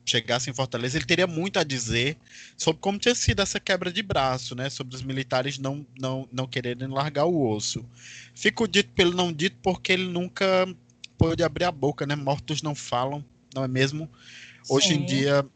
chegasse 0.05 0.49
em 0.49 0.55
Fortaleza, 0.55 0.97
ele 0.97 1.05
teria 1.05 1.27
muito 1.27 1.59
a 1.59 1.65
dizer 1.65 2.17
sobre 2.57 2.81
como 2.81 2.99
tinha 2.99 3.15
sido 3.15 3.43
essa 3.43 3.61
quebra 3.61 3.93
de 3.93 4.03
braço, 4.03 4.55
né? 4.55 4.71
Sobre 4.71 4.97
os 4.97 5.03
militares 5.03 5.59
não, 5.59 5.87
não, 5.99 6.29
não 6.33 6.47
quererem 6.47 6.89
largar 6.89 7.27
o 7.27 7.51
osso. 7.51 7.85
Fico 8.35 8.67
dito 8.67 8.91
pelo 8.95 9.13
não 9.13 9.33
dito 9.33 9.57
porque 9.63 9.93
ele 9.93 10.09
nunca 10.09 10.67
pôde 11.19 11.43
abrir 11.43 11.65
a 11.65 11.73
boca, 11.73 12.07
né? 12.07 12.17
Mortos 12.17 12.63
não 12.63 12.75
falam, 12.75 13.25
não 13.55 13.65
é 13.65 13.69
mesmo? 13.69 14.09
Hoje 14.69 14.89
Sim. 14.89 14.95
em 14.95 15.07
dia, 15.07 15.47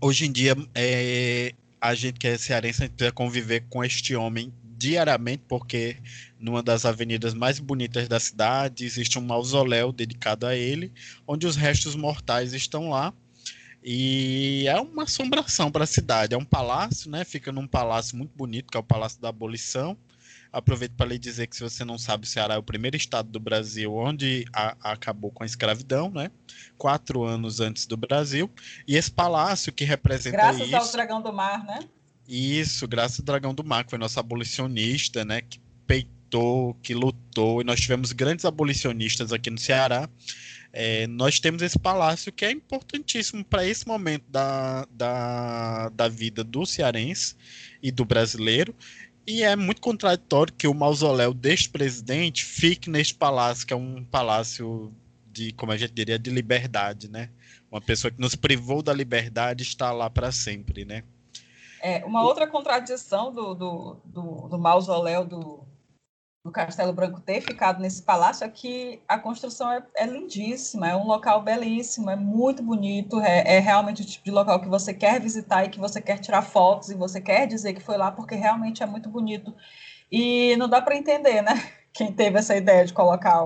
hoje 0.00 0.26
em 0.26 0.32
dia, 0.32 0.56
é, 0.74 1.54
a 1.80 1.94
gente 1.94 2.18
que 2.18 2.26
é 2.26 2.38
cearense, 2.38 2.82
a 2.82 2.86
gente 2.86 2.94
precisa 2.94 3.12
conviver 3.12 3.64
com 3.68 3.84
este 3.84 4.14
homem 4.14 4.52
diariamente, 4.78 5.44
porque 5.48 5.96
numa 6.38 6.62
das 6.62 6.84
avenidas 6.84 7.32
mais 7.32 7.58
bonitas 7.58 8.08
da 8.08 8.20
cidade 8.20 8.84
existe 8.84 9.18
um 9.18 9.22
mausoléu 9.22 9.92
dedicado 9.92 10.46
a 10.46 10.54
ele, 10.54 10.92
onde 11.26 11.46
os 11.46 11.56
restos 11.56 11.94
mortais 11.94 12.52
estão 12.52 12.90
lá. 12.90 13.12
E 13.88 14.66
é 14.66 14.80
uma 14.80 15.04
assombração 15.04 15.70
para 15.70 15.84
a 15.84 15.86
cidade. 15.86 16.34
É 16.34 16.36
um 16.36 16.44
palácio, 16.44 17.08
né? 17.08 17.24
Fica 17.24 17.52
num 17.52 17.68
palácio 17.68 18.16
muito 18.16 18.36
bonito, 18.36 18.68
que 18.68 18.76
é 18.76 18.80
o 18.80 18.82
Palácio 18.82 19.20
da 19.20 19.28
Abolição. 19.28 19.96
Aproveito 20.52 20.94
para 20.96 21.06
lhe 21.06 21.18
dizer 21.18 21.46
que 21.46 21.54
se 21.54 21.62
você 21.62 21.84
não 21.84 21.96
sabe, 21.96 22.24
o 22.24 22.26
Ceará 22.28 22.54
é 22.54 22.58
o 22.58 22.64
primeiro 22.64 22.96
estado 22.96 23.30
do 23.30 23.38
Brasil 23.38 23.94
onde 23.94 24.44
a, 24.52 24.76
a 24.80 24.92
acabou 24.92 25.30
com 25.30 25.44
a 25.44 25.46
escravidão, 25.46 26.10
né? 26.10 26.32
Quatro 26.76 27.22
anos 27.22 27.60
antes 27.60 27.86
do 27.86 27.96
Brasil. 27.96 28.50
E 28.88 28.96
esse 28.96 29.10
palácio 29.10 29.72
que 29.72 29.84
representa 29.84 30.36
Graças 30.36 30.66
isso... 30.66 30.76
ao 30.76 30.90
Dragão 30.90 31.22
do 31.22 31.32
Mar, 31.32 31.64
né? 31.64 31.78
Isso, 32.26 32.88
graças 32.88 33.20
ao 33.20 33.24
Dragão 33.24 33.54
do 33.54 33.62
Mar, 33.62 33.84
que 33.84 33.90
foi 33.90 34.00
nosso 34.00 34.18
abolicionista, 34.18 35.24
né? 35.24 35.42
Que 35.42 35.60
peitou, 35.86 36.74
que 36.82 36.92
lutou. 36.92 37.60
E 37.60 37.64
nós 37.64 37.80
tivemos 37.80 38.10
grandes 38.10 38.44
abolicionistas 38.44 39.32
aqui 39.32 39.48
no 39.48 39.58
Ceará. 39.58 40.08
É, 40.08 40.08
nós 41.08 41.40
temos 41.40 41.62
esse 41.62 41.78
palácio 41.78 42.32
que 42.32 42.44
é 42.44 42.50
importantíssimo 42.50 43.44
para 43.44 43.66
esse 43.66 43.86
momento 43.86 44.24
da, 44.28 44.86
da, 44.90 45.88
da 45.88 46.08
vida 46.08 46.44
do 46.44 46.66
cearense 46.66 47.34
e 47.82 47.90
do 47.90 48.04
brasileiro. 48.04 48.74
E 49.26 49.42
é 49.42 49.56
muito 49.56 49.80
contraditório 49.80 50.52
que 50.52 50.68
o 50.68 50.74
mausoléu 50.74 51.34
deste 51.34 51.68
presidente 51.68 52.44
fique 52.44 52.88
neste 52.88 53.14
palácio, 53.14 53.66
que 53.66 53.72
é 53.72 53.76
um 53.76 54.04
palácio 54.04 54.92
de, 55.32 55.52
como 55.52 55.72
a 55.72 55.76
gente 55.76 55.92
diria, 55.92 56.18
de 56.18 56.30
liberdade, 56.30 57.10
né? 57.10 57.30
Uma 57.70 57.80
pessoa 57.80 58.10
que 58.10 58.20
nos 58.20 58.36
privou 58.36 58.82
da 58.82 58.92
liberdade 58.92 59.62
está 59.62 59.90
lá 59.92 60.08
para 60.08 60.30
sempre, 60.30 60.84
né? 60.84 61.02
É, 61.82 62.04
uma 62.04 62.22
outra 62.22 62.46
contradição 62.46 63.32
do, 63.32 63.54
do, 63.54 63.96
do, 64.04 64.48
do 64.48 64.58
mausoléu 64.58 65.24
do, 65.24 65.65
do 66.46 66.52
Castelo 66.52 66.92
Branco 66.92 67.20
ter 67.20 67.40
ficado 67.40 67.80
nesse 67.80 68.00
palácio 68.02 68.44
é 68.44 68.48
que 68.48 69.02
a 69.08 69.18
construção 69.18 69.70
é, 69.70 69.82
é 69.96 70.06
lindíssima, 70.06 70.88
é 70.88 70.96
um 70.96 71.04
local 71.04 71.42
belíssimo, 71.42 72.08
é 72.08 72.14
muito 72.14 72.62
bonito, 72.62 73.20
é, 73.20 73.56
é, 73.56 73.58
realmente 73.58 74.02
o 74.02 74.04
tipo 74.04 74.24
de 74.24 74.30
local 74.30 74.60
que 74.60 74.68
você 74.68 74.94
quer 74.94 75.20
visitar 75.20 75.64
e 75.64 75.68
que 75.68 75.78
você 75.78 76.00
quer 76.00 76.18
tirar 76.18 76.42
fotos 76.42 76.88
e 76.88 76.94
você 76.94 77.20
quer 77.20 77.46
dizer 77.46 77.74
que 77.74 77.82
foi 77.82 77.96
lá 77.98 78.12
porque 78.12 78.36
realmente 78.36 78.82
é 78.82 78.86
muito 78.86 79.10
bonito. 79.10 79.52
E 80.10 80.54
não 80.56 80.68
dá 80.68 80.80
para 80.80 80.96
entender, 80.96 81.42
né? 81.42 81.70
Quem 81.92 82.12
teve 82.12 82.38
essa 82.38 82.56
ideia 82.56 82.84
de 82.84 82.92
colocar 82.92 83.44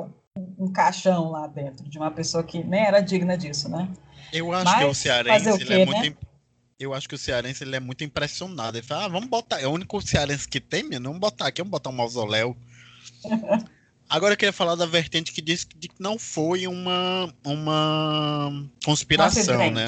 um, 0.58 0.70
caixão 0.72 1.30
lá 1.30 1.46
dentro 1.46 1.88
de 1.88 1.98
uma 1.98 2.10
pessoa 2.10 2.44
que 2.44 2.62
nem 2.62 2.84
era 2.84 3.00
digna 3.00 3.36
disso, 3.36 3.68
né? 3.68 3.88
Eu 4.32 4.52
acho 4.52 4.64
Mas, 4.64 4.78
que 4.78 4.84
o 4.84 4.94
cearense 4.94 5.50
o 5.50 5.58
quê, 5.58 5.72
é 5.72 5.86
muito 5.86 6.02
né? 6.02 6.16
eu 6.78 6.94
acho 6.94 7.08
que 7.08 7.14
o 7.14 7.18
cearense 7.18 7.62
ele 7.62 7.76
é 7.76 7.80
muito 7.80 8.02
impressionado. 8.02 8.78
Ele 8.78 8.86
fala, 8.86 9.04
ah, 9.04 9.08
vamos 9.08 9.28
botar. 9.28 9.60
É 9.60 9.66
o 9.66 9.70
único 9.70 10.00
cearense 10.00 10.48
que 10.48 10.58
tem, 10.58 10.82
meu, 10.82 11.00
vamos 11.00 11.18
botar 11.18 11.46
aqui, 11.46 11.60
vamos 11.60 11.70
botar 11.70 11.90
um 11.90 11.94
mausoléu. 11.94 12.56
Agora 14.10 14.34
eu 14.34 14.36
queria 14.36 14.52
falar 14.52 14.74
da 14.74 14.86
vertente 14.86 15.30
que 15.30 15.40
diz 15.40 15.62
que 15.62 15.88
não 16.00 16.18
foi 16.18 16.66
uma, 16.66 17.32
uma 17.44 18.68
conspiração, 18.84 19.70
né? 19.70 19.86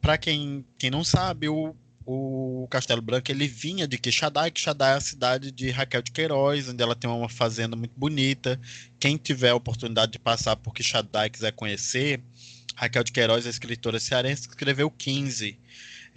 Para 0.00 0.16
quem, 0.16 0.64
quem 0.78 0.90
não 0.90 1.04
sabe, 1.04 1.46
o, 1.50 1.76
o 2.06 2.66
Castelo 2.70 3.02
Branco 3.02 3.30
ele 3.30 3.46
vinha 3.46 3.86
de 3.86 3.98
Quixadá, 3.98 4.48
e 4.48 4.50
Quixadá 4.50 4.90
é 4.90 4.94
a 4.94 5.00
cidade 5.00 5.52
de 5.52 5.70
Raquel 5.70 6.00
de 6.00 6.10
Queiroz, 6.10 6.70
onde 6.70 6.82
ela 6.82 6.94
tem 6.94 7.10
uma 7.10 7.28
fazenda 7.28 7.76
muito 7.76 7.92
bonita. 7.94 8.58
Quem 8.98 9.18
tiver 9.18 9.50
a 9.50 9.54
oportunidade 9.54 10.12
de 10.12 10.18
passar 10.18 10.56
por 10.56 10.72
Quixadá 10.72 11.26
e 11.26 11.30
quiser 11.30 11.52
conhecer, 11.52 12.22
Raquel 12.76 13.04
de 13.04 13.12
Queiroz, 13.12 13.46
a 13.46 13.50
escritora 13.50 14.00
cearense, 14.00 14.48
escreveu 14.48 14.90
15. 14.90 15.58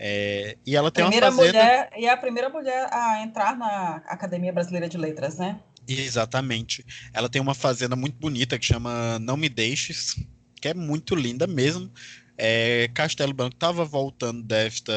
É, 0.01 0.55
e 0.65 0.77
ela 0.77 0.89
tem 0.89 1.03
primeira 1.03 1.27
uma 1.29 1.35
fazenda... 1.35 1.59
mulher 1.59 1.89
E 1.97 2.05
é 2.05 2.09
a 2.09 2.15
primeira 2.15 2.49
mulher 2.49 2.87
a 2.89 3.21
entrar 3.21 3.57
na 3.57 3.97
Academia 4.07 4.53
Brasileira 4.53 4.87
de 4.87 4.97
Letras, 4.97 5.37
né? 5.37 5.59
Exatamente. 5.85 6.85
Ela 7.11 7.27
tem 7.27 7.41
uma 7.41 7.53
fazenda 7.53 7.97
muito 7.97 8.15
bonita 8.17 8.57
que 8.57 8.65
chama 8.65 9.19
Não 9.19 9.35
Me 9.35 9.49
Deixes, 9.49 10.15
que 10.61 10.69
é 10.69 10.73
muito 10.73 11.15
linda 11.15 11.45
mesmo. 11.45 11.91
É, 12.37 12.89
Castelo 12.93 13.33
Branco 13.33 13.55
estava 13.55 13.83
voltando 13.83 14.41
desta, 14.41 14.93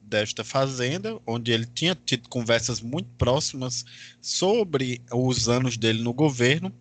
desta 0.00 0.44
fazenda, 0.44 1.18
onde 1.26 1.50
ele 1.50 1.66
tinha 1.66 1.96
tido 1.96 2.28
conversas 2.28 2.80
muito 2.80 3.08
próximas 3.18 3.84
sobre 4.20 5.02
os 5.12 5.48
anos 5.48 5.76
dele 5.76 6.00
no 6.00 6.12
governo. 6.12 6.72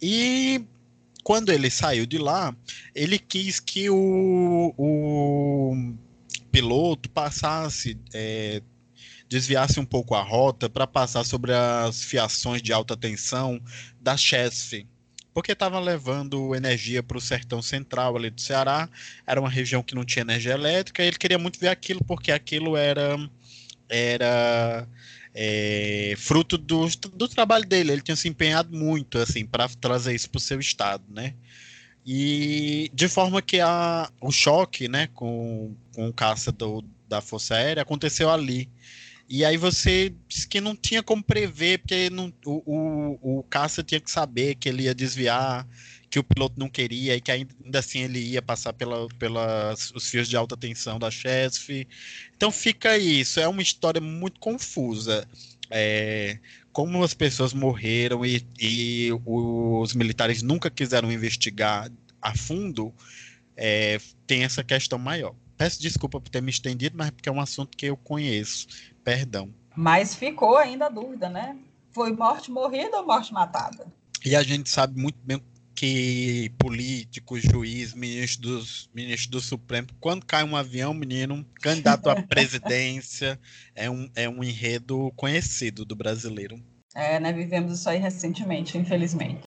E 0.00 0.64
quando 1.24 1.50
ele 1.50 1.68
saiu 1.68 2.06
de 2.06 2.18
lá, 2.18 2.54
ele 2.94 3.18
quis 3.18 3.58
que 3.58 3.90
o, 3.90 4.72
o 4.76 5.96
piloto 6.56 7.10
passasse, 7.10 7.98
é, 8.14 8.62
desviasse 9.28 9.78
um 9.78 9.84
pouco 9.84 10.14
a 10.14 10.22
rota 10.22 10.70
para 10.70 10.86
passar 10.86 11.22
sobre 11.22 11.52
as 11.52 12.02
fiações 12.02 12.62
de 12.62 12.72
alta 12.72 12.96
tensão 12.96 13.60
da 14.00 14.16
Chesf, 14.16 14.86
porque 15.34 15.52
estava 15.52 15.78
levando 15.78 16.54
energia 16.54 17.02
para 17.02 17.18
o 17.18 17.20
sertão 17.20 17.60
central 17.60 18.16
ali 18.16 18.30
do 18.30 18.40
Ceará, 18.40 18.88
era 19.26 19.38
uma 19.38 19.50
região 19.50 19.82
que 19.82 19.94
não 19.94 20.02
tinha 20.02 20.22
energia 20.22 20.54
elétrica, 20.54 21.04
e 21.04 21.08
ele 21.08 21.18
queria 21.18 21.38
muito 21.38 21.60
ver 21.60 21.68
aquilo, 21.68 22.02
porque 22.02 22.32
aquilo 22.32 22.74
era 22.74 23.18
era 23.86 24.88
é, 25.34 26.14
fruto 26.16 26.56
do, 26.56 26.88
do 27.12 27.28
trabalho 27.28 27.66
dele. 27.66 27.92
Ele 27.92 28.00
tinha 28.00 28.16
se 28.16 28.28
empenhado 28.28 28.74
muito 28.74 29.18
assim 29.18 29.44
para 29.44 29.68
trazer 29.68 30.14
isso 30.14 30.28
para 30.30 30.38
o 30.38 30.40
seu 30.40 30.58
estado, 30.58 31.04
né? 31.10 31.34
E 32.06 32.88
de 32.94 33.08
forma 33.08 33.42
que 33.42 33.58
a, 33.60 34.08
o 34.20 34.30
choque, 34.30 34.88
né, 34.88 35.08
com, 35.08 35.74
com 35.92 36.08
o 36.08 36.12
caça 36.12 36.52
do, 36.52 36.84
da 37.08 37.20
Força 37.20 37.56
Aérea 37.56 37.82
aconteceu 37.82 38.30
ali. 38.30 38.70
E 39.28 39.44
aí 39.44 39.56
você 39.56 40.14
disse 40.28 40.46
que 40.46 40.60
não 40.60 40.76
tinha 40.76 41.02
como 41.02 41.20
prever, 41.20 41.78
porque 41.80 42.08
não, 42.10 42.32
o, 42.44 42.62
o, 42.64 43.38
o 43.38 43.42
caça 43.42 43.82
tinha 43.82 44.00
que 44.00 44.08
saber 44.08 44.54
que 44.54 44.68
ele 44.68 44.84
ia 44.84 44.94
desviar, 44.94 45.66
que 46.08 46.20
o 46.20 46.24
piloto 46.24 46.54
não 46.58 46.68
queria 46.68 47.16
e 47.16 47.20
que 47.20 47.32
ainda 47.32 47.78
assim 47.80 48.02
ele 48.02 48.20
ia 48.20 48.40
passar 48.40 48.72
pela, 48.72 49.08
pelas 49.18 49.90
os 49.90 50.08
fios 50.08 50.28
de 50.28 50.36
alta 50.36 50.56
tensão 50.56 51.00
da 51.00 51.10
Chesf. 51.10 51.86
Então 52.36 52.52
fica 52.52 52.96
isso, 52.96 53.40
é 53.40 53.48
uma 53.48 53.62
história 53.62 54.00
muito 54.00 54.38
confusa. 54.38 55.26
É, 55.68 56.38
como 56.76 57.02
as 57.02 57.14
pessoas 57.14 57.54
morreram 57.54 58.22
e, 58.22 58.46
e, 58.60 59.08
os 59.24 59.94
militares 59.94 60.42
nunca 60.42 60.68
quiseram 60.68 61.10
investigar 61.10 61.90
a 62.20 62.36
fundo, 62.36 62.92
é, 63.56 63.98
tem 64.26 64.44
essa 64.44 64.62
questão 64.62 64.98
maior. 64.98 65.34
Peço 65.56 65.80
desculpa 65.80 66.20
por 66.20 66.28
ter 66.28 66.42
me 66.42 66.50
estendido, 66.50 66.94
mas 66.94 67.10
porque 67.12 67.30
é 67.30 67.32
um 67.32 67.40
assunto 67.40 67.74
que 67.74 67.86
eu 67.86 67.96
conheço. 67.96 68.66
Perdão. 69.02 69.48
Mas 69.74 70.14
ficou 70.14 70.58
ainda 70.58 70.84
a 70.84 70.90
dúvida, 70.90 71.30
né? 71.30 71.56
Foi 71.92 72.12
morte 72.12 72.50
morrida 72.50 72.98
ou 72.98 73.06
morte 73.06 73.32
matada? 73.32 73.86
E 74.22 74.36
a 74.36 74.42
gente 74.42 74.68
sabe 74.68 75.00
muito 75.00 75.16
bem 75.24 75.42
que 75.76 76.50
políticos, 76.58 77.42
juiz, 77.42 77.92
ministros, 77.92 78.88
ministros 78.94 79.28
do 79.28 79.40
Supremo, 79.40 79.88
quando 80.00 80.24
cai 80.24 80.42
um 80.42 80.56
avião, 80.56 80.94
menino, 80.94 81.46
candidato 81.60 82.08
à 82.08 82.16
presidência, 82.24 83.38
é 83.74 83.88
um, 83.90 84.08
é 84.16 84.26
um 84.26 84.42
enredo 84.42 85.12
conhecido 85.14 85.84
do 85.84 85.94
brasileiro. 85.94 86.58
É, 86.94 87.20
né? 87.20 87.30
Vivemos 87.30 87.78
isso 87.78 87.88
aí 87.90 87.98
recentemente, 87.98 88.78
infelizmente. 88.78 89.42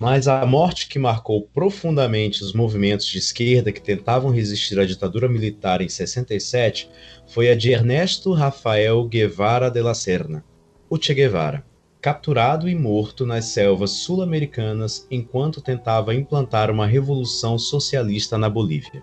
Mas 0.00 0.26
a 0.26 0.44
morte 0.44 0.88
que 0.88 0.98
marcou 0.98 1.46
profundamente 1.46 2.42
os 2.42 2.52
movimentos 2.52 3.06
de 3.06 3.18
esquerda 3.18 3.70
que 3.70 3.80
tentavam 3.82 4.32
resistir 4.32 4.80
à 4.80 4.84
ditadura 4.84 5.28
militar 5.28 5.80
em 5.80 5.88
67 5.88 6.90
foi 7.28 7.50
a 7.50 7.54
de 7.54 7.70
Ernesto 7.70 8.32
Rafael 8.32 9.06
Guevara 9.06 9.70
de 9.70 9.80
la 9.80 9.94
Serna, 9.94 10.42
o 10.88 11.00
Che 11.00 11.14
Guevara 11.14 11.69
capturado 12.00 12.68
e 12.68 12.74
morto 12.74 13.26
nas 13.26 13.46
selvas 13.46 13.90
sul-americanas 13.90 15.06
enquanto 15.10 15.60
tentava 15.60 16.14
implantar 16.14 16.70
uma 16.70 16.86
revolução 16.86 17.58
socialista 17.58 18.38
na 18.38 18.48
Bolívia. 18.48 19.02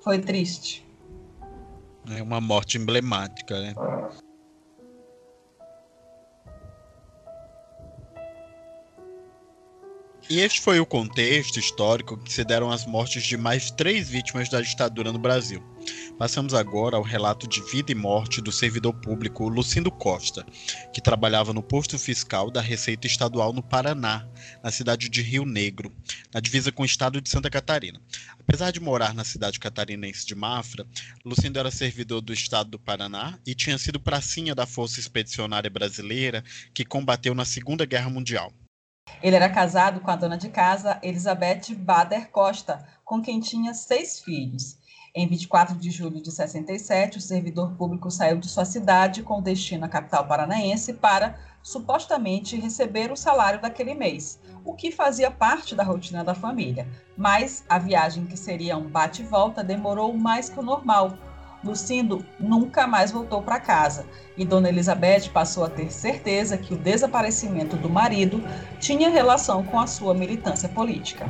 Foi 0.00 0.18
triste. 0.18 0.86
É 2.10 2.22
uma 2.22 2.40
morte 2.40 2.78
emblemática, 2.78 3.60
né? 3.60 3.74
E 10.30 10.38
este 10.38 10.60
foi 10.60 10.78
o 10.78 10.86
contexto 10.86 11.58
histórico 11.58 12.16
que 12.16 12.32
se 12.32 12.44
deram 12.44 12.70
as 12.70 12.86
mortes 12.86 13.24
de 13.24 13.36
mais 13.36 13.72
três 13.72 14.08
vítimas 14.08 14.48
da 14.48 14.60
ditadura 14.60 15.10
no 15.10 15.18
Brasil. 15.18 15.60
Passamos 16.16 16.54
agora 16.54 16.96
ao 16.96 17.02
relato 17.02 17.48
de 17.48 17.60
vida 17.68 17.90
e 17.90 17.96
morte 17.96 18.40
do 18.40 18.52
servidor 18.52 18.92
público 18.92 19.48
Lucindo 19.48 19.90
Costa, 19.90 20.46
que 20.92 21.00
trabalhava 21.00 21.52
no 21.52 21.64
posto 21.64 21.98
fiscal 21.98 22.48
da 22.48 22.60
Receita 22.60 23.08
Estadual 23.08 23.52
no 23.52 23.60
Paraná, 23.60 24.24
na 24.62 24.70
cidade 24.70 25.08
de 25.08 25.20
Rio 25.20 25.44
Negro, 25.44 25.92
na 26.32 26.38
divisa 26.38 26.70
com 26.70 26.84
o 26.84 26.86
estado 26.86 27.20
de 27.20 27.28
Santa 27.28 27.50
Catarina. 27.50 28.00
Apesar 28.38 28.70
de 28.70 28.78
morar 28.78 29.12
na 29.12 29.24
cidade 29.24 29.58
catarinense 29.58 30.24
de 30.24 30.36
Mafra, 30.36 30.86
Lucindo 31.24 31.58
era 31.58 31.72
servidor 31.72 32.20
do 32.20 32.32
estado 32.32 32.70
do 32.70 32.78
Paraná 32.78 33.36
e 33.44 33.52
tinha 33.52 33.76
sido 33.78 33.98
pracinha 33.98 34.54
da 34.54 34.64
Força 34.64 35.00
Expedicionária 35.00 35.68
Brasileira 35.68 36.44
que 36.72 36.84
combateu 36.84 37.34
na 37.34 37.44
Segunda 37.44 37.84
Guerra 37.84 38.10
Mundial. 38.10 38.52
Ele 39.22 39.36
era 39.36 39.48
casado 39.48 40.00
com 40.00 40.10
a 40.10 40.16
dona 40.16 40.38
de 40.38 40.48
casa 40.48 40.98
Elizabeth 41.02 41.74
Bader 41.76 42.30
Costa, 42.30 42.84
com 43.04 43.20
quem 43.20 43.40
tinha 43.40 43.74
seis 43.74 44.20
filhos. 44.20 44.78
Em 45.12 45.26
24 45.26 45.76
de 45.76 45.90
julho 45.90 46.22
de 46.22 46.30
67, 46.30 47.18
o 47.18 47.20
servidor 47.20 47.72
público 47.72 48.10
saiu 48.12 48.38
de 48.38 48.48
sua 48.48 48.64
cidade 48.64 49.24
com 49.24 49.42
destino 49.42 49.84
à 49.84 49.88
capital 49.88 50.24
paranaense 50.26 50.92
para, 50.92 51.36
supostamente, 51.60 52.56
receber 52.56 53.10
o 53.10 53.16
salário 53.16 53.60
daquele 53.60 53.92
mês, 53.92 54.38
o 54.64 54.72
que 54.72 54.92
fazia 54.92 55.28
parte 55.28 55.74
da 55.74 55.82
rotina 55.82 56.22
da 56.22 56.32
família. 56.32 56.86
Mas 57.16 57.64
a 57.68 57.76
viagem, 57.76 58.24
que 58.24 58.36
seria 58.36 58.76
um 58.76 58.88
bate-volta, 58.88 59.64
demorou 59.64 60.16
mais 60.16 60.48
que 60.48 60.60
o 60.60 60.62
normal, 60.62 61.18
Lucindo 61.62 62.24
nunca 62.38 62.86
mais 62.86 63.10
voltou 63.10 63.42
para 63.42 63.60
casa 63.60 64.06
e 64.36 64.44
Dona 64.46 64.70
Elizabeth 64.70 65.28
passou 65.32 65.62
a 65.62 65.68
ter 65.68 65.92
certeza 65.92 66.56
que 66.56 66.72
o 66.72 66.78
desaparecimento 66.78 67.76
do 67.76 67.90
marido 67.90 68.42
tinha 68.78 69.10
relação 69.10 69.62
com 69.62 69.78
a 69.78 69.86
sua 69.86 70.14
militância 70.14 70.68
política. 70.70 71.28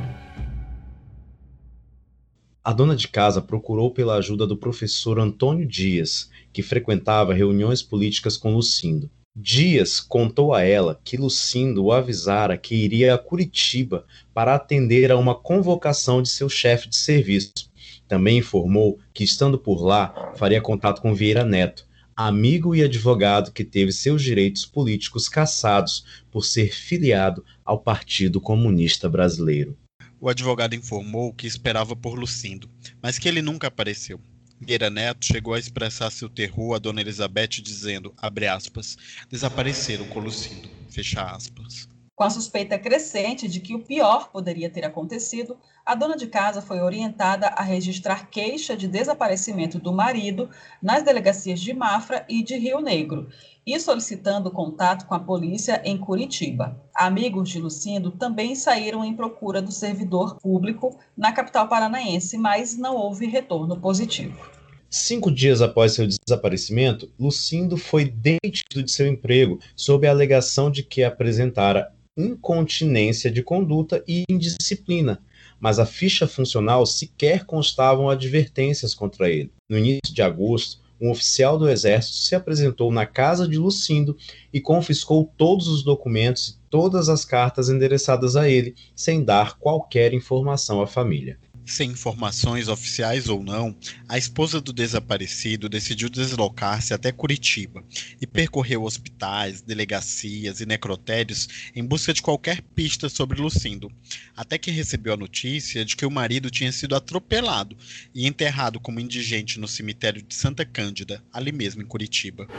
A 2.63 2.71
dona 2.71 2.95
de 2.95 3.07
casa 3.07 3.41
procurou 3.41 3.91
pela 3.91 4.15
ajuda 4.15 4.45
do 4.47 4.55
professor 4.55 5.19
Antônio 5.19 5.67
Dias, 5.67 6.29
que 6.53 6.61
frequentava 6.61 7.33
reuniões 7.33 7.81
políticas 7.81 8.37
com 8.37 8.53
Lucindo. 8.53 9.09
Dias 9.35 9.99
contou 9.99 10.53
a 10.53 10.61
ela 10.61 10.99
que 11.03 11.17
Lucindo 11.17 11.85
o 11.85 11.91
avisara 11.91 12.57
que 12.57 12.75
iria 12.75 13.15
a 13.15 13.17
Curitiba 13.17 14.05
para 14.33 14.53
atender 14.53 15.11
a 15.11 15.17
uma 15.17 15.33
convocação 15.33 16.21
de 16.21 16.29
seu 16.29 16.47
chefe 16.47 16.87
de 16.87 16.97
serviço 16.97 17.70
também 18.11 18.39
informou 18.39 18.99
que, 19.13 19.23
estando 19.23 19.57
por 19.57 19.81
lá, 19.81 20.33
faria 20.35 20.61
contato 20.61 21.01
com 21.01 21.15
Vieira 21.15 21.45
Neto, 21.45 21.87
amigo 22.13 22.75
e 22.75 22.83
advogado 22.83 23.53
que 23.53 23.63
teve 23.63 23.93
seus 23.93 24.21
direitos 24.21 24.65
políticos 24.65 25.29
cassados 25.29 26.03
por 26.29 26.43
ser 26.43 26.75
filiado 26.75 27.41
ao 27.63 27.79
Partido 27.79 28.41
Comunista 28.41 29.07
Brasileiro. 29.07 29.77
O 30.19 30.27
advogado 30.27 30.75
informou 30.75 31.33
que 31.33 31.47
esperava 31.47 31.95
por 31.95 32.19
Lucindo, 32.19 32.69
mas 33.01 33.17
que 33.17 33.29
ele 33.29 33.41
nunca 33.41 33.67
apareceu. 33.67 34.19
Vieira 34.59 34.89
Neto 34.89 35.25
chegou 35.25 35.53
a 35.53 35.59
expressar 35.59 36.11
seu 36.11 36.27
terror 36.27 36.75
a 36.75 36.79
Dona 36.79 36.99
Elizabeth 36.99 37.61
dizendo, 37.63 38.13
abre 38.17 38.45
aspas, 38.45 38.97
desapareceram 39.29 40.05
com 40.07 40.19
Lucindo, 40.19 40.67
fecha 40.89 41.21
aspas. 41.23 41.87
Com 42.13 42.25
a 42.25 42.29
suspeita 42.29 42.77
crescente 42.77 43.47
de 43.47 43.61
que 43.61 43.73
o 43.73 43.79
pior 43.79 44.29
poderia 44.31 44.69
ter 44.69 44.83
acontecido, 44.83 45.57
a 45.85 45.95
dona 45.95 46.15
de 46.15 46.27
casa 46.27 46.61
foi 46.61 46.79
orientada 46.79 47.47
a 47.47 47.61
registrar 47.61 48.29
queixa 48.29 48.75
de 48.75 48.87
desaparecimento 48.87 49.79
do 49.79 49.91
marido 49.91 50.49
nas 50.81 51.03
delegacias 51.03 51.59
de 51.59 51.73
Mafra 51.73 52.25
e 52.29 52.43
de 52.43 52.57
Rio 52.57 52.79
Negro 52.79 53.29
e 53.65 53.79
solicitando 53.79 54.51
contato 54.51 55.05
com 55.05 55.13
a 55.13 55.19
polícia 55.19 55.81
em 55.85 55.97
Curitiba. 55.97 56.79
Amigos 56.95 57.49
de 57.49 57.59
Lucindo 57.59 58.11
também 58.11 58.55
saíram 58.55 59.03
em 59.05 59.15
procura 59.15 59.61
do 59.61 59.71
servidor 59.71 60.35
público 60.35 60.97
na 61.15 61.31
capital 61.31 61.67
paranaense, 61.67 62.37
mas 62.37 62.77
não 62.77 62.95
houve 62.95 63.27
retorno 63.27 63.79
positivo. 63.79 64.49
Cinco 64.89 65.31
dias 65.31 65.61
após 65.61 65.93
seu 65.93 66.05
desaparecimento, 66.05 67.09
Lucindo 67.17 67.77
foi 67.77 68.05
demitido 68.05 68.83
de 68.83 68.91
seu 68.91 69.07
emprego 69.07 69.57
sob 69.75 70.05
a 70.05 70.11
alegação 70.11 70.69
de 70.69 70.83
que 70.83 71.03
apresentara 71.03 71.93
incontinência 72.17 73.31
de 73.31 73.41
conduta 73.41 74.03
e 74.05 74.25
indisciplina, 74.29 75.21
mas 75.61 75.77
a 75.77 75.85
ficha 75.85 76.27
funcional 76.27 76.85
sequer 76.87 77.45
constavam 77.45 78.09
advertências 78.09 78.95
contra 78.95 79.29
ele. 79.29 79.53
No 79.69 79.77
início 79.77 80.13
de 80.13 80.23
agosto, 80.23 80.81
um 80.99 81.11
oficial 81.11 81.57
do 81.57 81.69
Exército 81.69 82.17
se 82.17 82.35
apresentou 82.35 82.91
na 82.91 83.05
casa 83.05 83.47
de 83.47 83.57
Lucindo 83.57 84.17
e 84.51 84.59
confiscou 84.59 85.31
todos 85.37 85.67
os 85.67 85.83
documentos 85.83 86.49
e 86.49 86.57
todas 86.69 87.09
as 87.09 87.23
cartas 87.23 87.69
endereçadas 87.69 88.35
a 88.35 88.49
ele, 88.49 88.75
sem 88.95 89.23
dar 89.23 89.57
qualquer 89.57 90.13
informação 90.13 90.81
à 90.81 90.87
família. 90.87 91.39
Sem 91.71 91.91
informações 91.91 92.67
oficiais 92.67 93.29
ou 93.29 93.41
não, 93.41 93.73
a 94.09 94.17
esposa 94.17 94.59
do 94.59 94.73
desaparecido 94.73 95.69
decidiu 95.69 96.09
deslocar-se 96.09 96.93
até 96.93 97.13
Curitiba 97.13 97.81
e 98.19 98.27
percorreu 98.27 98.83
hospitais, 98.83 99.61
delegacias 99.61 100.59
e 100.59 100.65
necrotérios 100.65 101.71
em 101.73 101.81
busca 101.81 102.13
de 102.13 102.21
qualquer 102.21 102.61
pista 102.61 103.07
sobre 103.07 103.39
Lucindo, 103.39 103.89
até 104.35 104.57
que 104.57 104.69
recebeu 104.69 105.13
a 105.13 105.17
notícia 105.17 105.85
de 105.85 105.95
que 105.95 106.05
o 106.05 106.11
marido 106.11 106.51
tinha 106.51 106.73
sido 106.73 106.93
atropelado 106.93 107.77
e 108.13 108.27
enterrado 108.27 108.77
como 108.77 108.99
indigente 108.99 109.57
no 109.57 109.67
cemitério 109.67 110.21
de 110.21 110.35
Santa 110.35 110.65
Cândida, 110.65 111.23
ali 111.31 111.53
mesmo 111.53 111.81
em 111.81 111.85
Curitiba. 111.85 112.49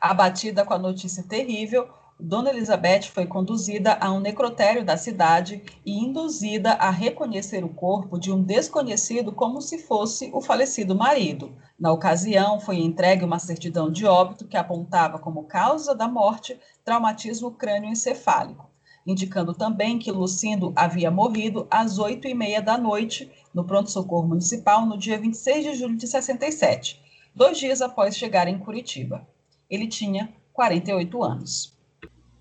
Abatida 0.00 0.64
com 0.64 0.74
a 0.74 0.78
notícia 0.78 1.24
terrível, 1.24 1.97
Dona 2.20 2.50
Elizabeth 2.50 3.02
foi 3.12 3.26
conduzida 3.26 3.96
a 4.00 4.10
um 4.10 4.18
necrotério 4.18 4.84
da 4.84 4.96
cidade 4.96 5.62
e 5.86 5.92
induzida 6.04 6.72
a 6.72 6.90
reconhecer 6.90 7.64
o 7.64 7.68
corpo 7.68 8.18
de 8.18 8.32
um 8.32 8.42
desconhecido 8.42 9.30
como 9.30 9.62
se 9.62 9.78
fosse 9.78 10.28
o 10.34 10.40
falecido 10.40 10.96
marido. 10.96 11.56
Na 11.78 11.92
ocasião, 11.92 12.58
foi 12.58 12.80
entregue 12.80 13.24
uma 13.24 13.38
certidão 13.38 13.88
de 13.88 14.04
óbito 14.04 14.48
que 14.48 14.56
apontava 14.56 15.20
como 15.20 15.44
causa 15.44 15.94
da 15.94 16.08
morte 16.08 16.58
traumatismo 16.84 17.52
crânioencefálico, 17.52 18.68
indicando 19.06 19.54
também 19.54 19.96
que 19.96 20.10
Lucindo 20.10 20.72
havia 20.74 21.12
morrido 21.12 21.68
às 21.70 22.00
oito 22.00 22.26
e 22.26 22.34
meia 22.34 22.60
da 22.60 22.76
noite 22.76 23.30
no 23.54 23.62
pronto-socorro 23.62 24.26
municipal 24.26 24.84
no 24.84 24.98
dia 24.98 25.20
26 25.20 25.64
de 25.66 25.74
julho 25.74 25.96
de 25.96 26.08
67, 26.08 27.00
dois 27.32 27.56
dias 27.56 27.80
após 27.80 28.16
chegar 28.16 28.48
em 28.48 28.58
Curitiba. 28.58 29.24
Ele 29.70 29.86
tinha 29.86 30.34
48 30.52 31.22
anos. 31.22 31.77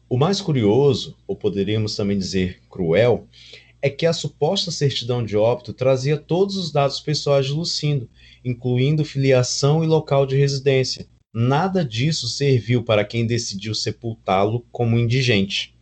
O 0.10 0.17
mais 0.17 0.39
curioso, 0.39 1.17
ou 1.28 1.36
poderíamos 1.36 1.93
também 1.93 2.17
dizer 2.17 2.62
cruel, 2.70 3.28
é 3.82 3.89
que 3.89 4.06
a 4.06 4.13
suposta 4.13 4.72
certidão 4.72 5.22
de 5.22 5.36
óbito 5.36 5.74
trazia 5.74 6.15
todos 6.15 6.56
os 6.56 6.72
dados 6.72 7.02
pessoais 7.02 7.46
de 7.46 7.52
Lucindo, 7.52 8.10
incluindo 8.43 9.04
filiação 9.04 9.84
e 9.84 9.88
local 9.88 10.26
de 10.26 10.38
residência. 10.38 11.06
Nada 11.34 11.84
disso 11.84 12.26
serviu 12.30 12.86
para 12.86 13.04
quem 13.04 13.28
decidiu 13.28 13.76
sepultá-lo 13.76 14.65
como 14.72 14.98
indigente. 14.98 15.76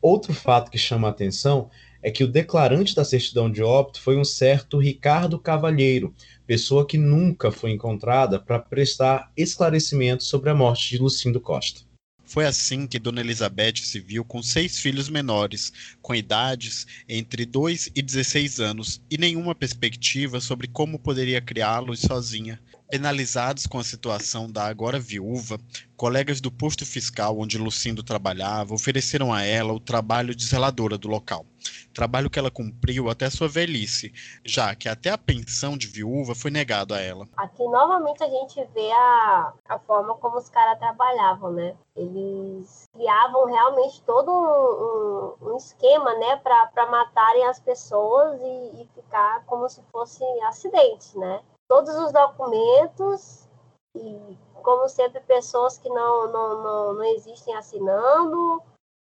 Outro 0.00 0.32
fato 0.32 0.70
que 0.70 0.78
chama 0.78 1.08
a 1.08 1.10
atenção 1.10 1.68
é 2.02 2.10
que 2.10 2.24
o 2.24 2.28
declarante 2.28 2.94
da 2.94 3.04
certidão 3.04 3.52
de 3.52 3.62
óbito 3.62 4.00
foi 4.00 4.16
um 4.16 4.24
certo 4.24 4.78
Ricardo 4.78 5.38
Cavalheiro, 5.38 6.14
pessoa 6.46 6.86
que 6.86 6.96
nunca 6.96 7.52
foi 7.52 7.72
encontrada 7.72 8.40
para 8.40 8.58
prestar 8.58 9.30
esclarecimentos 9.36 10.28
sobre 10.28 10.48
a 10.48 10.54
morte 10.54 10.88
de 10.88 10.98
Lucindo 10.98 11.38
Costa. 11.38 11.89
Foi 12.30 12.46
assim 12.46 12.86
que 12.86 13.00
Dona 13.00 13.22
Elizabeth 13.22 13.78
se 13.82 13.98
viu 13.98 14.24
com 14.24 14.40
seis 14.40 14.78
filhos 14.78 15.08
menores, 15.08 15.72
com 16.00 16.14
idades 16.14 16.86
entre 17.08 17.44
2 17.44 17.90
e 17.92 18.00
16 18.00 18.60
anos, 18.60 19.02
e 19.10 19.18
nenhuma 19.18 19.52
perspectiva 19.52 20.40
sobre 20.40 20.68
como 20.68 20.96
poderia 20.96 21.40
criá-los 21.40 22.02
sozinha. 22.02 22.62
Penalizados 22.88 23.66
com 23.66 23.80
a 23.80 23.84
situação 23.84 24.48
da 24.48 24.68
agora 24.68 25.00
viúva, 25.00 25.58
colegas 25.96 26.40
do 26.40 26.52
posto 26.52 26.86
fiscal 26.86 27.36
onde 27.36 27.58
Lucindo 27.58 28.00
trabalhava 28.00 28.74
ofereceram 28.74 29.32
a 29.32 29.42
ela 29.42 29.72
o 29.72 29.80
trabalho 29.80 30.32
de 30.32 30.46
zeladora 30.46 30.96
do 30.96 31.08
local, 31.08 31.44
trabalho 31.94 32.30
que 32.30 32.38
ela 32.38 32.50
cumpriu 32.50 33.08
até 33.08 33.28
sua 33.28 33.48
velhice, 33.48 34.12
já 34.44 34.74
que 34.74 34.88
até 34.88 35.10
a 35.10 35.18
pensão 35.18 35.76
de 35.76 35.86
viúva 35.86 36.34
foi 36.34 36.50
negado 36.50 36.94
a 36.94 37.00
ela. 37.00 37.28
Aqui 37.36 37.62
novamente 37.64 38.22
a 38.22 38.28
gente 38.28 38.64
vê 38.74 38.90
a, 38.92 39.52
a 39.68 39.78
forma 39.80 40.14
como 40.16 40.38
os 40.38 40.48
caras 40.48 40.78
trabalhavam, 40.78 41.52
né? 41.52 41.76
Eles 41.96 42.88
criavam 42.92 43.46
realmente 43.46 44.02
todo 44.02 44.30
um, 44.30 45.46
um, 45.46 45.52
um 45.52 45.56
esquema, 45.56 46.14
né, 46.14 46.36
para 46.36 46.90
matarem 46.90 47.46
as 47.46 47.60
pessoas 47.60 48.40
e, 48.40 48.82
e 48.82 48.88
ficar 48.94 49.44
como 49.46 49.68
se 49.68 49.82
fossem 49.92 50.44
acidentes, 50.44 51.14
né? 51.14 51.40
todos 51.70 51.94
os 51.94 52.10
documentos 52.10 53.48
e, 53.94 54.36
como 54.60 54.88
sempre, 54.88 55.20
pessoas 55.20 55.78
que 55.78 55.88
não, 55.88 56.26
não, 56.26 56.62
não, 56.62 56.94
não 56.94 57.04
existem 57.04 57.54
assinando, 57.54 58.60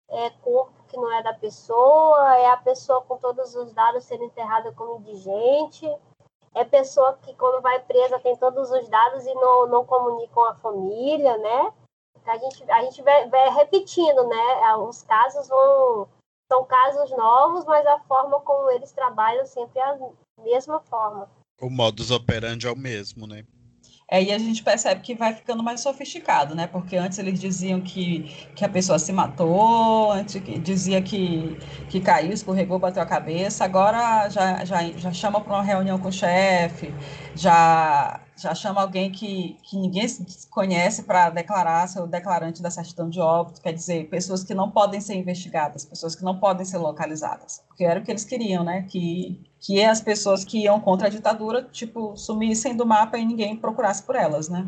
é 0.08 0.30
corpo 0.30 0.83
que 0.94 1.00
não 1.00 1.12
é 1.12 1.22
da 1.22 1.34
pessoa, 1.34 2.36
é 2.36 2.46
a 2.50 2.56
pessoa 2.56 3.02
com 3.02 3.16
todos 3.16 3.54
os 3.56 3.72
dados 3.72 4.04
sendo 4.04 4.24
enterrada 4.24 4.72
como 4.72 5.00
indigente, 5.00 5.92
é 6.54 6.64
pessoa 6.64 7.18
que 7.20 7.34
quando 7.34 7.60
vai 7.60 7.80
presa 7.80 8.20
tem 8.20 8.36
todos 8.36 8.70
os 8.70 8.88
dados 8.88 9.26
e 9.26 9.34
não, 9.34 9.66
não 9.66 9.84
comunica 9.84 10.32
com 10.32 10.44
a 10.44 10.54
família, 10.54 11.36
né? 11.36 11.72
A 12.24 12.38
gente, 12.38 12.70
a 12.70 12.82
gente 12.84 13.02
vai, 13.02 13.28
vai 13.28 13.50
repetindo, 13.50 14.26
né? 14.26 14.76
Os 14.76 15.02
casos 15.02 15.48
vão. 15.48 16.08
São 16.50 16.64
casos 16.64 17.10
novos, 17.10 17.64
mas 17.64 17.84
a 17.86 17.98
forma 18.00 18.38
como 18.40 18.70
eles 18.70 18.92
trabalham 18.92 19.46
sempre 19.46 19.80
é 19.80 19.82
a 19.82 19.98
mesma 20.42 20.78
forma. 20.78 21.28
O 21.60 21.70
modus 21.70 22.10
operandi 22.10 22.66
é 22.66 22.70
o 22.70 22.76
mesmo, 22.76 23.26
né? 23.26 23.44
É, 24.08 24.22
e 24.22 24.32
a 24.32 24.38
gente 24.38 24.62
percebe 24.62 25.00
que 25.00 25.14
vai 25.14 25.34
ficando 25.34 25.62
mais 25.62 25.80
sofisticado, 25.80 26.54
né? 26.54 26.66
Porque 26.66 26.96
antes 26.96 27.18
eles 27.18 27.40
diziam 27.40 27.80
que, 27.80 28.24
que 28.54 28.64
a 28.64 28.68
pessoa 28.68 28.98
se 28.98 29.12
matou, 29.12 30.12
antes 30.12 30.40
que, 30.42 30.58
dizia 30.58 31.02
que, 31.02 31.56
que 31.88 32.00
caiu, 32.00 32.32
escorregou, 32.32 32.78
bateu 32.78 33.02
a 33.02 33.06
cabeça, 33.06 33.64
agora 33.64 34.28
já, 34.28 34.64
já, 34.64 34.82
já 34.92 35.12
chama 35.12 35.40
para 35.42 35.54
uma 35.54 35.62
reunião 35.62 35.98
com 35.98 36.08
o 36.08 36.12
chefe, 36.12 36.98
já, 37.34 38.23
já 38.36 38.54
chama 38.54 38.80
alguém 38.80 39.10
que, 39.10 39.56
que 39.62 39.76
ninguém 39.76 40.06
conhece 40.50 41.04
para 41.04 41.30
declarar 41.30 41.86
seu 41.88 42.06
declarante 42.06 42.62
da 42.62 42.70
certidão 42.70 43.08
de 43.08 43.20
óbito, 43.20 43.60
quer 43.60 43.72
dizer, 43.72 44.08
pessoas 44.08 44.42
que 44.42 44.54
não 44.54 44.70
podem 44.70 45.00
ser 45.00 45.14
investigadas, 45.14 45.84
pessoas 45.84 46.14
que 46.14 46.24
não 46.24 46.38
podem 46.38 46.64
ser 46.64 46.78
localizadas, 46.78 47.62
porque 47.68 47.84
era 47.84 48.00
o 48.00 48.02
que 48.02 48.10
eles 48.10 48.24
queriam, 48.24 48.64
né? 48.64 48.82
Que 48.82 49.40
que 49.64 49.82
as 49.82 49.98
pessoas 49.98 50.44
que 50.44 50.58
iam 50.58 50.78
contra 50.78 51.06
a 51.06 51.10
ditadura, 51.10 51.62
tipo, 51.72 52.14
sumissem 52.18 52.76
do 52.76 52.84
mapa 52.84 53.16
e 53.16 53.24
ninguém 53.24 53.56
procurasse 53.56 54.02
por 54.02 54.14
elas, 54.14 54.46
né? 54.46 54.66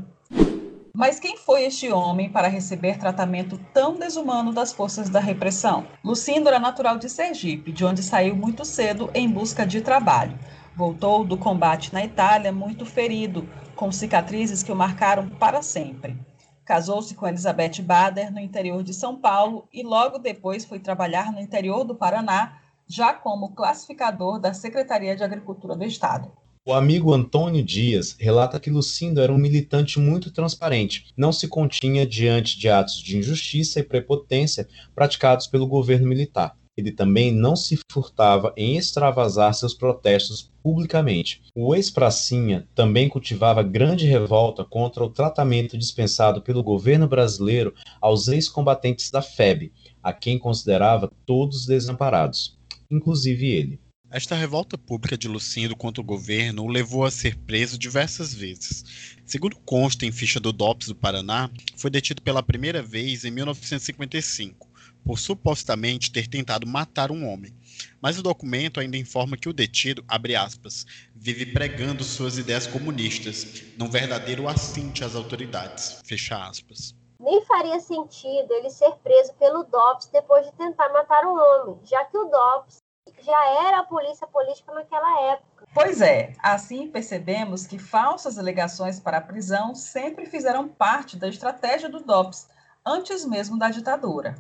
Mas 0.94 1.20
quem 1.20 1.36
foi 1.36 1.64
este 1.64 1.92
homem 1.92 2.30
para 2.30 2.48
receber 2.48 2.96
tratamento 2.96 3.60
tão 3.74 3.98
desumano 3.98 4.50
das 4.54 4.72
forças 4.72 5.10
da 5.10 5.20
repressão? 5.20 5.86
Lucindo 6.02 6.48
era 6.48 6.58
natural 6.58 6.96
de 6.96 7.10
Sergipe, 7.10 7.70
de 7.70 7.84
onde 7.84 8.02
saiu 8.02 8.34
muito 8.34 8.64
cedo 8.64 9.10
em 9.12 9.28
busca 9.30 9.66
de 9.66 9.82
trabalho. 9.82 10.38
Voltou 10.76 11.24
do 11.24 11.38
combate 11.38 11.90
na 11.94 12.04
Itália 12.04 12.52
muito 12.52 12.84
ferido, 12.84 13.48
com 13.74 13.90
cicatrizes 13.90 14.62
que 14.62 14.70
o 14.70 14.76
marcaram 14.76 15.26
para 15.26 15.62
sempre. 15.62 16.18
Casou-se 16.66 17.14
com 17.14 17.26
Elizabeth 17.26 17.80
Bader 17.80 18.30
no 18.30 18.38
interior 18.38 18.82
de 18.82 18.92
São 18.92 19.16
Paulo 19.16 19.66
e 19.72 19.82
logo 19.82 20.18
depois 20.18 20.66
foi 20.66 20.78
trabalhar 20.78 21.32
no 21.32 21.40
interior 21.40 21.82
do 21.82 21.94
Paraná 21.94 22.60
já 22.86 23.14
como 23.14 23.54
classificador 23.54 24.38
da 24.38 24.52
Secretaria 24.52 25.16
de 25.16 25.24
Agricultura 25.24 25.74
do 25.74 25.84
Estado. 25.84 26.30
O 26.62 26.74
amigo 26.74 27.14
Antônio 27.14 27.64
Dias 27.64 28.14
relata 28.20 28.60
que 28.60 28.68
Lucindo 28.68 29.22
era 29.22 29.32
um 29.32 29.38
militante 29.38 29.98
muito 29.98 30.30
transparente, 30.30 31.06
não 31.16 31.32
se 31.32 31.48
continha 31.48 32.06
diante 32.06 32.58
de 32.58 32.68
atos 32.68 32.96
de 32.96 33.16
injustiça 33.16 33.80
e 33.80 33.82
prepotência 33.82 34.68
praticados 34.94 35.46
pelo 35.46 35.66
governo 35.66 36.06
militar. 36.06 36.54
Ele 36.76 36.92
também 36.92 37.32
não 37.32 37.56
se 37.56 37.78
furtava 37.90 38.52
em 38.56 38.76
extravasar 38.76 39.54
seus 39.54 39.72
protestos 39.72 40.52
publicamente. 40.62 41.42
O 41.54 41.74
ex-pracinha 41.74 42.68
também 42.74 43.08
cultivava 43.08 43.62
grande 43.62 44.06
revolta 44.06 44.64
contra 44.64 45.02
o 45.02 45.10
tratamento 45.10 45.78
dispensado 45.78 46.42
pelo 46.42 46.62
governo 46.62 47.08
brasileiro 47.08 47.74
aos 48.00 48.28
ex-combatentes 48.28 49.10
da 49.10 49.22
FEB, 49.22 49.72
a 50.02 50.12
quem 50.12 50.38
considerava 50.38 51.10
todos 51.24 51.64
desamparados 51.64 52.56
inclusive 52.90 53.46
ele. 53.46 53.80
Esta 54.10 54.36
revolta 54.36 54.78
pública 54.78 55.18
de 55.18 55.26
Lucindo 55.26 55.74
contra 55.74 56.00
o 56.00 56.04
governo 56.04 56.62
o 56.62 56.68
levou 56.68 57.04
a 57.04 57.10
ser 57.10 57.36
preso 57.38 57.76
diversas 57.76 58.32
vezes. 58.32 58.84
Segundo 59.26 59.56
consta 59.56 60.06
em 60.06 60.12
ficha 60.12 60.38
do 60.38 60.52
DOPS 60.52 60.88
do 60.88 60.94
Paraná, 60.94 61.50
foi 61.76 61.90
detido 61.90 62.22
pela 62.22 62.42
primeira 62.42 62.80
vez 62.80 63.24
em 63.24 63.32
1955, 63.32 64.68
por 65.06 65.18
supostamente 65.18 66.10
ter 66.10 66.26
tentado 66.26 66.66
matar 66.66 67.12
um 67.12 67.26
homem. 67.26 67.54
Mas 68.02 68.18
o 68.18 68.22
documento 68.22 68.80
ainda 68.80 68.96
informa 68.96 69.36
que 69.36 69.48
o 69.48 69.52
detido, 69.52 70.04
abre 70.08 70.34
aspas, 70.34 70.84
vive 71.14 71.46
pregando 71.46 72.02
suas 72.02 72.36
ideias 72.36 72.66
comunistas, 72.66 73.62
num 73.78 73.88
verdadeiro 73.88 74.48
assinte 74.48 75.04
às 75.04 75.14
autoridades, 75.14 76.02
fecha 76.04 76.36
aspas 76.48 76.94
nem 77.18 77.42
faria 77.44 77.80
sentido 77.80 78.52
ele 78.52 78.70
ser 78.70 78.92
preso 79.02 79.32
pelo 79.34 79.64
DOPS 79.64 80.08
depois 80.12 80.46
de 80.46 80.52
tentar 80.52 80.88
matar 80.92 81.24
um 81.24 81.34
homem, 81.34 81.80
já 81.82 82.04
que 82.04 82.16
o 82.16 82.26
DOPS 82.26 82.82
já 83.22 83.66
era 83.66 83.80
a 83.80 83.84
polícia 83.84 84.26
política 84.26 84.72
naquela 84.72 85.32
época. 85.32 85.66
Pois 85.74 86.00
é, 86.00 86.32
assim 86.38 86.88
percebemos 86.88 87.66
que 87.66 87.78
falsas 87.78 88.38
alegações 88.38 89.00
para 89.00 89.18
a 89.18 89.20
prisão 89.20 89.74
sempre 89.74 90.26
fizeram 90.26 90.68
parte 90.68 91.16
da 91.16 91.28
estratégia 91.28 91.88
do 91.88 92.00
DOPS, 92.00 92.48
antes 92.84 93.24
mesmo 93.24 93.58
da 93.58 93.70
ditadura. 93.70 94.36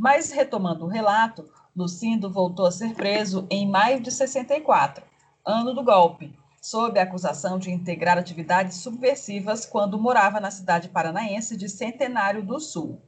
Mas, 0.00 0.30
retomando 0.30 0.84
o 0.84 0.88
relato, 0.88 1.50
Lucindo 1.74 2.30
voltou 2.30 2.66
a 2.66 2.70
ser 2.70 2.94
preso 2.94 3.48
em 3.50 3.68
maio 3.68 4.00
de 4.00 4.12
64, 4.12 5.04
ano 5.44 5.74
do 5.74 5.82
golpe, 5.82 6.32
sob 6.62 7.00
a 7.00 7.02
acusação 7.02 7.58
de 7.58 7.72
integrar 7.72 8.16
atividades 8.16 8.76
subversivas 8.76 9.66
quando 9.66 9.98
morava 9.98 10.38
na 10.38 10.52
cidade 10.52 10.88
paranaense 10.88 11.56
de 11.56 11.68
Centenário 11.68 12.44
do 12.44 12.60
Sul. 12.60 13.02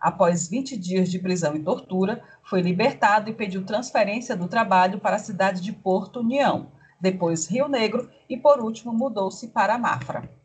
Após 0.00 0.48
20 0.48 0.76
dias 0.76 1.10
de 1.10 1.18
prisão 1.18 1.56
e 1.56 1.62
tortura, 1.62 2.22
foi 2.44 2.62
libertado 2.62 3.28
e 3.28 3.34
pediu 3.34 3.64
transferência 3.64 4.36
do 4.36 4.46
trabalho 4.46 5.00
para 5.00 5.16
a 5.16 5.20
cidade 5.20 5.60
de 5.60 5.72
Porto 5.72 6.20
União, 6.20 6.70
depois 7.00 7.48
Rio 7.48 7.66
Negro 7.66 8.08
e, 8.28 8.36
por 8.36 8.60
último, 8.60 8.92
mudou-se 8.92 9.48
para 9.48 9.76
Mafra. 9.76 10.37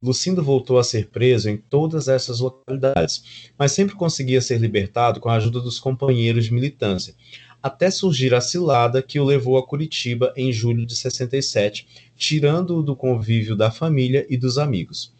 Lucindo 0.00 0.44
voltou 0.44 0.78
a 0.78 0.84
ser 0.84 1.08
preso 1.08 1.50
em 1.50 1.56
todas 1.56 2.06
essas 2.06 2.38
localidades, 2.38 3.50
mas 3.58 3.72
sempre 3.72 3.96
conseguia 3.96 4.40
ser 4.40 4.58
libertado 4.58 5.18
com 5.18 5.28
a 5.28 5.34
ajuda 5.34 5.60
dos 5.60 5.80
companheiros 5.80 6.44
de 6.44 6.54
militância, 6.54 7.16
até 7.60 7.90
surgir 7.90 8.32
a 8.32 8.40
cilada 8.40 9.02
que 9.02 9.18
o 9.18 9.24
levou 9.24 9.58
a 9.58 9.66
Curitiba 9.66 10.32
em 10.36 10.52
julho 10.52 10.86
de 10.86 10.94
67, 10.94 11.88
tirando-o 12.16 12.80
do 12.80 12.94
convívio 12.94 13.56
da 13.56 13.72
família 13.72 14.24
e 14.30 14.36
dos 14.36 14.56
amigos. 14.56 15.12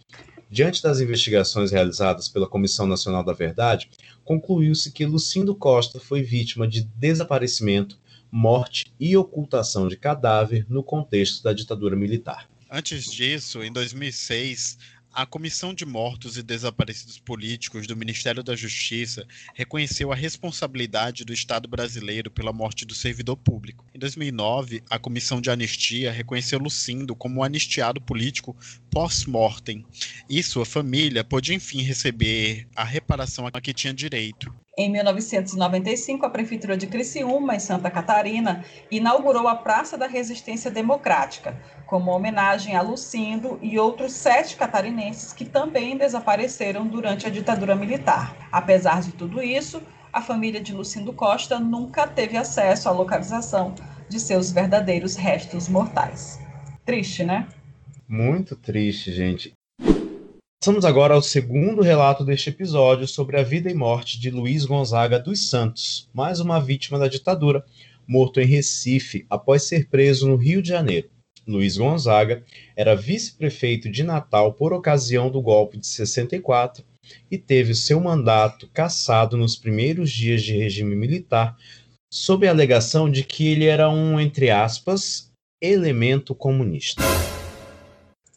Diante 0.49 0.81
das 0.81 1.01
investigações 1.01 1.73
realizadas 1.73 2.29
pela 2.29 2.49
Comissão 2.49 2.87
Nacional 2.87 3.25
da 3.25 3.33
Verdade, 3.33 3.91
concluiu-se 4.25 4.93
que 4.93 5.05
Lucindo 5.05 5.57
Costa 5.57 5.99
foi 5.99 6.23
vítima 6.23 6.69
de 6.69 6.85
desaparecimento, 6.95 7.99
morte 8.31 8.87
e 9.01 9.17
ocultação 9.17 9.89
de 9.89 9.97
cadáver 9.97 10.65
no 10.69 10.85
contexto 10.85 11.43
da 11.43 11.53
ditadura 11.53 11.97
militar. 11.97 12.49
Antes 12.71 13.11
disso, 13.11 13.63
em 13.63 13.73
2006, 13.73 14.77
a 15.11 15.25
Comissão 15.25 15.73
de 15.73 15.87
Mortos 15.87 16.37
e 16.37 16.43
Desaparecidos 16.43 17.19
Políticos 17.19 17.87
do 17.87 17.97
Ministério 17.97 18.43
da 18.43 18.55
Justiça 18.55 19.27
reconheceu 19.55 20.13
a 20.13 20.15
responsabilidade 20.15 21.25
do 21.25 21.33
Estado 21.33 21.67
brasileiro 21.67 22.31
pela 22.31 22.53
morte 22.53 22.85
do 22.85 22.95
servidor 22.95 23.39
público. 23.39 23.87
Em 23.95 23.99
2009, 23.99 24.83
a 24.91 24.99
Comissão 24.99 25.41
de 25.41 25.51
Anistia 25.51 26.13
reconheceu 26.13 26.59
Lucindo 26.59 27.17
como 27.17 27.41
um 27.41 27.43
anistiado 27.43 28.03
político 28.03 28.55
pós-mortem 28.91 29.85
e 30.29 30.43
sua 30.43 30.67
família 30.67 31.25
pôde 31.25 31.55
enfim 31.55 31.81
receber 31.81 32.69
a 32.77 32.85
reparação 32.85 33.47
a 33.47 33.61
que 33.63 33.73
tinha 33.73 33.95
direito. 33.95 34.55
Em 34.79 34.89
1995, 34.89 36.25
a 36.25 36.31
Prefeitura 36.31 36.77
de 36.77 36.87
Criciúma, 36.87 37.57
em 37.57 37.59
Santa 37.59 37.91
Catarina, 37.91 38.65
inaugurou 38.89 39.49
a 39.49 39.57
Praça 39.57 39.99
da 39.99 40.07
Resistência 40.07 40.71
Democrática, 40.71 41.61
como 41.85 42.13
homenagem 42.13 42.77
a 42.77 42.81
Lucindo 42.81 43.59
e 43.61 43.77
outros 43.77 44.13
sete 44.13 44.55
catarinenses 44.55 45.33
que 45.33 45.45
também 45.45 45.97
desapareceram 45.97 46.87
durante 46.87 47.27
a 47.27 47.31
ditadura 47.31 47.75
militar. 47.75 48.37
Apesar 48.53 49.03
de 49.03 49.11
tudo 49.11 49.43
isso, 49.43 49.83
a 50.13 50.23
família 50.23 50.61
de 50.61 50.73
Lucindo 50.73 51.13
Costa 51.13 51.59
nunca 51.59 52.07
teve 52.07 52.37
acesso 52.37 52.89
à 52.89 52.93
localização 52.93 53.75
de 54.09 54.21
seus 54.21 54.53
verdadeiros 54.53 55.17
restos 55.17 55.69
mortais. 55.69 56.39
Triste, 56.85 57.25
né? 57.25 57.49
Muito 58.09 58.55
triste, 58.55 59.11
gente. 59.11 59.58
Passamos 60.61 60.85
agora 60.85 61.15
ao 61.15 61.23
segundo 61.23 61.83
relato 61.83 62.25
deste 62.25 62.51
episódio 62.51 63.07
sobre 63.07 63.39
a 63.39 63.45
vida 63.45 63.71
e 63.71 63.75
morte 63.75 64.19
de 64.19 64.29
Luiz 64.29 64.65
Gonzaga 64.65 65.17
dos 65.17 65.49
Santos, 65.49 66.11
mais 66.13 66.41
uma 66.41 66.59
vítima 66.59 66.99
da 66.99 67.07
ditadura, 67.07 67.65
morto 68.09 68.41
em 68.41 68.45
Recife 68.45 69.25
após 69.31 69.63
ser 69.63 69.89
preso 69.89 70.27
no 70.27 70.35
Rio 70.35 70.61
de 70.61 70.69
Janeiro. 70.71 71.09
Luiz 71.47 71.77
Gonzaga 71.77 72.43
era 72.75 72.97
vice-prefeito 72.97 73.89
de 73.89 74.03
Natal 74.03 74.53
por 74.53 74.73
ocasião 74.73 75.31
do 75.31 75.41
golpe 75.41 75.79
de 75.79 75.87
64 75.87 76.85
e 77.31 77.39
teve 77.39 77.73
seu 77.73 78.01
mandato 78.01 78.69
cassado 78.75 79.37
nos 79.37 79.55
primeiros 79.55 80.11
dias 80.11 80.43
de 80.43 80.57
regime 80.57 80.97
militar, 80.97 81.57
sob 82.13 82.49
a 82.49 82.51
alegação 82.51 83.09
de 83.09 83.23
que 83.23 83.47
ele 83.47 83.67
era 83.67 83.89
um, 83.89 84.19
entre 84.19 84.51
aspas, 84.51 85.31
elemento 85.63 86.35
comunista. 86.35 87.01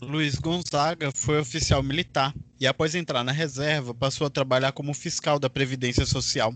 Luiz 0.03 0.39
Gonzaga 0.39 1.11
foi 1.13 1.39
oficial 1.39 1.83
militar 1.83 2.33
e, 2.59 2.65
após 2.65 2.95
entrar 2.95 3.23
na 3.23 3.31
reserva, 3.31 3.93
passou 3.93 4.25
a 4.25 4.31
trabalhar 4.31 4.71
como 4.71 4.95
fiscal 4.95 5.37
da 5.37 5.47
Previdência 5.47 6.07
Social. 6.07 6.55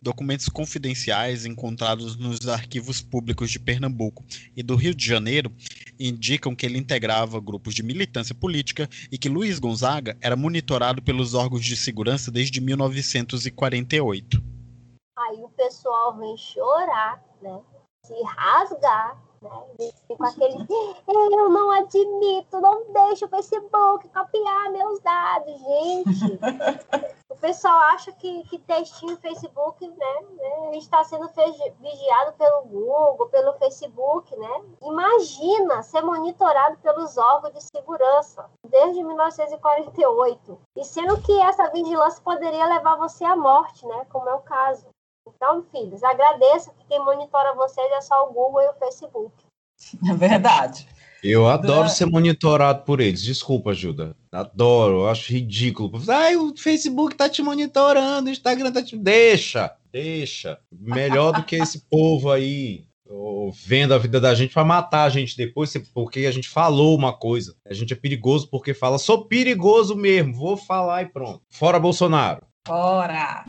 Documentos 0.00 0.48
confidenciais 0.48 1.44
encontrados 1.44 2.16
nos 2.16 2.46
arquivos 2.46 3.02
públicos 3.02 3.50
de 3.50 3.58
Pernambuco 3.58 4.24
e 4.56 4.62
do 4.62 4.76
Rio 4.76 4.94
de 4.94 5.04
Janeiro 5.04 5.52
indicam 5.98 6.54
que 6.54 6.64
ele 6.64 6.78
integrava 6.78 7.40
grupos 7.40 7.74
de 7.74 7.82
militância 7.82 8.34
política 8.34 8.88
e 9.10 9.18
que 9.18 9.28
Luiz 9.28 9.58
Gonzaga 9.58 10.16
era 10.20 10.36
monitorado 10.36 11.02
pelos 11.02 11.34
órgãos 11.34 11.64
de 11.64 11.76
segurança 11.76 12.30
desde 12.30 12.60
1948. 12.60 14.40
Aí 15.18 15.42
o 15.42 15.48
pessoal 15.48 16.16
vem 16.16 16.36
chorar, 16.36 17.20
né? 17.42 17.60
Se 18.06 18.14
rasgar? 18.36 19.20
Com 20.16 20.24
aquele, 20.24 20.66
eu 21.06 21.48
não 21.50 21.70
admito, 21.70 22.60
não 22.60 22.92
deixo 22.92 23.26
o 23.26 23.28
Facebook 23.28 24.08
copiar 24.08 24.70
meus 24.70 25.00
dados, 25.00 25.58
gente. 25.60 26.38
pessoal 27.44 27.78
acha 27.92 28.10
que, 28.10 28.42
que 28.44 28.58
textinho 28.58 29.18
Facebook, 29.18 29.86
né, 29.86 30.20
né, 30.30 30.68
a 30.68 30.72
gente 30.72 30.84
está 30.84 31.04
sendo 31.04 31.28
vigiado 31.78 32.32
pelo 32.38 32.62
Google, 32.62 33.28
pelo 33.28 33.52
Facebook, 33.58 34.34
né? 34.34 34.64
Imagina 34.82 35.82
ser 35.82 36.00
monitorado 36.00 36.78
pelos 36.78 37.18
órgãos 37.18 37.52
de 37.52 37.62
segurança 37.62 38.50
desde 38.66 39.04
1948. 39.04 40.58
E 40.74 40.84
sendo 40.84 41.20
que 41.20 41.38
essa 41.42 41.68
vigilância 41.68 42.22
poderia 42.24 42.64
levar 42.64 42.96
você 42.96 43.26
à 43.26 43.36
morte, 43.36 43.86
né? 43.86 44.06
Como 44.10 44.26
é 44.26 44.34
o 44.34 44.40
caso. 44.40 44.86
Então, 45.26 45.64
filhos, 45.72 46.02
agradeço 46.02 46.70
que 46.72 46.84
quem 46.88 47.04
monitora 47.04 47.54
vocês 47.54 47.90
é 47.92 48.00
só 48.00 48.28
o 48.28 48.32
Google 48.32 48.62
e 48.62 48.68
o 48.68 48.74
Facebook. 48.74 49.32
É 50.08 50.14
verdade. 50.14 50.86
Eu 51.22 51.48
adoro 51.48 51.88
ser 51.88 52.06
monitorado 52.06 52.84
por 52.84 53.00
eles. 53.00 53.22
Desculpa, 53.22 53.70
Ajuda. 53.70 54.14
Adoro, 54.30 55.00
eu 55.00 55.08
acho 55.08 55.32
ridículo. 55.32 55.90
Ai, 56.06 56.36
o 56.36 56.54
Facebook 56.54 57.16
tá 57.16 57.28
te 57.28 57.42
monitorando, 57.42 58.28
o 58.28 58.32
Instagram 58.32 58.70
tá 58.70 58.82
te. 58.82 58.96
Deixa, 58.96 59.74
deixa. 59.90 60.58
Melhor 60.70 61.32
do 61.32 61.42
que 61.42 61.56
esse 61.56 61.88
povo 61.88 62.30
aí 62.30 62.84
vendo 63.66 63.94
a 63.94 63.98
vida 63.98 64.20
da 64.20 64.34
gente 64.34 64.52
para 64.52 64.64
matar 64.64 65.04
a 65.04 65.08
gente 65.08 65.36
depois, 65.36 65.72
porque 65.92 66.26
a 66.26 66.30
gente 66.30 66.48
falou 66.48 66.96
uma 66.96 67.12
coisa. 67.12 67.54
A 67.68 67.72
gente 67.74 67.92
é 67.92 67.96
perigoso 67.96 68.48
porque 68.50 68.74
fala, 68.74 68.98
sou 68.98 69.26
perigoso 69.26 69.96
mesmo, 69.96 70.34
vou 70.34 70.56
falar 70.56 71.02
e 71.02 71.06
pronto. 71.06 71.40
Fora 71.50 71.78
Bolsonaro. 71.78 72.42
Fora! 72.66 73.44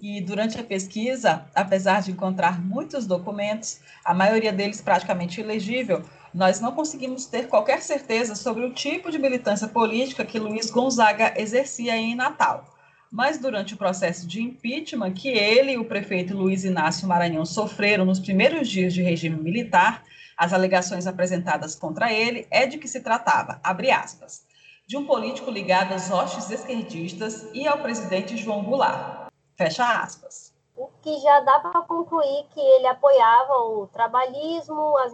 E 0.00 0.20
durante 0.20 0.58
a 0.60 0.64
pesquisa, 0.64 1.44
apesar 1.54 2.02
de 2.02 2.12
encontrar 2.12 2.62
muitos 2.62 3.06
documentos, 3.06 3.80
a 4.04 4.14
maioria 4.14 4.52
deles 4.52 4.80
praticamente 4.80 5.40
ilegível, 5.40 6.02
nós 6.32 6.60
não 6.60 6.72
conseguimos 6.72 7.26
ter 7.26 7.48
qualquer 7.48 7.82
certeza 7.82 8.34
sobre 8.34 8.64
o 8.64 8.72
tipo 8.72 9.10
de 9.10 9.18
militância 9.18 9.66
política 9.66 10.24
que 10.24 10.38
Luiz 10.38 10.70
Gonzaga 10.70 11.34
exercia 11.36 11.96
em 11.96 12.14
Natal. 12.14 12.76
Mas 13.10 13.38
durante 13.38 13.74
o 13.74 13.76
processo 13.76 14.26
de 14.26 14.40
impeachment 14.40 15.14
que 15.14 15.28
ele 15.28 15.72
e 15.72 15.78
o 15.78 15.84
prefeito 15.84 16.36
Luiz 16.36 16.64
Inácio 16.64 17.08
Maranhão 17.08 17.44
sofreram 17.44 18.04
nos 18.04 18.20
primeiros 18.20 18.68
dias 18.68 18.92
de 18.92 19.02
regime 19.02 19.42
militar, 19.42 20.04
as 20.36 20.52
alegações 20.52 21.06
apresentadas 21.06 21.74
contra 21.74 22.12
ele 22.12 22.46
é 22.50 22.66
de 22.66 22.78
que 22.78 22.86
se 22.86 23.00
tratava, 23.00 23.58
abre 23.64 23.90
aspas, 23.90 24.46
de 24.86 24.96
um 24.96 25.04
político 25.04 25.50
ligado 25.50 25.92
às 25.92 26.10
hostes 26.10 26.50
esquerdistas 26.50 27.48
e 27.52 27.66
ao 27.66 27.78
presidente 27.78 28.36
João 28.36 28.62
Goulart. 28.62 29.27
Fecha 29.58 30.02
aspas. 30.02 30.54
O 30.76 30.86
que 31.02 31.18
já 31.18 31.40
dá 31.40 31.58
para 31.58 31.80
concluir 31.82 32.46
que 32.54 32.60
ele 32.60 32.86
apoiava 32.86 33.54
o 33.54 33.88
trabalhismo, 33.88 34.96
as 34.98 35.12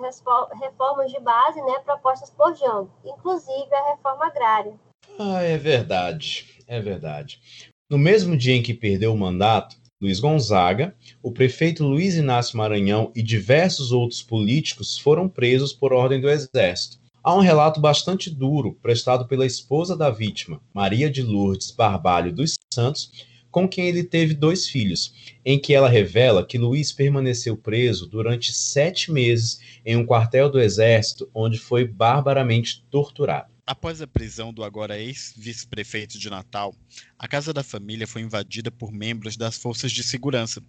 reformas 0.60 1.10
de 1.10 1.18
base, 1.18 1.62
né, 1.62 1.78
propostas 1.82 2.28
por 2.28 2.54
Jango, 2.54 2.90
inclusive 3.06 3.74
a 3.74 3.92
reforma 3.92 4.26
agrária. 4.26 4.74
Ah, 5.18 5.40
é 5.40 5.56
verdade, 5.56 6.60
é 6.66 6.78
verdade. 6.78 7.40
No 7.88 7.96
mesmo 7.96 8.36
dia 8.36 8.54
em 8.54 8.62
que 8.62 8.74
perdeu 8.74 9.14
o 9.14 9.16
mandato, 9.16 9.76
Luiz 9.98 10.20
Gonzaga, 10.20 10.94
o 11.22 11.32
prefeito 11.32 11.82
Luiz 11.82 12.14
Inácio 12.14 12.58
Maranhão 12.58 13.10
e 13.14 13.22
diversos 13.22 13.92
outros 13.92 14.22
políticos 14.22 14.98
foram 14.98 15.26
presos 15.26 15.72
por 15.72 15.94
ordem 15.94 16.20
do 16.20 16.28
Exército. 16.28 16.98
Há 17.22 17.34
um 17.34 17.40
relato 17.40 17.80
bastante 17.80 18.28
duro 18.28 18.74
prestado 18.82 19.26
pela 19.26 19.46
esposa 19.46 19.96
da 19.96 20.10
vítima, 20.10 20.60
Maria 20.74 21.10
de 21.10 21.22
Lourdes 21.22 21.70
Barbalho 21.70 22.34
dos 22.34 22.56
Santos, 22.70 23.10
com 23.54 23.68
quem 23.68 23.86
ele 23.86 24.02
teve 24.02 24.34
dois 24.34 24.66
filhos, 24.66 25.14
em 25.44 25.60
que 25.60 25.72
ela 25.72 25.88
revela 25.88 26.44
que 26.44 26.58
Luiz 26.58 26.90
permaneceu 26.90 27.56
preso 27.56 28.04
durante 28.04 28.52
sete 28.52 29.12
meses 29.12 29.60
em 29.86 29.96
um 29.96 30.04
quartel 30.04 30.50
do 30.50 30.60
Exército, 30.60 31.30
onde 31.32 31.56
foi 31.56 31.86
barbaramente 31.86 32.84
torturado. 32.90 33.54
Após 33.64 34.02
a 34.02 34.08
prisão 34.08 34.52
do 34.52 34.64
agora 34.64 34.98
ex-vice-prefeito 34.98 36.18
de 36.18 36.28
Natal, 36.28 36.74
a 37.16 37.28
casa 37.28 37.52
da 37.52 37.62
família 37.62 38.08
foi 38.08 38.22
invadida 38.22 38.72
por 38.72 38.90
membros 38.90 39.36
das 39.36 39.56
forças 39.56 39.92
de 39.92 40.02
segurança, 40.02 40.60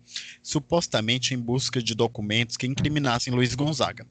supostamente 0.43 1.33
em 1.33 1.39
busca 1.39 1.81
de 1.81 1.95
documentos 1.95 2.55
que 2.55 2.67
incriminassem 2.67 3.33
Luiz 3.33 3.55
Gonzaga. 3.55 4.05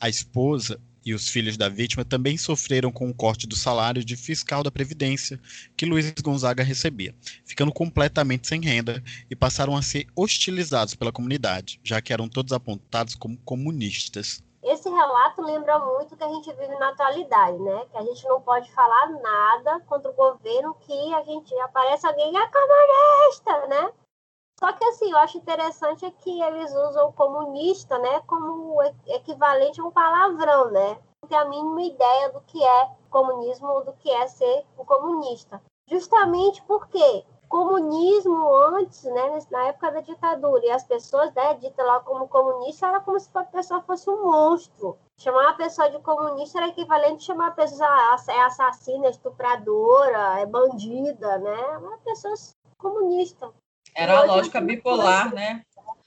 A 0.00 0.08
esposa 0.08 0.80
e 1.06 1.14
os 1.14 1.28
filhos 1.28 1.56
da 1.56 1.68
vítima 1.68 2.04
também 2.04 2.36
sofreram 2.36 2.90
com 2.90 3.08
o 3.08 3.14
corte 3.14 3.46
do 3.46 3.54
salário 3.54 4.04
de 4.04 4.16
fiscal 4.16 4.64
da 4.64 4.72
Previdência 4.72 5.40
que 5.76 5.86
Luiz 5.86 6.12
Gonzaga 6.20 6.64
recebia, 6.64 7.14
ficando 7.44 7.72
completamente 7.72 8.48
sem 8.48 8.60
renda 8.60 9.00
e 9.30 9.36
passaram 9.36 9.76
a 9.76 9.82
ser 9.82 10.08
hostilizados 10.16 10.96
pela 10.96 11.12
comunidade, 11.12 11.80
já 11.84 12.02
que 12.02 12.12
eram 12.12 12.28
todos 12.28 12.52
apontados 12.52 13.14
como 13.14 13.38
comunistas. 13.44 14.42
Esse 14.64 14.88
relato 14.88 15.42
lembra 15.42 15.78
muito 15.78 16.16
que 16.16 16.24
a 16.24 16.28
gente 16.28 16.52
vive 16.54 16.74
na 16.74 16.88
atualidade, 16.88 17.56
né? 17.58 17.86
Que 17.92 17.98
a 17.98 18.02
gente 18.02 18.24
não 18.24 18.40
pode 18.40 18.68
falar 18.72 19.10
nada 19.10 19.78
contra 19.86 20.10
o 20.10 20.14
governo 20.14 20.74
que 20.80 21.14
a 21.14 21.22
gente 21.22 21.54
aparece 21.60 22.04
alguém 22.04 22.36
é 22.36 22.46
comunista, 22.48 23.66
né? 23.68 23.92
Só 24.58 24.72
que 24.72 24.84
assim, 24.86 25.10
eu 25.10 25.18
acho 25.18 25.36
interessante 25.36 26.06
é 26.06 26.10
que 26.10 26.40
eles 26.42 26.74
usam 26.74 27.08
o 27.08 27.12
comunista, 27.12 27.98
né, 27.98 28.20
como 28.26 28.82
equivalente 29.06 29.80
a 29.80 29.84
um 29.84 29.90
palavrão, 29.90 30.70
né? 30.70 30.98
Não 31.22 31.28
tem 31.28 31.38
a 31.38 31.44
mínima 31.44 31.82
ideia 31.82 32.30
do 32.30 32.40
que 32.40 32.62
é 32.64 32.90
comunismo 33.10 33.68
ou 33.68 33.84
do 33.84 33.92
que 33.92 34.10
é 34.10 34.26
ser 34.26 34.64
um 34.78 34.84
comunista. 34.84 35.62
Justamente 35.88 36.62
porque 36.62 37.24
comunismo 37.48 38.52
antes, 38.54 39.04
né, 39.04 39.38
na 39.50 39.68
época 39.68 39.92
da 39.92 40.00
ditadura, 40.00 40.64
e 40.64 40.70
as 40.70 40.84
pessoas, 40.84 41.32
né, 41.34 41.54
ditas 41.54 41.86
lá 41.86 42.00
como 42.00 42.26
comunista, 42.26 42.86
era 42.86 43.00
como 43.00 43.20
se 43.20 43.30
a 43.34 43.44
pessoa 43.44 43.82
fosse 43.82 44.08
um 44.10 44.24
monstro. 44.24 44.98
Chamar 45.18 45.50
a 45.50 45.54
pessoa 45.54 45.90
de 45.90 45.98
comunista 46.00 46.58
era 46.58 46.68
equivalente 46.68 47.22
a 47.22 47.26
chamar 47.26 47.48
a 47.48 47.52
pessoa 47.52 47.88
ah, 47.88 48.16
é 48.28 48.42
assassina, 48.42 49.08
estupradora, 49.08 50.40
é 50.40 50.46
bandida, 50.46 51.38
né? 51.38 51.78
Uma 51.78 51.98
pessoa 51.98 52.34
comunista. 52.78 53.52
Era 53.96 54.18
a 54.18 54.24
lógica 54.24 54.60
bipolar, 54.60 55.34
né? 55.34 55.62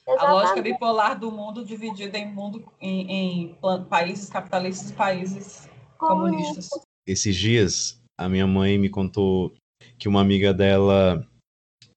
Exatamente. 0.06 0.24
A 0.24 0.32
lógica 0.32 0.62
bipolar 0.62 1.18
do 1.18 1.30
mundo 1.30 1.64
dividida 1.64 2.16
em 2.16 2.32
mundo 2.32 2.64
em, 2.80 3.10
em 3.10 3.56
países 3.88 4.30
capitalistas 4.30 4.90
e 4.90 4.94
países 4.94 5.68
comunistas. 5.98 6.68
Esses 7.06 7.34
dias 7.34 8.00
a 8.16 8.28
minha 8.28 8.46
mãe 8.46 8.78
me 8.78 8.88
contou 8.88 9.52
que 9.98 10.08
uma 10.08 10.20
amiga 10.20 10.54
dela 10.54 11.26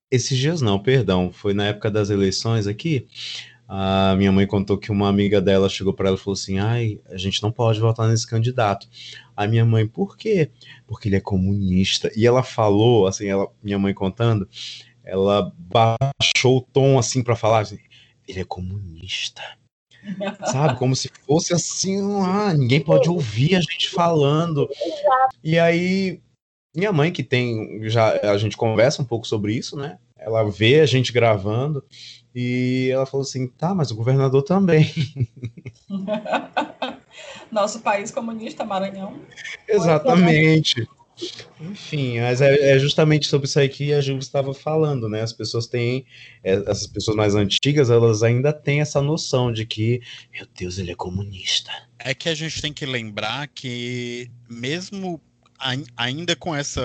esses 0.10 0.38
dias 0.38 0.62
não, 0.62 0.78
perdão, 0.78 1.32
foi 1.32 1.56
na 1.56 1.66
época 1.66 1.89
das 1.89 2.12
eleições 2.12 2.68
aqui. 2.68 3.08
A 3.68 4.14
minha 4.16 4.32
mãe 4.32 4.46
contou 4.46 4.78
que 4.78 4.91
uma 4.91 5.10
amiga 5.10 5.41
dela 5.41 5.68
chegou 5.68 5.91
para 5.91 6.10
ela 6.10 6.18
e 6.18 6.20
falou 6.20 6.36
assim: 6.36 6.60
"Ai, 6.60 7.00
a 7.10 7.18
gente 7.18 7.41
não 7.41 7.52
pode 7.52 7.80
votar 7.80 8.08
nesse 8.08 8.28
candidato". 8.28 8.88
A 9.36 9.48
minha 9.48 9.66
mãe, 9.66 9.88
por 9.88 10.16
quê? 10.16 10.52
Porque 10.86 11.10
ele 11.10 11.16
é 11.16 11.20
comunista. 11.20 12.12
E 12.16 12.28
ela 12.28 12.44
falou, 12.44 13.08
assim, 13.08 13.26
ela, 13.26 13.48
minha 13.64 13.80
mãe 13.80 13.94
contando, 13.94 14.48
ela 15.04 15.51
baixou 15.58 16.58
o 16.58 16.62
tom 16.62 16.97
assim 16.97 17.24
para 17.24 17.36
falar 17.36 17.60
assim, 17.60 17.80
ele 18.28 18.41
é 18.41 18.45
comunista. 18.45 19.41
Sabe, 20.45 20.78
como 20.78 20.95
se 20.95 21.10
fosse 21.26 21.54
assim, 21.54 21.99
ah, 22.22 22.54
ninguém 22.54 22.82
pode 22.82 23.10
ouvir 23.10 23.56
a 23.56 23.62
gente 23.62 23.89
falando. 23.89 24.70
E 25.43 25.58
aí, 25.58 26.22
minha 26.76 26.91
mãe 26.91 27.12
que 27.12 27.24
tem, 27.24 27.89
já 27.89 28.20
a 28.32 28.38
gente 28.38 28.58
conversa 28.58 29.01
um 29.01 29.06
pouco 29.06 29.26
sobre 29.26 29.54
isso, 29.54 29.78
né? 29.78 29.97
Ela 30.18 30.43
vê 30.49 30.80
a 30.80 30.86
gente 30.86 31.12
gravando 31.12 31.84
e 32.34 32.89
ela 32.91 33.06
falou 33.06 33.24
assim: 33.24 33.47
tá, 33.47 33.76
mas 33.76 33.91
o 33.91 33.95
governador 33.95 34.41
também. 34.43 34.91
Nosso 37.51 37.82
país 37.82 38.10
comunista, 38.10 38.66
Maranhão. 38.66 39.20
Exatamente. 39.68 40.88
Enfim, 41.59 42.20
mas 42.20 42.41
é, 42.41 42.76
é, 42.76 42.80
justamente 42.80 43.28
sobre 43.28 43.47
isso 43.47 43.59
aí 43.59 43.70
que 43.70 43.93
a 43.93 44.01
Ju 44.01 44.18
estava 44.18 44.53
falando, 44.53 45.07
né? 45.07 45.22
As 45.22 45.32
pessoas 45.32 45.68
têm, 45.68 46.05
é, 46.43 46.53
essas 46.53 46.88
pessoas 46.88 47.16
mais 47.16 47.36
antigas, 47.36 47.89
elas 47.89 48.24
ainda 48.24 48.51
têm 48.51 48.82
essa 48.82 49.01
noção 49.01 49.51
de 49.51 49.66
que, 49.66 50.01
meu 50.34 50.47
Deus, 50.57 50.78
ele 50.78 50.91
é 50.91 50.95
comunista. 50.95 51.72
É 51.99 52.14
que 52.14 52.30
a 52.30 52.36
gente 52.36 52.61
tem 52.61 52.74
que 52.74 52.86
lembrar 52.86 53.47
que, 53.47 54.30
mesmo 54.49 55.22
ainda 55.95 56.36
com 56.36 56.53
essa 56.53 56.82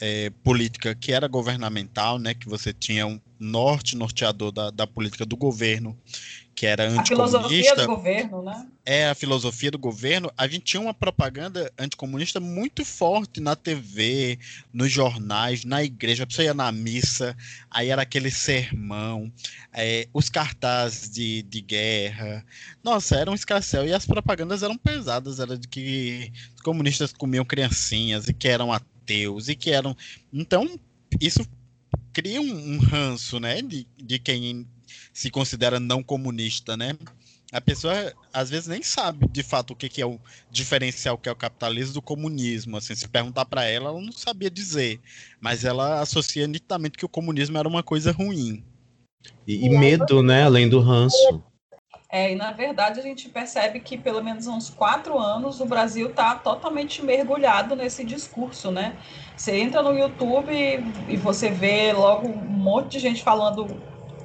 é, 0.00 0.30
política 0.42 0.94
que 0.94 1.12
era 1.12 1.28
governamental, 1.28 2.18
né, 2.18 2.32
que 2.32 2.48
você 2.48 2.72
tinha 2.72 3.06
um 3.06 3.20
norte 3.38 3.96
norteador 3.96 4.50
da, 4.50 4.70
da 4.70 4.86
política 4.86 5.26
do 5.26 5.36
governo, 5.36 5.98
que 6.58 6.66
era 6.66 6.88
anticomunista. 6.88 7.38
A 7.38 7.48
filosofia 7.48 7.76
do 7.76 7.86
governo, 7.86 8.42
né? 8.42 8.66
É, 8.84 9.08
a 9.08 9.14
filosofia 9.14 9.70
do 9.70 9.78
governo. 9.78 10.32
A 10.36 10.48
gente 10.48 10.64
tinha 10.64 10.80
uma 10.80 10.92
propaganda 10.92 11.72
anticomunista 11.78 12.40
muito 12.40 12.84
forte 12.84 13.40
na 13.40 13.54
TV, 13.54 14.40
nos 14.72 14.90
jornais, 14.90 15.64
na 15.64 15.84
igreja. 15.84 16.24
A 16.24 16.26
pessoa 16.26 16.46
ia 16.46 16.54
na 16.54 16.72
missa, 16.72 17.36
aí 17.70 17.90
era 17.90 18.02
aquele 18.02 18.28
sermão, 18.28 19.32
é, 19.72 20.08
os 20.12 20.28
cartazes 20.28 21.08
de, 21.08 21.42
de 21.42 21.60
guerra. 21.60 22.44
Nossa, 22.82 23.14
era 23.14 23.30
um 23.30 23.34
escarcel. 23.34 23.86
E 23.86 23.94
as 23.94 24.04
propagandas 24.04 24.64
eram 24.64 24.76
pesadas, 24.76 25.38
era 25.38 25.56
de 25.56 25.68
que 25.68 26.32
os 26.56 26.62
comunistas 26.62 27.12
comiam 27.12 27.44
criancinhas 27.44 28.26
e 28.26 28.34
que 28.34 28.48
eram 28.48 28.72
ateus 28.72 29.48
e 29.48 29.54
que 29.54 29.70
eram. 29.70 29.96
Então, 30.32 30.68
isso 31.20 31.46
cria 32.12 32.40
um, 32.40 32.74
um 32.74 32.78
ranço, 32.78 33.38
né, 33.38 33.62
de, 33.62 33.86
de 33.96 34.18
quem 34.18 34.66
se 35.12 35.30
considera 35.30 35.78
não 35.80 36.02
comunista, 36.02 36.76
né? 36.76 36.96
A 37.50 37.60
pessoa 37.60 38.12
às 38.32 38.50
vezes 38.50 38.68
nem 38.68 38.82
sabe 38.82 39.26
de 39.26 39.42
fato 39.42 39.72
o 39.72 39.76
que, 39.76 39.88
que 39.88 40.02
é 40.02 40.06
o 40.06 40.20
diferencial 40.50 41.16
que 41.16 41.28
é 41.28 41.32
o 41.32 41.36
capitalismo 41.36 41.94
do 41.94 42.02
comunismo. 42.02 42.76
Assim, 42.76 42.94
se 42.94 43.08
perguntar 43.08 43.46
para 43.46 43.64
ela, 43.64 43.88
ela 43.88 44.00
não 44.00 44.12
sabia 44.12 44.50
dizer, 44.50 45.00
mas 45.40 45.64
ela 45.64 46.00
associa 46.00 46.46
nitidamente 46.46 46.98
que 46.98 47.06
o 47.06 47.08
comunismo 47.08 47.56
era 47.56 47.66
uma 47.68 47.82
coisa 47.82 48.12
ruim. 48.12 48.62
E, 49.46 49.66
e 49.66 49.70
medo, 49.70 50.22
né? 50.22 50.44
Além 50.44 50.68
do 50.68 50.80
ranço. 50.80 51.42
É, 52.10 52.32
e 52.32 52.34
na 52.34 52.52
verdade 52.52 53.00
a 53.00 53.02
gente 53.02 53.28
percebe 53.28 53.80
que 53.80 53.98
pelo 53.98 54.24
menos 54.24 54.48
há 54.48 54.52
uns 54.52 54.70
quatro 54.70 55.18
anos 55.18 55.60
o 55.60 55.66
Brasil 55.66 56.08
está 56.08 56.34
totalmente 56.34 57.02
mergulhado 57.02 57.76
nesse 57.76 58.02
discurso, 58.02 58.70
né? 58.70 58.96
Você 59.36 59.56
entra 59.56 59.82
no 59.82 59.92
YouTube 59.92 60.52
e 61.06 61.16
você 61.18 61.50
vê 61.50 61.92
logo 61.92 62.28
um 62.28 62.36
monte 62.36 62.92
de 62.92 62.98
gente 62.98 63.22
falando 63.22 63.78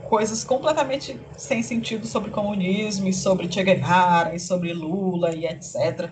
coisas 0.09 0.43
completamente 0.43 1.19
sem 1.37 1.63
sentido 1.63 2.05
sobre 2.07 2.31
comunismo 2.31 3.07
e 3.07 3.13
sobre 3.13 3.51
Che 3.51 3.63
Guevara 3.63 4.35
e 4.35 4.39
sobre 4.39 4.73
Lula 4.73 5.33
e 5.35 5.45
etc. 5.45 6.11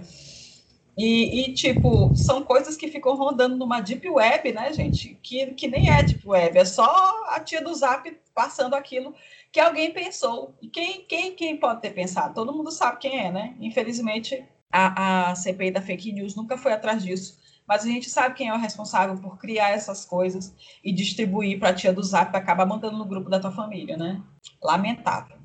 E, 0.98 1.46
e, 1.46 1.54
tipo, 1.54 2.14
são 2.16 2.44
coisas 2.44 2.76
que 2.76 2.88
ficam 2.88 3.16
rodando 3.16 3.56
numa 3.56 3.80
deep 3.80 4.08
web, 4.10 4.52
né, 4.52 4.74
gente? 4.74 5.18
Que, 5.24 5.48
que 5.54 5.68
nem 5.68 5.90
é 5.90 6.04
deep 6.04 6.28
web, 6.28 6.58
é 6.58 6.66
só 6.66 6.86
a 7.30 7.40
tia 7.40 7.62
do 7.64 7.74
Zap 7.74 8.12
passando 8.36 8.76
aquilo 8.76 9.16
que 9.52 9.60
alguém 9.60 9.92
pensou. 9.92 10.54
E 10.62 10.68
quem, 10.68 11.04
quem, 11.06 11.34
quem 11.36 11.58
pode 11.58 11.82
ter 11.82 11.92
pensado? 11.92 12.34
Todo 12.34 12.54
mundo 12.54 12.72
sabe 12.72 13.00
quem 13.00 13.20
é, 13.20 13.32
né? 13.32 13.56
Infelizmente, 13.60 14.46
a, 14.72 15.32
a 15.32 15.36
CPI 15.36 15.72
da 15.72 15.82
fake 15.82 16.12
news 16.12 16.36
nunca 16.36 16.58
foi 16.58 16.74
atrás 16.74 17.04
disso. 17.04 17.40
Mas 17.72 17.86
a 17.86 17.88
gente 17.88 18.10
sabe 18.10 18.36
quem 18.36 18.50
é 18.50 18.54
o 18.54 18.58
responsável 18.58 19.16
por 19.16 19.38
criar 19.38 19.70
essas 19.70 20.04
coisas 20.04 20.54
e 20.84 20.92
distribuir 20.92 21.58
para 21.58 21.70
a 21.70 21.74
tia 21.74 21.94
do 21.94 22.04
Zap, 22.04 22.36
acaba 22.36 22.66
mandando 22.66 22.98
no 22.98 23.06
grupo 23.06 23.30
da 23.30 23.40
tua 23.40 23.54
família, 23.54 23.96
né? 23.96 24.22
Lamentável. 24.62 25.38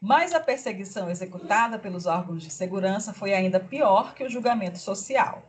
Mas 0.00 0.32
a 0.32 0.38
perseguição 0.38 1.10
executada 1.10 1.80
pelos 1.80 2.06
órgãos 2.06 2.44
de 2.44 2.50
segurança 2.52 3.12
foi 3.12 3.34
ainda 3.34 3.58
pior 3.58 4.14
que 4.14 4.22
o 4.22 4.30
julgamento 4.30 4.78
social 4.78 5.42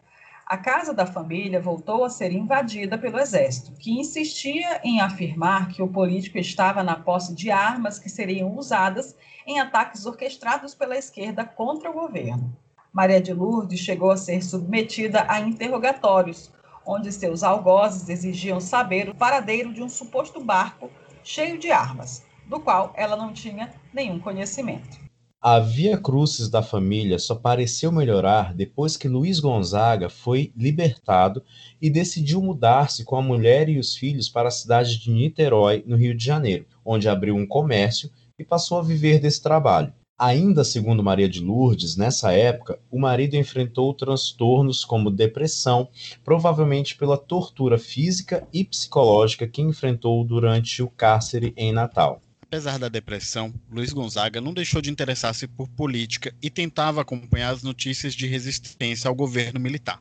a 0.45 0.57
casa 0.57 0.93
da 0.93 1.05
família 1.05 1.61
voltou 1.61 2.03
a 2.03 2.09
ser 2.09 2.31
invadida 2.31 2.97
pelo 2.97 3.17
exército, 3.17 3.71
que 3.79 3.97
insistia 3.97 4.81
em 4.83 4.99
afirmar 4.99 5.69
que 5.69 5.81
o 5.81 5.87
político 5.87 6.37
estava 6.37 6.83
na 6.83 6.97
posse 6.97 7.33
de 7.33 7.49
armas 7.49 7.97
que 7.97 8.09
seriam 8.09 8.53
usadas 8.57 9.15
em 9.47 9.59
ataques 9.59 10.05
orquestrados 10.05 10.75
pela 10.75 10.97
esquerda 10.97 11.45
contra 11.45 11.89
o 11.89 11.93
governo. 11.93 12.53
Maria 12.93 13.19
de 13.19 13.33
Lourdes 13.33 13.79
chegou 13.79 14.11
a 14.11 14.17
ser 14.17 14.43
submetida 14.43 15.25
a 15.27 15.39
interrogatórios, 15.39 16.51
onde 16.85 17.11
seus 17.11 17.41
algozes 17.41 18.07
exigiam 18.07 18.59
saber 18.59 19.09
o 19.09 19.15
paradeiro 19.15 19.73
de 19.73 19.81
um 19.81 19.89
suposto 19.89 20.39
barco 20.39 20.91
cheio 21.23 21.57
de 21.57 21.71
armas, 21.71 22.23
do 22.47 22.59
qual 22.59 22.93
ela 22.95 23.15
não 23.15 23.33
tinha 23.33 23.73
nenhum 23.91 24.19
conhecimento. 24.19 25.01
A 25.41 25.59
via 25.59 25.97
crucis 25.97 26.47
da 26.49 26.61
família 26.61 27.17
só 27.17 27.33
pareceu 27.33 27.91
melhorar 27.91 28.53
depois 28.53 28.95
que 28.95 29.09
Luiz 29.09 29.39
Gonzaga 29.39 30.07
foi 30.07 30.53
libertado 30.55 31.43
e 31.81 31.89
decidiu 31.89 32.41
mudar-se 32.43 33.03
com 33.03 33.15
a 33.15 33.21
mulher 33.23 33.69
e 33.69 33.79
os 33.79 33.95
filhos 33.95 34.29
para 34.29 34.49
a 34.49 34.51
cidade 34.51 34.99
de 34.99 35.09
Niterói, 35.09 35.83
no 35.87 35.97
Rio 35.97 36.15
de 36.15 36.23
Janeiro, 36.23 36.67
onde 36.85 37.09
abriu 37.09 37.35
um 37.35 37.47
comércio 37.47 38.11
e 38.37 38.43
passou 38.43 38.77
a 38.77 38.83
viver 38.83 39.19
desse 39.19 39.41
trabalho. 39.41 39.91
Ainda 40.25 40.63
segundo 40.63 41.03
Maria 41.03 41.27
de 41.27 41.41
Lourdes, 41.41 41.97
nessa 41.97 42.31
época, 42.31 42.79
o 42.89 42.97
marido 42.97 43.35
enfrentou 43.35 43.93
transtornos 43.93 44.85
como 44.85 45.11
depressão, 45.11 45.89
provavelmente 46.23 46.95
pela 46.95 47.17
tortura 47.17 47.77
física 47.77 48.47
e 48.53 48.63
psicológica 48.63 49.45
que 49.45 49.61
enfrentou 49.61 50.23
durante 50.23 50.81
o 50.81 50.87
cárcere 50.87 51.53
em 51.57 51.73
Natal. 51.73 52.21
Apesar 52.43 52.79
da 52.79 52.87
depressão, 52.87 53.53
Luiz 53.69 53.91
Gonzaga 53.91 54.39
não 54.39 54.53
deixou 54.53 54.81
de 54.81 54.89
interessar-se 54.89 55.45
por 55.45 55.67
política 55.67 56.33
e 56.41 56.49
tentava 56.49 57.01
acompanhar 57.01 57.49
as 57.49 57.61
notícias 57.61 58.13
de 58.13 58.25
resistência 58.25 59.09
ao 59.09 59.15
governo 59.15 59.59
militar. 59.59 59.99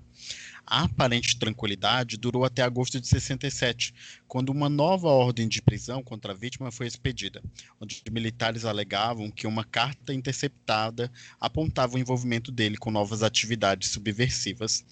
A 0.66 0.84
aparente 0.84 1.38
tranquilidade 1.38 2.16
durou 2.16 2.44
até 2.44 2.62
agosto 2.62 3.00
de 3.00 3.06
67, 3.06 3.94
quando 4.26 4.50
uma 4.50 4.68
nova 4.68 5.08
ordem 5.08 5.48
de 5.48 5.60
prisão 5.60 6.02
contra 6.02 6.32
a 6.32 6.36
vítima 6.36 6.70
foi 6.70 6.86
expedida, 6.86 7.42
onde 7.80 8.02
militares 8.10 8.64
alegavam 8.64 9.30
que 9.30 9.46
uma 9.46 9.64
carta 9.64 10.14
interceptada 10.14 11.10
apontava 11.40 11.96
o 11.96 11.98
envolvimento 11.98 12.50
dele 12.50 12.76
com 12.76 12.90
novas 12.90 13.22
atividades 13.22 13.90
subversivas. 13.90 14.84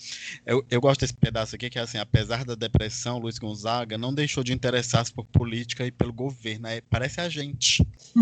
Eu, 0.45 0.65
eu 0.69 0.81
gosto 0.81 1.01
desse 1.01 1.15
pedaço 1.15 1.55
aqui, 1.55 1.71
que 1.71 1.79
é 1.79 1.83
assim, 1.83 1.99
apesar 1.99 2.45
da 2.45 2.55
depressão, 2.55 3.19
Luiz 3.19 3.39
Gonzaga 3.39 3.97
não 3.97 4.13
deixou 4.13 4.45
de 4.45 4.53
interessar-se 4.53 5.13
por 5.13 5.25
política 5.27 5.87
e 5.87 5.91
pelo 5.91 6.13
governo. 6.13 6.67
É, 6.67 6.81
parece 6.83 7.21
a 7.21 7.29
gente. 7.29 7.87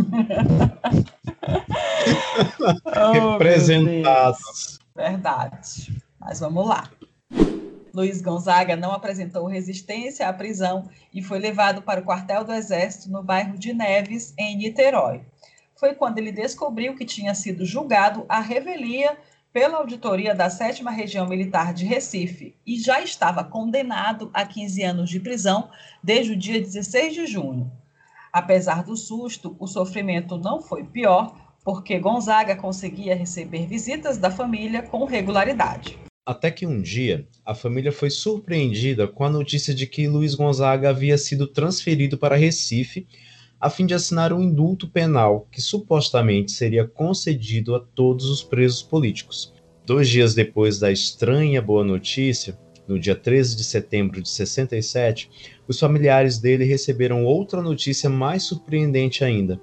oh, 2.85 3.33
Representados. 3.33 4.79
Verdade. 4.95 5.97
Mas 6.21 6.41
vamos 6.41 6.67
lá. 6.67 6.91
Luiz 7.99 8.21
Gonzaga 8.21 8.77
não 8.77 8.93
apresentou 8.93 9.47
resistência 9.47 10.29
à 10.29 10.33
prisão 10.33 10.89
e 11.13 11.23
foi 11.23 11.39
levado 11.39 11.83
para 11.83 12.01
o 12.01 12.05
quartel 12.05 12.45
do 12.45 12.53
Exército 12.53 13.11
no 13.11 13.23
bairro 13.23 13.59
de 13.59 13.73
Neves, 13.73 14.35
em 14.39 14.57
Niterói. 14.57 15.23
Foi 15.75 15.95
quando 15.95 16.19
ele 16.19 16.33
descobriu 16.33 16.95
que 16.95 17.05
tinha 17.05 17.35
sido 17.35 17.65
julgado 17.65 18.25
à 18.29 18.41
revelia 18.41 19.17
pela 19.53 19.79
auditoria 19.79 20.35
da 20.35 20.51
7 20.51 20.85
Região 20.85 21.27
Militar 21.27 21.73
de 21.73 21.87
Recife 21.87 22.55
e 22.67 22.79
já 22.79 23.01
estava 23.01 23.43
condenado 23.43 24.31
a 24.35 24.45
15 24.45 24.83
anos 24.83 25.11
de 25.11 25.21
prisão 25.21 25.71
desde 26.03 26.33
o 26.33 26.37
dia 26.37 26.61
16 26.61 27.15
de 27.15 27.27
junho. 27.27 27.71
Apesar 28.33 28.85
do 28.85 28.97
susto, 28.97 29.57
o 29.59 29.67
sofrimento 29.67 30.37
não 30.37 30.61
foi 30.61 30.85
pior, 30.85 31.35
porque 31.65 31.99
Gonzaga 31.99 32.55
conseguia 32.55 33.17
receber 33.17 33.67
visitas 33.67 34.19
da 34.19 34.31
família 34.31 34.83
com 34.83 35.05
regularidade. 35.05 35.99
Até 36.29 36.51
que 36.51 36.67
um 36.67 36.83
dia, 36.83 37.27
a 37.43 37.55
família 37.55 37.91
foi 37.91 38.11
surpreendida 38.11 39.09
com 39.09 39.25
a 39.25 39.31
notícia 39.31 39.73
de 39.73 39.87
que 39.87 40.07
Luiz 40.07 40.35
Gonzaga 40.35 40.91
havia 40.91 41.17
sido 41.17 41.47
transferido 41.47 42.19
para 42.19 42.37
Recife 42.37 43.07
a 43.59 43.71
fim 43.71 43.87
de 43.87 43.95
assinar 43.95 44.31
um 44.31 44.43
indulto 44.43 44.87
penal 44.87 45.49
que 45.51 45.63
supostamente 45.63 46.53
seria 46.53 46.87
concedido 46.87 47.75
a 47.75 47.81
todos 47.81 48.27
os 48.27 48.43
presos 48.43 48.83
políticos. 48.83 49.55
Dois 49.87 50.07
dias 50.07 50.35
depois 50.35 50.79
da 50.79 50.93
estranha 50.93 51.63
boa 51.63 51.83
notícia, 51.83 52.59
no 52.87 52.99
dia 52.99 53.15
13 53.15 53.57
de 53.57 53.65
setembro 53.65 54.21
de 54.21 54.29
67, 54.29 55.31
os 55.67 55.81
familiares 55.81 56.37
dele 56.37 56.65
receberam 56.67 57.25
outra 57.25 57.63
notícia 57.63 58.11
mais 58.11 58.43
surpreendente 58.43 59.25
ainda. 59.25 59.59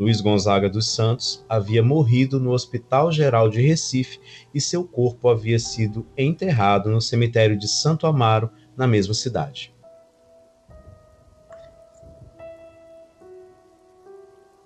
Luiz 0.00 0.22
Gonzaga 0.22 0.70
dos 0.70 0.94
Santos 0.94 1.44
havia 1.46 1.82
morrido 1.82 2.40
no 2.40 2.52
Hospital 2.52 3.12
Geral 3.12 3.50
de 3.50 3.60
Recife 3.60 4.18
e 4.54 4.58
seu 4.58 4.82
corpo 4.82 5.28
havia 5.28 5.58
sido 5.58 6.06
enterrado 6.16 6.88
no 6.88 7.02
cemitério 7.02 7.54
de 7.54 7.68
Santo 7.68 8.06
Amaro, 8.06 8.50
na 8.74 8.86
mesma 8.86 9.12
cidade. 9.12 9.74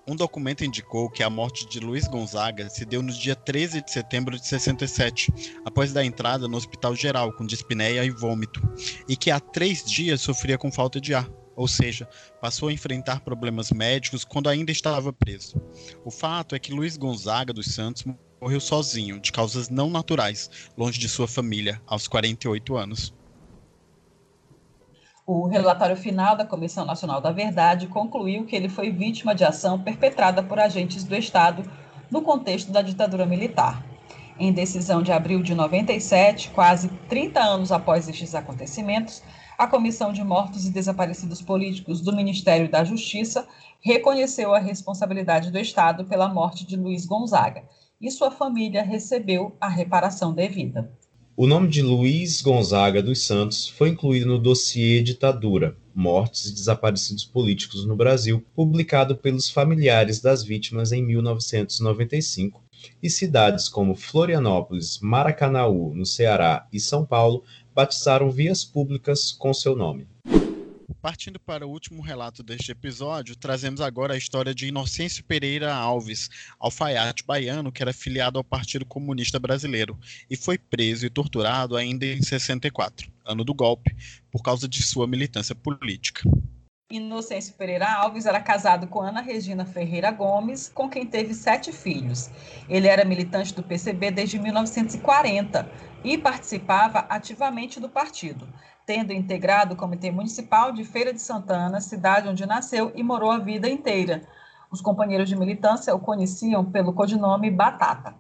Um 0.07 0.15
documento 0.15 0.65
indicou 0.65 1.11
que 1.11 1.25
a 1.25 1.31
morte 1.31 1.69
de 1.69 1.81
Luiz 1.81 2.07
Gonzaga 2.07 2.71
se 2.71 2.85
deu 2.85 3.03
no 3.03 3.13
dia 3.13 3.35
13 3.35 3.83
de 3.83 3.91
setembro 3.91 4.39
de 4.39 4.47
67, 4.47 5.33
após 5.65 5.93
da 5.93 6.05
entrada 6.05 6.47
no 6.47 6.57
Hospital 6.57 6.95
Geral 6.95 7.33
com 7.33 7.45
dispneia 7.45 8.05
e 8.05 8.11
vômito, 8.11 8.63
e 9.09 9.17
que 9.17 9.33
há 9.33 9.41
três 9.41 9.83
dias 9.83 10.21
sofria 10.21 10.57
com 10.57 10.71
falta 10.71 11.01
de 11.01 11.13
ar 11.13 11.29
ou 11.57 11.69
seja, 11.69 12.09
passou 12.41 12.69
a 12.69 12.73
enfrentar 12.73 13.21
problemas 13.21 13.71
médicos 13.71 14.25
quando 14.25 14.49
ainda 14.49 14.73
estava 14.73 15.13
preso. 15.13 15.61
O 16.05 16.11
fato 16.11 16.55
é 16.55 16.59
que 16.59 16.73
Luiz 16.73 16.97
Gonzaga 16.97 17.53
dos 17.53 17.75
Santos 17.75 18.05
morreu 18.41 18.61
sozinho, 18.61 19.21
de 19.21 19.33
causas 19.33 19.69
não 19.69 19.89
naturais, 19.89 20.51
longe 20.77 20.99
de 20.99 21.09
sua 21.09 21.27
família, 21.27 21.81
aos 21.87 22.07
48 22.07 22.77
anos. 22.77 23.15
O 25.27 25.47
relatório 25.47 25.97
final 25.97 26.37
da 26.37 26.45
Comissão 26.45 26.85
Nacional 26.85 27.19
da 27.19 27.33
Verdade 27.33 27.87
concluiu 27.87 28.45
que 28.45 28.55
ele 28.55 28.69
foi 28.69 28.91
vítima 28.91 29.35
de 29.35 29.43
ação 29.43 29.81
perpetrada 29.81 30.43
por 30.43 30.61
agentes 30.61 31.03
do 31.03 31.17
Estado 31.17 31.65
no 32.11 32.21
contexto 32.21 32.71
da 32.71 32.83
ditadura 32.83 33.25
militar. 33.25 33.83
Em 34.39 34.53
decisão 34.53 35.01
de 35.01 35.13
abril 35.13 35.43
de 35.43 35.55
97, 35.55 36.51
quase 36.51 36.89
30 37.09 37.41
anos 37.41 37.73
após 37.73 38.07
estes 38.07 38.35
acontecimentos, 38.35 39.23
a 39.57 39.67
Comissão 39.67 40.13
de 40.13 40.23
Mortos 40.25 40.67
e 40.67 40.71
Desaparecidos 40.71 41.41
Políticos 41.41 42.01
do 42.01 42.15
Ministério 42.15 42.69
da 42.69 42.83
Justiça 42.83 43.47
reconheceu 43.81 44.55
a 44.55 44.59
responsabilidade 44.59 45.51
do 45.51 45.59
Estado 45.59 46.05
pela 46.05 46.29
morte 46.29 46.67
de 46.67 46.77
Luiz 46.77 47.07
Gonzaga 47.07 47.63
e 48.01 48.11
sua 48.11 48.31
família 48.31 48.83
recebeu 48.83 49.57
a 49.61 49.69
reparação 49.69 50.35
devida. 50.35 50.91
O 51.37 51.47
nome 51.47 51.69
de 51.69 51.83
Luiz 51.83 52.43
Gonzaga 52.43 53.03
dos 53.03 53.27
Santos 53.27 53.69
foi 53.69 53.89
incluído 53.89 54.27
no 54.27 54.39
dossiê 54.39 55.03
Ditadura, 55.03 55.77
Mortes 55.95 56.47
e 56.47 56.55
Desaparecidos 56.55 57.25
Políticos 57.25 57.85
no 57.85 57.97
Brasil, 57.97 58.45
publicado 58.55 59.17
pelos 59.17 59.51
familiares 59.51 60.21
das 60.21 60.45
vítimas 60.45 60.93
em 60.93 61.03
1995, 61.03 62.63
e 63.03 63.09
cidades 63.09 63.69
como 63.69 63.95
Florianópolis, 63.95 64.99
Maracanaú, 65.01 65.95
no 65.95 66.05
Ceará, 66.05 66.67
e 66.73 66.79
São 66.79 67.05
Paulo 67.05 67.43
batizaram 67.75 68.31
vias 68.31 68.65
públicas 68.65 69.33
com 69.33 69.53
seu 69.53 69.75
nome. 69.75 70.07
partindo 71.03 71.39
para 71.39 71.67
o 71.67 71.71
último 71.71 72.01
relato 72.01 72.43
deste 72.43 72.73
episódio, 72.73 73.37
trazemos 73.37 73.83
agora 73.83 74.15
a 74.15 74.17
história 74.17 74.55
de 74.55 74.69
Inocêncio 74.69 75.23
Pereira 75.25 75.75
Alves, 75.75 76.31
alfaiate 76.59 77.23
baiano 77.27 77.71
que 77.71 77.83
era 77.83 77.93
filiado 77.93 78.39
ao 78.39 78.45
Partido 78.45 78.87
Comunista 78.87 79.39
Brasileiro 79.39 79.99
e 80.31 80.37
foi 80.37 80.57
preso 80.57 81.05
e 81.05 81.11
torturado 81.11 81.77
ainda 81.77 82.07
em 82.07 82.23
64, 82.23 83.13
ano 83.27 83.45
do 83.45 83.53
golpe, 83.53 83.95
por 84.31 84.43
causa 84.43 84.67
de 84.67 84.83
sua 84.83 85.07
militância 85.07 85.55
política. 85.55 86.23
Inocêncio 86.91 87.55
Pereira 87.55 87.93
Alves 87.93 88.25
era 88.25 88.41
casado 88.41 88.87
com 88.87 89.01
Ana 89.01 89.21
Regina 89.21 89.67
Ferreira 89.67 90.11
Gomes, 90.11 90.71
com 90.73 90.89
quem 90.89 91.05
teve 91.05 91.35
sete 91.35 91.73
filhos. 91.73 92.31
Ele 92.69 92.87
era 92.87 93.05
militante 93.05 93.55
do 93.55 93.63
PCB 93.63 94.11
desde 94.11 94.39
1940 94.39 95.94
e 96.05 96.19
participava 96.19 97.01
ativamente 97.09 97.81
do 97.81 97.89
partido 97.89 98.47
tendo 98.87 99.13
integrado 99.13 99.75
o 99.75 99.77
Comitê 99.77 100.11
Municipal 100.11 100.73
de 100.73 100.85
Feira 100.85 101.13
de 101.13 101.21
Santana, 101.21 101.81
cidade 101.81 102.29
onde 102.29 102.47
nasceu 102.47 102.93
e 102.95 103.03
morou 103.03 103.31
a 103.31 103.39
vida 103.39 103.69
inteira. 103.69 104.23
Os 104.71 104.81
companheiros 104.81 105.29
de 105.29 105.37
militância 105.37 105.95
o 105.95 106.01
conheciam 106.01 106.65
pelo 106.65 106.93
codinome 106.93 107.51
Batata. 107.51 108.15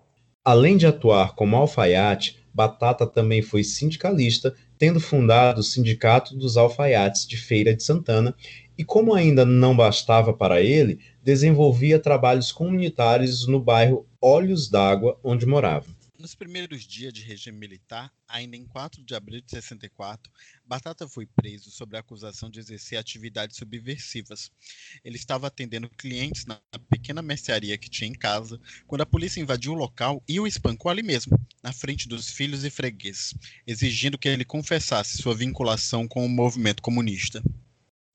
Além 0.45 0.76
de 0.76 0.87
atuar 0.87 1.35
como 1.35 1.57
alfaiate, 1.57 2.43
Batata 2.53 3.07
também 3.07 3.43
foi 3.43 3.64
sindicalista, 3.64 4.55
tendo 4.78 5.01
fundado 5.01 5.61
o 5.61 5.64
Sindicato 5.64 6.37
dos 6.37 6.57
Alfaiates 6.57 7.26
de 7.26 7.37
Feira 7.37 7.74
de 7.74 7.82
Santana 7.82 8.35
e, 8.76 8.85
como 8.85 9.14
ainda 9.14 9.45
não 9.45 9.76
bastava 9.76 10.32
para 10.32 10.61
ele, 10.61 11.01
desenvolvia 11.22 11.99
trabalhos 11.99 12.53
comunitários 12.53 13.47
no 13.47 13.61
bairro 13.61 14.07
Olhos 14.20 14.68
d'Água, 14.68 15.18
onde 15.22 15.47
morava. 15.47 15.87
Nos 16.25 16.35
primeiros 16.35 16.85
dias 16.85 17.12
de 17.12 17.20
regime 17.20 17.59
militar, 17.59 18.11
ainda 18.27 18.57
em 18.57 18.64
4 18.64 19.05
de 19.05 19.14
abril 19.14 19.43
de 19.43 19.51
64, 19.51 20.33
Batata 20.64 21.07
foi 21.07 21.27
preso 21.27 21.70
sob 21.70 21.95
a 21.99 22.01
acusação 22.01 22.49
de 22.49 22.59
exercer 22.59 22.99
atividades 22.99 23.59
subversivas. 23.59 24.51
Ele 25.05 25.16
estava 25.16 25.49
atendendo 25.49 25.87
clientes 25.87 26.47
na 26.47 26.59
pequena 26.89 27.20
mercearia 27.20 27.77
que 27.77 27.91
tinha 27.91 28.09
em 28.09 28.14
casa, 28.14 28.59
quando 28.87 29.03
a 29.03 29.07
polícia 29.07 29.39
invadiu 29.39 29.72
o 29.72 29.77
local 29.77 30.22
e 30.27 30.41
o 30.41 30.47
espancou 30.47 30.91
ali 30.91 31.03
mesmo, 31.03 31.39
na 31.62 31.75
frente 31.75 32.09
dos 32.09 32.31
filhos 32.31 32.64
e 32.64 32.70
fregueses, 32.70 33.35
exigindo 33.66 34.16
que 34.16 34.27
ele 34.27 34.47
confessasse 34.47 35.18
sua 35.18 35.35
vinculação 35.35 36.09
com 36.09 36.25
o 36.25 36.29
movimento 36.31 36.81
comunista. 36.81 37.43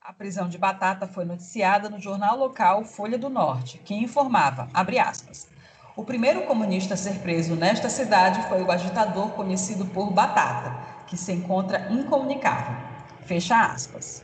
A 0.01 0.11
prisão 0.11 0.49
de 0.49 0.57
Batata 0.57 1.07
foi 1.07 1.25
noticiada 1.25 1.87
no 1.87 1.99
jornal 1.99 2.35
local 2.35 2.83
Folha 2.83 3.19
do 3.19 3.29
Norte, 3.29 3.77
que 3.77 3.93
informava, 3.93 4.67
abre 4.73 4.97
aspas, 4.97 5.47
o 5.99 6.03
primeiro 6.05 6.43
comunista 6.43 6.93
a 6.93 6.97
ser 6.97 7.15
preso 7.15 7.57
nesta 7.57 7.89
cidade 7.89 8.47
foi 8.47 8.61
o 8.61 8.71
agitador 8.71 9.31
conhecido 9.31 9.85
por 9.85 10.09
Batata, 10.13 11.03
que 11.05 11.17
se 11.17 11.33
encontra 11.33 11.91
incomunicável. 11.91 12.73
Fecha 13.25 13.65
aspas. 13.65 14.23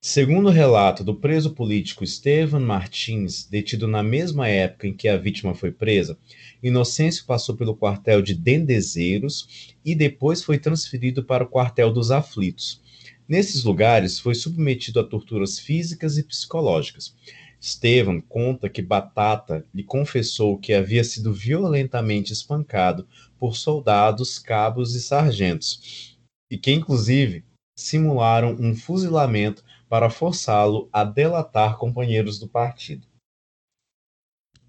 Segundo 0.00 0.46
o 0.46 0.52
relato 0.52 1.02
do 1.02 1.16
preso 1.16 1.50
político 1.50 2.04
Estevan 2.04 2.60
Martins, 2.60 3.44
detido 3.44 3.88
na 3.88 4.04
mesma 4.04 4.46
época 4.46 4.86
em 4.86 4.94
que 4.94 5.08
a 5.08 5.16
vítima 5.16 5.52
foi 5.52 5.72
presa, 5.72 6.16
Inocêncio 6.62 7.24
passou 7.24 7.56
pelo 7.56 7.74
quartel 7.74 8.22
de 8.22 8.32
Dendezeiros 8.32 9.74
e 9.84 9.96
depois 9.96 10.44
foi 10.44 10.58
transferido 10.58 11.24
para 11.24 11.42
o 11.42 11.48
quartel 11.48 11.92
dos 11.92 12.12
Aflitos. 12.12 12.80
Nesses 13.28 13.64
lugares, 13.64 14.20
foi 14.20 14.34
submetido 14.36 15.00
a 15.00 15.04
torturas 15.04 15.58
físicas 15.58 16.18
e 16.18 16.22
psicológicas. 16.22 17.16
Estevam 17.64 18.20
conta 18.20 18.68
que 18.68 18.82
Batata 18.82 19.66
lhe 19.74 19.82
confessou 19.82 20.58
que 20.58 20.74
havia 20.74 21.02
sido 21.02 21.32
violentamente 21.32 22.30
espancado 22.30 23.08
por 23.38 23.56
soldados, 23.56 24.38
cabos 24.38 24.94
e 24.94 25.00
sargentos, 25.00 26.18
e 26.50 26.58
que, 26.58 26.70
inclusive, 26.70 27.42
simularam 27.74 28.54
um 28.60 28.76
fuzilamento 28.76 29.64
para 29.88 30.10
forçá-lo 30.10 30.90
a 30.92 31.04
delatar 31.04 31.78
companheiros 31.78 32.38
do 32.38 32.46
partido. 32.46 33.06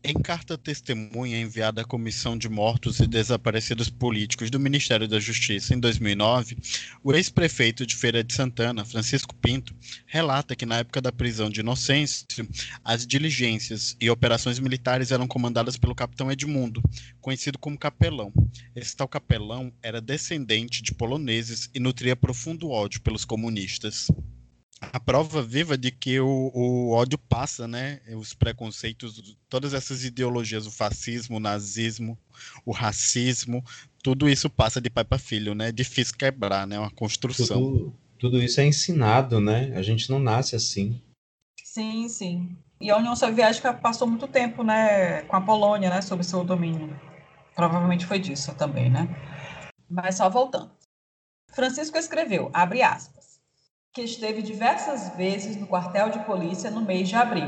Em 0.07 0.13
carta 0.13 0.55
testemunha 0.55 1.41
enviada 1.41 1.81
à 1.81 1.83
Comissão 1.83 2.37
de 2.37 2.47
Mortos 2.47 2.99
e 2.99 3.07
Desaparecidos 3.07 3.89
Políticos 3.89 4.51
do 4.51 4.59
Ministério 4.59 5.07
da 5.07 5.19
Justiça 5.19 5.73
em 5.73 5.79
2009, 5.79 6.57
o 7.03 7.11
ex-prefeito 7.11 7.87
de 7.87 7.95
Feira 7.95 8.23
de 8.23 8.31
Santana, 8.31 8.85
Francisco 8.85 9.33
Pinto, 9.33 9.75
relata 10.05 10.55
que 10.55 10.63
na 10.63 10.77
época 10.77 11.01
da 11.01 11.11
prisão 11.11 11.49
de 11.49 11.61
Inocêncio, 11.61 12.47
as 12.83 13.07
diligências 13.07 13.97
e 13.99 14.07
operações 14.07 14.59
militares 14.59 15.09
eram 15.09 15.27
comandadas 15.27 15.75
pelo 15.75 15.95
capitão 15.95 16.31
Edmundo, 16.31 16.83
conhecido 17.19 17.57
como 17.57 17.75
Capelão. 17.75 18.31
Esse 18.75 18.95
tal 18.95 19.07
Capelão 19.07 19.73
era 19.81 19.99
descendente 19.99 20.83
de 20.83 20.93
poloneses 20.93 21.67
e 21.73 21.79
nutria 21.79 22.15
profundo 22.15 22.69
ódio 22.69 23.01
pelos 23.01 23.25
comunistas 23.25 24.07
a 24.81 24.99
prova 24.99 25.41
viva 25.41 25.77
de 25.77 25.91
que 25.91 26.19
o, 26.19 26.51
o, 26.53 26.91
ódio 26.91 27.17
passa, 27.17 27.67
né? 27.67 28.01
Os 28.15 28.33
preconceitos, 28.33 29.37
todas 29.49 29.73
essas 29.73 30.03
ideologias, 30.03 30.67
o 30.67 30.71
fascismo, 30.71 31.37
o 31.37 31.39
nazismo, 31.39 32.17
o 32.65 32.71
racismo, 32.71 33.63
tudo 34.03 34.29
isso 34.29 34.49
passa 34.49 34.81
de 34.81 34.89
pai 34.89 35.03
para 35.03 35.17
filho, 35.17 35.55
né? 35.55 35.69
É 35.69 35.71
difícil 35.71 36.15
quebrar, 36.17 36.67
né? 36.67 36.77
Uma 36.77 36.91
construção. 36.91 37.57
Tudo, 37.57 37.95
tudo 38.19 38.43
isso 38.43 38.59
é 38.59 38.65
ensinado, 38.65 39.39
né? 39.39 39.71
A 39.75 39.81
gente 39.81 40.09
não 40.09 40.19
nasce 40.19 40.55
assim. 40.55 41.01
Sim, 41.63 42.07
sim. 42.09 42.57
E 42.79 42.89
a 42.89 42.97
União 42.97 43.15
Soviética 43.15 43.73
passou 43.73 44.07
muito 44.07 44.27
tempo, 44.27 44.63
né, 44.63 45.21
com 45.23 45.35
a 45.35 45.41
Polônia, 45.41 45.89
né, 45.89 46.01
sob 46.01 46.23
seu 46.23 46.43
domínio. 46.43 46.99
Provavelmente 47.55 48.05
foi 48.05 48.19
disso 48.19 48.53
também, 48.55 48.89
né? 48.89 49.07
Mas 49.89 50.15
só 50.15 50.29
voltando. 50.29 50.71
Francisco 51.53 51.97
escreveu, 51.97 52.49
abre 52.53 52.83
aspas 52.83 53.14
que 53.95 54.01
esteve 54.01 54.41
diversas 54.41 55.15
vezes 55.15 55.55
no 55.55 55.65
quartel 55.65 56.09
de 56.09 56.19
polícia 56.25 56.69
no 56.69 56.81
mês 56.81 57.07
de 57.07 57.15
abril. 57.15 57.47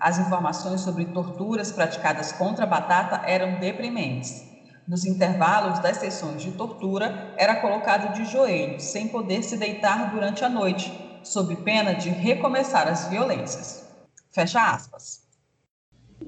As 0.00 0.18
informações 0.18 0.80
sobre 0.80 1.04
torturas 1.04 1.70
praticadas 1.70 2.32
contra 2.32 2.66
Batata 2.66 3.24
eram 3.24 3.60
deprimentes. 3.60 4.42
Nos 4.88 5.04
intervalos 5.04 5.78
das 5.78 5.98
sessões 5.98 6.42
de 6.42 6.50
tortura, 6.50 7.32
era 7.38 7.60
colocado 7.60 8.12
de 8.12 8.24
joelhos, 8.24 8.82
sem 8.82 9.06
poder 9.06 9.44
se 9.44 9.56
deitar 9.56 10.12
durante 10.12 10.44
a 10.44 10.48
noite, 10.48 10.92
sob 11.22 11.54
pena 11.54 11.92
de 11.92 12.08
recomeçar 12.08 12.88
as 12.88 13.06
violências. 13.06 13.84
Fecha 14.32 14.60
aspas. 14.60 15.28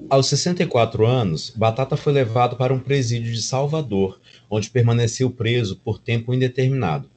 Aos 0.09 0.27
64 0.27 1.05
anos, 1.05 1.49
Batata 1.49 1.97
foi 1.97 2.13
levado 2.13 2.55
para 2.55 2.73
um 2.73 2.79
presídio 2.79 3.33
de 3.33 3.41
Salvador, 3.41 4.21
onde 4.49 4.69
permaneceu 4.69 5.29
preso 5.29 5.75
por 5.75 5.99
tempo 5.99 6.33
indeterminado. 6.33 7.10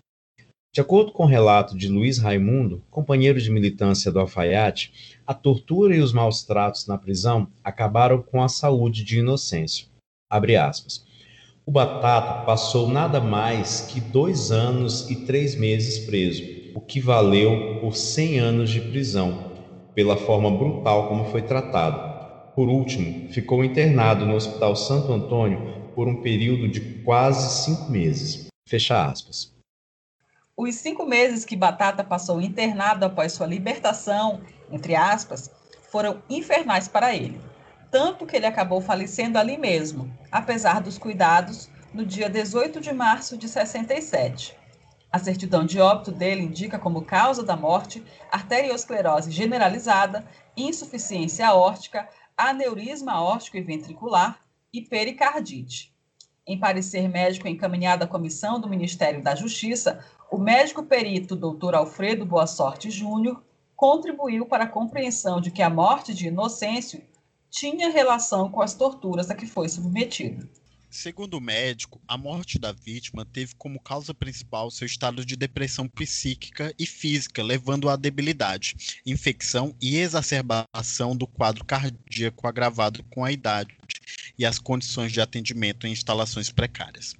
De 0.74 0.80
acordo 0.80 1.12
com 1.12 1.22
o 1.22 1.28
relato 1.28 1.78
de 1.78 1.86
Luiz 1.86 2.18
Raimundo, 2.18 2.82
companheiro 2.90 3.40
de 3.40 3.48
militância 3.48 4.10
do 4.10 4.18
alfaiate, 4.18 4.92
a 5.24 5.32
tortura 5.32 5.94
e 5.94 6.00
os 6.00 6.12
maus 6.12 6.42
tratos 6.42 6.88
na 6.88 6.98
prisão 6.98 7.46
acabaram 7.62 8.20
com 8.20 8.42
a 8.42 8.48
saúde 8.48 9.04
de 9.04 9.20
Inocêncio. 9.20 9.86
O 11.64 11.70
Batata 11.70 12.44
passou 12.44 12.88
nada 12.88 13.20
mais 13.20 13.82
que 13.82 14.00
dois 14.00 14.50
anos 14.50 15.08
e 15.08 15.24
três 15.24 15.54
meses 15.54 16.06
preso, 16.06 16.42
o 16.74 16.80
que 16.80 16.98
valeu 16.98 17.78
por 17.80 17.94
100 17.94 18.40
anos 18.40 18.68
de 18.68 18.80
prisão, 18.80 19.52
pela 19.94 20.16
forma 20.16 20.50
brutal 20.50 21.06
como 21.06 21.26
foi 21.26 21.42
tratado. 21.42 22.52
Por 22.52 22.68
último, 22.68 23.28
ficou 23.28 23.64
internado 23.64 24.26
no 24.26 24.34
Hospital 24.34 24.74
Santo 24.74 25.12
Antônio 25.12 25.92
por 25.94 26.08
um 26.08 26.20
período 26.20 26.66
de 26.66 26.80
quase 27.04 27.62
cinco 27.62 27.92
meses. 27.92 28.48
Fecha 28.68 29.04
aspas. 29.04 29.53
Os 30.56 30.76
cinco 30.76 31.04
meses 31.04 31.44
que 31.44 31.56
Batata 31.56 32.04
passou 32.04 32.40
internado 32.40 33.04
após 33.04 33.32
sua 33.32 33.46
libertação, 33.46 34.40
entre 34.70 34.94
aspas, 34.94 35.50
foram 35.90 36.22
infernais 36.30 36.86
para 36.86 37.12
ele. 37.12 37.40
Tanto 37.90 38.24
que 38.24 38.36
ele 38.36 38.46
acabou 38.46 38.80
falecendo 38.80 39.36
ali 39.36 39.58
mesmo, 39.58 40.16
apesar 40.30 40.80
dos 40.80 40.96
cuidados, 40.96 41.68
no 41.92 42.06
dia 42.06 42.30
18 42.30 42.80
de 42.80 42.92
março 42.92 43.36
de 43.36 43.48
67. 43.48 44.56
A 45.10 45.18
certidão 45.18 45.66
de 45.66 45.80
óbito 45.80 46.12
dele 46.12 46.42
indica 46.42 46.78
como 46.78 47.04
causa 47.04 47.42
da 47.42 47.56
morte 47.56 48.04
arteriosclerose 48.30 49.32
generalizada, 49.32 50.24
insuficiência 50.56 51.48
aórtica, 51.48 52.08
aneurisma 52.36 53.12
aórtico 53.12 53.56
e 53.56 53.62
ventricular 53.62 54.38
e 54.72 54.82
pericardite. 54.82 55.94
Em 56.46 56.58
parecer 56.58 57.08
médico 57.08 57.48
encaminhado 57.48 58.04
à 58.04 58.06
comissão 58.06 58.60
do 58.60 58.68
Ministério 58.68 59.22
da 59.22 59.34
Justiça, 59.34 60.04
o 60.34 60.38
médico 60.38 60.82
perito 60.82 61.36
Dr. 61.36 61.76
Alfredo 61.76 62.26
Boa 62.26 62.48
Sorte 62.48 62.90
Júnior 62.90 63.40
contribuiu 63.76 64.44
para 64.44 64.64
a 64.64 64.68
compreensão 64.68 65.40
de 65.40 65.52
que 65.52 65.62
a 65.62 65.70
morte 65.70 66.12
de 66.12 66.26
Inocêncio 66.26 67.00
tinha 67.48 67.88
relação 67.88 68.50
com 68.50 68.60
as 68.60 68.74
torturas 68.74 69.30
a 69.30 69.36
que 69.36 69.46
foi 69.46 69.68
submetido. 69.68 70.48
Segundo 70.90 71.34
o 71.34 71.40
médico, 71.40 72.00
a 72.08 72.18
morte 72.18 72.58
da 72.58 72.72
vítima 72.72 73.24
teve 73.24 73.54
como 73.54 73.78
causa 73.78 74.12
principal 74.12 74.72
seu 74.72 74.86
estado 74.86 75.24
de 75.24 75.36
depressão 75.36 75.86
psíquica 75.86 76.74
e 76.76 76.84
física, 76.84 77.40
levando 77.40 77.88
à 77.88 77.94
debilidade, 77.94 79.00
infecção 79.06 79.72
e 79.80 79.98
exacerbação 79.98 81.16
do 81.16 81.28
quadro 81.28 81.64
cardíaco 81.64 82.48
agravado 82.48 83.04
com 83.04 83.24
a 83.24 83.30
idade 83.30 83.76
e 84.36 84.44
as 84.44 84.58
condições 84.58 85.12
de 85.12 85.20
atendimento 85.20 85.86
em 85.86 85.92
instalações 85.92 86.50
precárias. 86.50 87.14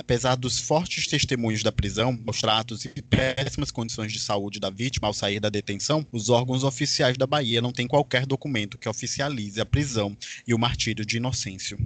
Apesar 0.00 0.36
dos 0.36 0.60
fortes 0.60 1.08
testemunhos 1.08 1.64
da 1.64 1.72
prisão, 1.72 2.16
maus 2.24 2.40
tratos 2.40 2.84
e 2.84 3.02
péssimas 3.02 3.72
condições 3.72 4.12
de 4.12 4.20
saúde 4.20 4.60
da 4.60 4.70
vítima 4.70 5.08
ao 5.08 5.12
sair 5.12 5.40
da 5.40 5.50
detenção, 5.50 6.06
os 6.12 6.30
órgãos 6.30 6.62
oficiais 6.62 7.18
da 7.18 7.26
Bahia 7.26 7.60
não 7.60 7.72
têm 7.72 7.88
qualquer 7.88 8.24
documento 8.24 8.78
que 8.78 8.88
oficialize 8.88 9.60
a 9.60 9.66
prisão 9.66 10.16
e 10.46 10.54
o 10.54 10.58
martírio 10.58 11.04
de 11.04 11.16
Inocêncio. 11.16 11.76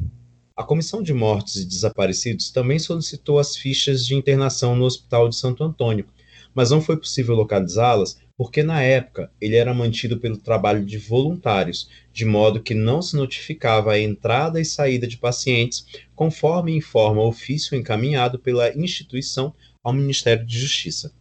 A 0.55 0.63
Comissão 0.63 1.03
de 1.03 1.15
Mortos 1.15 1.57
e 1.57 1.65
Desaparecidos 1.65 2.51
também 2.51 2.79
solicitou 2.79 3.39
as 3.39 3.57
fichas 3.57 4.07
de 4.07 4.15
internação 4.15 4.77
no 4.77 4.85
Hospital 4.85 5.31
de 5.31 5.37
Santo 5.37 5.65
Antônio, 5.65 6.05
mas 6.55 6.71
não 6.71 6.83
foi 6.83 6.99
possível 6.99 7.35
localizá-las 7.35 8.19
porque 8.37 8.63
na 8.63 8.83
época 8.83 9.31
ele 9.41 9.57
era 9.57 9.75
mantido 9.75 10.19
pelo 10.19 10.37
trabalho 10.37 10.85
de 10.85 10.99
voluntários, 10.99 11.91
de 12.13 12.25
modo 12.25 12.63
que 12.63 12.75
não 12.75 13.03
se 13.03 13.17
notificava 13.17 13.93
a 13.93 13.99
entrada 13.99 14.61
e 14.61 14.65
saída 14.65 15.07
de 15.07 15.19
pacientes, 15.19 15.87
conforme 16.15 16.77
informa 16.77 17.23
o 17.23 17.29
ofício 17.29 17.77
encaminhado 17.77 18.39
pela 18.39 18.71
instituição 18.77 19.55
ao 19.83 19.93
Ministério 19.93 20.45
de 20.45 20.59
Justiça. 20.59 21.13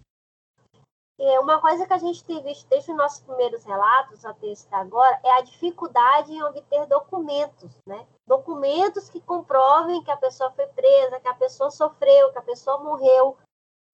É 1.19 1.39
uma 1.39 1.61
coisa 1.61 1.85
que 1.85 1.93
a 1.93 1.99
gente 1.99 2.23
tem 2.23 2.41
visto 2.41 2.67
desde 2.67 2.91
os 2.91 2.97
nossos 2.97 3.19
primeiros 3.19 3.63
relatos 3.63 4.25
até 4.25 4.47
esse 4.47 4.65
agora 4.71 5.19
é 5.23 5.31
a 5.33 5.41
dificuldade 5.41 6.31
em 6.31 6.41
obter 6.41 6.87
documentos, 6.87 7.69
né? 7.85 8.07
Documentos 8.27 9.07
que 9.07 9.21
comprovem 9.21 10.03
que 10.03 10.09
a 10.09 10.17
pessoa 10.17 10.49
foi 10.51 10.65
presa, 10.65 11.19
que 11.19 11.27
a 11.27 11.35
pessoa 11.35 11.69
sofreu, 11.69 12.31
que 12.31 12.39
a 12.39 12.41
pessoa 12.41 12.79
morreu, 12.79 13.37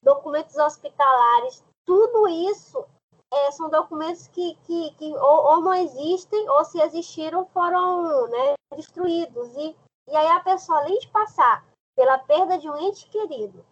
documentos 0.02 0.56
hospitalares, 0.56 1.66
tudo 1.86 2.30
isso 2.30 2.86
é, 3.34 3.52
são 3.52 3.70
documentos 3.70 4.28
que, 4.28 4.56
que, 4.64 4.92
que 4.96 5.06
ou, 5.16 5.46
ou, 5.46 5.62
não 5.62 5.74
existem, 5.74 6.50
ou 6.50 6.64
se 6.66 6.80
existiram, 6.82 7.46
foram 7.48 8.28
né, 8.28 8.54
destruídos. 8.76 9.56
E, 9.56 9.76
e 10.10 10.16
aí 10.16 10.28
a 10.28 10.40
pessoa, 10.40 10.80
além 10.80 10.98
de 11.00 11.08
passar 11.10 11.66
pela 11.96 12.18
perda 12.20 12.58
de 12.58 12.70
um 12.70 12.78
ente 12.78 13.10
querido, 13.10 13.66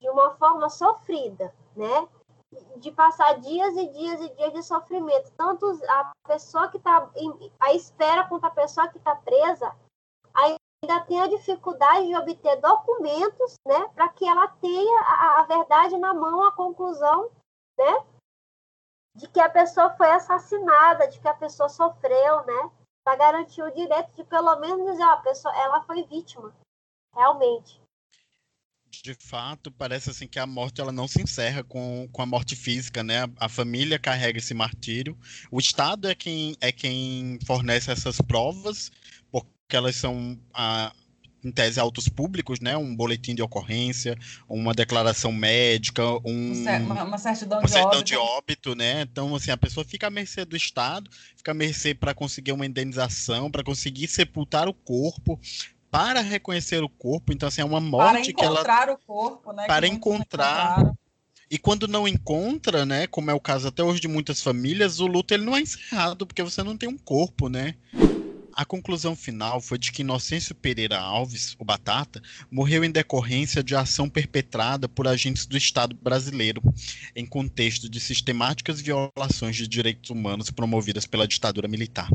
de 0.00 0.08
uma 0.08 0.34
forma 0.36 0.68
sofrida, 0.68 1.54
né? 1.76 2.08
De 2.76 2.92
passar 2.92 3.40
dias 3.40 3.74
e 3.76 3.88
dias 3.88 4.20
e 4.20 4.28
dias 4.34 4.52
de 4.52 4.62
sofrimento, 4.62 5.32
tanto 5.38 5.66
a 5.88 6.12
pessoa 6.28 6.68
que 6.68 6.76
está 6.76 7.10
à 7.58 7.72
espera 7.72 8.28
quanto 8.28 8.44
a 8.44 8.50
pessoa 8.50 8.88
que 8.88 8.98
está 8.98 9.16
presa, 9.16 9.74
ainda 10.34 11.04
tem 11.06 11.18
a 11.18 11.28
dificuldade 11.28 12.08
de 12.08 12.16
obter 12.16 12.60
documentos, 12.60 13.54
né, 13.66 13.88
para 13.94 14.08
que 14.10 14.26
ela 14.26 14.48
tenha 14.60 15.00
a, 15.00 15.40
a 15.40 15.42
verdade 15.44 15.96
na 15.96 16.12
mão, 16.12 16.44
a 16.44 16.52
conclusão, 16.52 17.30
né, 17.78 18.04
de 19.14 19.28
que 19.28 19.40
a 19.40 19.48
pessoa 19.48 19.94
foi 19.96 20.10
assassinada, 20.10 21.08
de 21.08 21.20
que 21.20 21.28
a 21.28 21.34
pessoa 21.34 21.68
sofreu, 21.68 22.44
né? 22.46 22.70
Para 23.04 23.16
garantir 23.16 23.62
o 23.62 23.74
direito 23.74 24.10
de 24.14 24.24
pelo 24.24 24.56
menos 24.56 24.90
dizer, 24.90 25.02
ó, 25.02 25.12
a 25.12 25.16
pessoa, 25.18 25.54
ela 25.56 25.82
foi 25.82 26.04
vítima, 26.04 26.54
realmente. 27.14 27.80
De 29.02 29.14
fato, 29.14 29.70
parece 29.72 30.10
assim 30.10 30.28
que 30.28 30.38
a 30.38 30.46
morte 30.46 30.80
ela 30.80 30.92
não 30.92 31.08
se 31.08 31.20
encerra 31.22 31.64
com, 31.64 32.08
com 32.12 32.22
a 32.22 32.26
morte 32.26 32.54
física, 32.54 33.02
né? 33.02 33.24
A, 33.24 33.46
a 33.46 33.48
família 33.48 33.98
carrega 33.98 34.38
esse 34.38 34.52
martírio. 34.52 35.18
O 35.50 35.58
Estado 35.58 36.08
é 36.08 36.14
quem 36.14 36.56
é 36.60 36.70
quem 36.70 37.38
fornece 37.46 37.90
essas 37.90 38.20
provas, 38.20 38.92
porque 39.30 39.48
elas 39.74 39.96
são 39.96 40.38
a, 40.52 40.92
em 41.44 41.50
tese, 41.50 41.80
autos 41.80 42.08
públicos, 42.08 42.60
né? 42.60 42.76
Um 42.76 42.94
boletim 42.94 43.34
de 43.34 43.42
ocorrência, 43.42 44.16
uma 44.48 44.72
declaração 44.72 45.32
médica, 45.32 46.02
um, 46.24 46.64
uma, 46.84 47.04
uma 47.04 47.18
certidão, 47.18 47.58
uma 47.58 47.66
de, 47.66 47.72
certidão 47.72 47.98
óbito. 47.98 48.04
de 48.04 48.16
óbito, 48.16 48.74
né? 48.74 49.02
Então, 49.02 49.34
assim, 49.34 49.50
a 49.50 49.56
pessoa 49.56 49.84
fica 49.84 50.06
à 50.06 50.10
mercê 50.10 50.44
do 50.44 50.56
Estado, 50.56 51.10
fica 51.36 51.50
à 51.50 51.54
mercê 51.54 51.94
para 51.94 52.14
conseguir 52.14 52.52
uma 52.52 52.66
indenização, 52.66 53.50
para 53.50 53.64
conseguir 53.64 54.06
sepultar 54.08 54.68
o 54.68 54.74
corpo, 54.74 55.38
para 55.90 56.20
reconhecer 56.20 56.82
o 56.82 56.88
corpo. 56.88 57.32
Então, 57.32 57.48
assim, 57.48 57.60
é 57.60 57.64
uma 57.64 57.80
morte 57.80 58.32
que 58.32 58.44
ela. 58.44 58.62
Para 58.62 58.82
encontrar 58.84 58.90
o 58.90 58.98
corpo, 58.98 59.52
né? 59.52 59.66
Para 59.66 59.86
encontrar. 59.86 60.94
E 61.50 61.58
quando 61.58 61.86
não 61.86 62.08
encontra, 62.08 62.86
né, 62.86 63.06
como 63.06 63.30
é 63.30 63.34
o 63.34 63.40
caso 63.40 63.68
até 63.68 63.82
hoje 63.82 64.00
de 64.00 64.08
muitas 64.08 64.40
famílias, 64.40 65.00
o 65.00 65.06
luto 65.06 65.34
ele 65.34 65.44
não 65.44 65.54
é 65.54 65.60
encerrado 65.60 66.26
porque 66.26 66.42
você 66.42 66.62
não 66.62 66.78
tem 66.78 66.88
um 66.88 66.96
corpo, 66.96 67.50
né? 67.50 67.74
A 68.54 68.64
conclusão 68.64 69.16
final 69.16 69.60
foi 69.60 69.78
de 69.78 69.90
que 69.90 70.02
Inocêncio 70.02 70.54
Pereira 70.54 70.98
Alves, 70.98 71.56
o 71.58 71.64
Batata, 71.64 72.20
morreu 72.50 72.84
em 72.84 72.90
decorrência 72.90 73.62
de 73.62 73.74
ação 73.74 74.08
perpetrada 74.08 74.88
por 74.88 75.08
agentes 75.08 75.46
do 75.46 75.56
Estado 75.56 75.96
brasileiro, 75.96 76.62
em 77.16 77.24
contexto 77.24 77.88
de 77.88 77.98
sistemáticas 77.98 78.80
violações 78.80 79.56
de 79.56 79.66
direitos 79.66 80.10
humanos 80.10 80.50
promovidas 80.50 81.06
pela 81.06 81.26
ditadura 81.26 81.66
militar. 81.66 82.10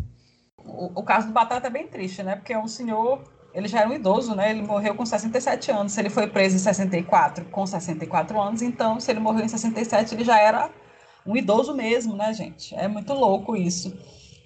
O, 0.57 0.99
o 0.99 1.03
caso 1.03 1.27
do 1.27 1.33
Batata 1.33 1.67
é 1.67 1.71
bem 1.71 1.87
triste, 1.87 2.21
né? 2.21 2.35
Porque 2.35 2.53
é 2.53 2.59
um 2.59 2.67
senhor 2.67 3.23
ele 3.53 3.67
já 3.67 3.79
era 3.79 3.89
um 3.89 3.93
idoso, 3.93 4.35
né? 4.35 4.51
Ele 4.51 4.61
morreu 4.61 4.93
com 4.93 5.03
67 5.03 5.71
anos. 5.71 5.97
Ele 5.97 6.11
foi 6.11 6.27
preso 6.27 6.55
em 6.55 6.59
64, 6.59 7.45
com 7.45 7.65
64 7.65 8.39
anos, 8.39 8.61
então, 8.61 8.99
se 8.99 9.09
ele 9.09 9.19
morreu 9.19 9.45
em 9.45 9.47
67, 9.47 10.13
ele 10.13 10.23
já 10.23 10.39
era 10.39 10.69
um 11.25 11.35
idoso 11.35 11.73
mesmo, 11.73 12.15
né, 12.15 12.31
gente? 12.33 12.75
É 12.75 12.87
muito 12.87 13.13
louco 13.13 13.55
isso 13.55 13.97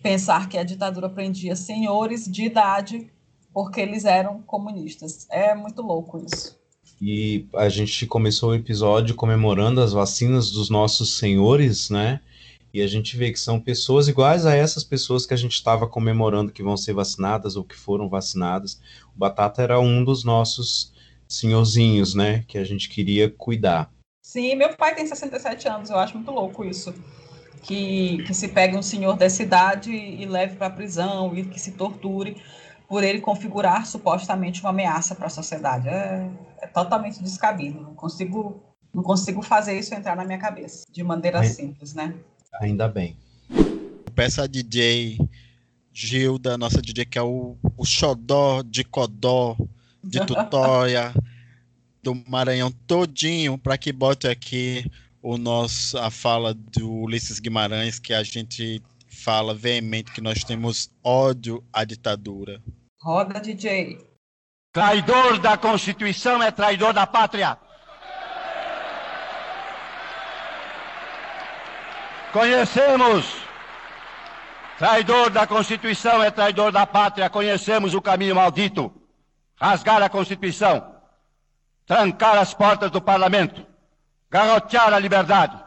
pensar 0.01 0.49
que 0.49 0.57
a 0.57 0.63
ditadura 0.63 1.09
prendia 1.09 1.55
senhores 1.55 2.25
de 2.25 2.45
idade 2.45 3.09
porque 3.53 3.81
eles 3.81 4.05
eram 4.05 4.41
comunistas. 4.41 5.27
É 5.29 5.53
muito 5.53 5.81
louco 5.81 6.23
isso. 6.25 6.59
E 7.01 7.47
a 7.55 7.67
gente 7.67 8.05
começou 8.05 8.51
o 8.51 8.55
episódio 8.55 9.15
comemorando 9.15 9.81
as 9.81 9.91
vacinas 9.91 10.51
dos 10.51 10.69
nossos 10.69 11.17
senhores, 11.17 11.89
né? 11.89 12.21
E 12.73 12.81
a 12.81 12.87
gente 12.87 13.17
vê 13.17 13.31
que 13.31 13.39
são 13.39 13.59
pessoas 13.59 14.07
iguais 14.07 14.45
a 14.45 14.55
essas 14.55 14.83
pessoas 14.83 15.25
que 15.25 15.33
a 15.33 15.37
gente 15.37 15.53
estava 15.53 15.87
comemorando 15.87 16.51
que 16.51 16.63
vão 16.63 16.77
ser 16.77 16.93
vacinadas 16.93 17.55
ou 17.55 17.63
que 17.63 17.75
foram 17.75 18.07
vacinadas. 18.07 18.79
O 19.13 19.19
Batata 19.19 19.61
era 19.61 19.79
um 19.79 20.03
dos 20.03 20.23
nossos 20.23 20.93
senhorzinhos, 21.27 22.13
né? 22.13 22.45
Que 22.47 22.57
a 22.57 22.63
gente 22.63 22.87
queria 22.87 23.29
cuidar. 23.29 23.91
Sim, 24.23 24.55
meu 24.55 24.73
pai 24.77 24.95
tem 24.95 25.05
67 25.05 25.67
anos, 25.67 25.89
eu 25.89 25.97
acho 25.97 26.15
muito 26.15 26.31
louco 26.31 26.63
isso 26.63 26.93
que, 27.61 28.23
que 28.23 28.33
se 28.33 28.47
pegue 28.47 28.75
um 28.75 28.81
senhor 28.81 29.15
dessa 29.15 29.43
idade 29.43 29.91
e 29.91 30.25
leve 30.25 30.55
para 30.55 30.67
a 30.67 30.71
prisão 30.71 31.35
e 31.35 31.45
que 31.45 31.59
se 31.59 31.71
torture 31.71 32.41
por 32.87 33.03
ele 33.03 33.21
configurar 33.21 33.85
supostamente 33.85 34.61
uma 34.61 34.71
ameaça 34.71 35.15
para 35.15 35.27
a 35.27 35.29
sociedade. 35.29 35.87
É, 35.87 36.29
é, 36.61 36.67
totalmente 36.67 37.23
descabido. 37.23 37.81
Não 37.81 37.95
consigo, 37.95 38.61
não 38.93 39.03
consigo 39.03 39.41
fazer 39.41 39.77
isso 39.77 39.93
entrar 39.93 40.15
na 40.15 40.25
minha 40.25 40.39
cabeça 40.39 40.83
de 40.91 41.03
maneira 41.03 41.39
Ainda, 41.39 41.53
simples, 41.53 41.93
né? 41.93 42.15
Ainda 42.59 42.87
bem. 42.87 43.15
Peça 44.13 44.43
a 44.43 44.47
DJ 44.47 45.17
Gilda, 45.93 46.57
nossa 46.57 46.81
DJ 46.81 47.05
que 47.05 47.17
é 47.17 47.23
o, 47.23 47.55
o 47.77 47.85
xodó 47.85 48.61
de 48.61 48.83
Codó, 48.83 49.55
de 50.03 50.19
Tutóia, 50.25 51.13
do 52.03 52.15
Maranhão 52.27 52.71
todinho, 52.87 53.57
para 53.57 53.77
que 53.77 53.93
bote 53.93 54.27
aqui 54.27 54.85
o 55.21 55.37
nosso, 55.37 55.97
a 55.97 56.09
fala 56.09 56.53
do 56.53 56.91
Ulisses 56.91 57.39
Guimarães, 57.39 57.99
que 57.99 58.13
a 58.13 58.23
gente 58.23 58.81
fala 59.07 59.53
veemente 59.53 60.11
que 60.11 60.21
nós 60.21 60.43
temos 60.43 60.89
ódio 61.03 61.63
à 61.71 61.83
ditadura. 61.83 62.61
Roda, 62.99 63.39
DJ. 63.39 63.99
Traidor 64.73 65.39
da 65.39 65.57
Constituição 65.57 66.41
é 66.41 66.49
traidor 66.49 66.93
da 66.93 67.05
pátria. 67.05 67.57
Conhecemos. 72.31 73.25
Traidor 74.77 75.29
da 75.29 75.45
Constituição 75.45 76.23
é 76.23 76.31
traidor 76.31 76.71
da 76.71 76.87
pátria. 76.87 77.29
Conhecemos 77.29 77.93
o 77.93 78.01
caminho 78.01 78.35
maldito. 78.35 78.91
Rasgar 79.59 80.01
a 80.01 80.09
Constituição. 80.09 80.95
Trancar 81.85 82.37
as 82.37 82.53
portas 82.53 82.89
do 82.89 83.01
parlamento 83.01 83.70
garrotear 84.31 84.93
a 84.93 84.97
liberdade, 84.97 85.61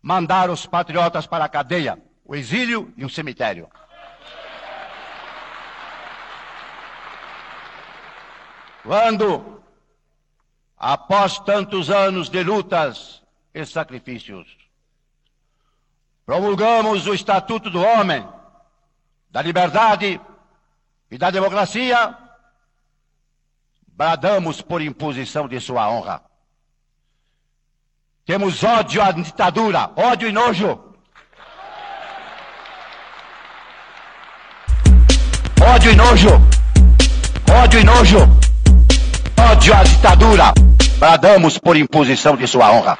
mandar 0.00 0.48
os 0.48 0.64
patriotas 0.64 1.26
para 1.26 1.44
a 1.44 1.48
cadeia, 1.48 2.02
o 2.24 2.34
exílio 2.34 2.90
e 2.96 3.04
o 3.04 3.10
cemitério. 3.10 3.70
Quando, 8.82 9.62
após 10.76 11.38
tantos 11.40 11.90
anos 11.90 12.30
de 12.30 12.42
lutas 12.42 13.22
e 13.52 13.64
sacrifícios, 13.66 14.56
promulgamos 16.24 17.06
o 17.06 17.12
Estatuto 17.12 17.68
do 17.68 17.82
Homem, 17.82 18.26
da 19.30 19.42
Liberdade 19.42 20.18
e 21.10 21.18
da 21.18 21.30
Democracia, 21.30 22.16
bradamos 23.86 24.62
por 24.62 24.80
imposição 24.80 25.46
de 25.46 25.60
sua 25.60 25.90
honra. 25.90 26.31
Temos 28.24 28.62
ódio 28.62 29.02
à 29.02 29.10
ditadura, 29.10 29.90
ódio 29.96 30.28
e 30.28 30.32
nojo. 30.32 30.78
Ódio 35.60 35.90
e 35.90 35.96
nojo. 35.96 36.28
Ódio 37.52 37.80
e 37.80 37.84
nojo. 37.84 38.18
Ódio 39.50 39.74
à 39.74 39.82
ditadura. 39.82 40.54
Bradamos 41.00 41.58
por 41.58 41.76
imposição 41.76 42.36
de 42.36 42.46
sua 42.46 42.70
honra. 42.70 42.96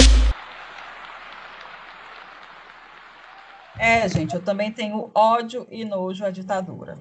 É, 3.78 4.08
gente, 4.08 4.34
eu 4.34 4.42
também 4.42 4.72
tenho 4.72 5.08
ódio 5.14 5.68
e 5.70 5.84
nojo 5.84 6.24
à 6.24 6.30
ditadura. 6.30 6.98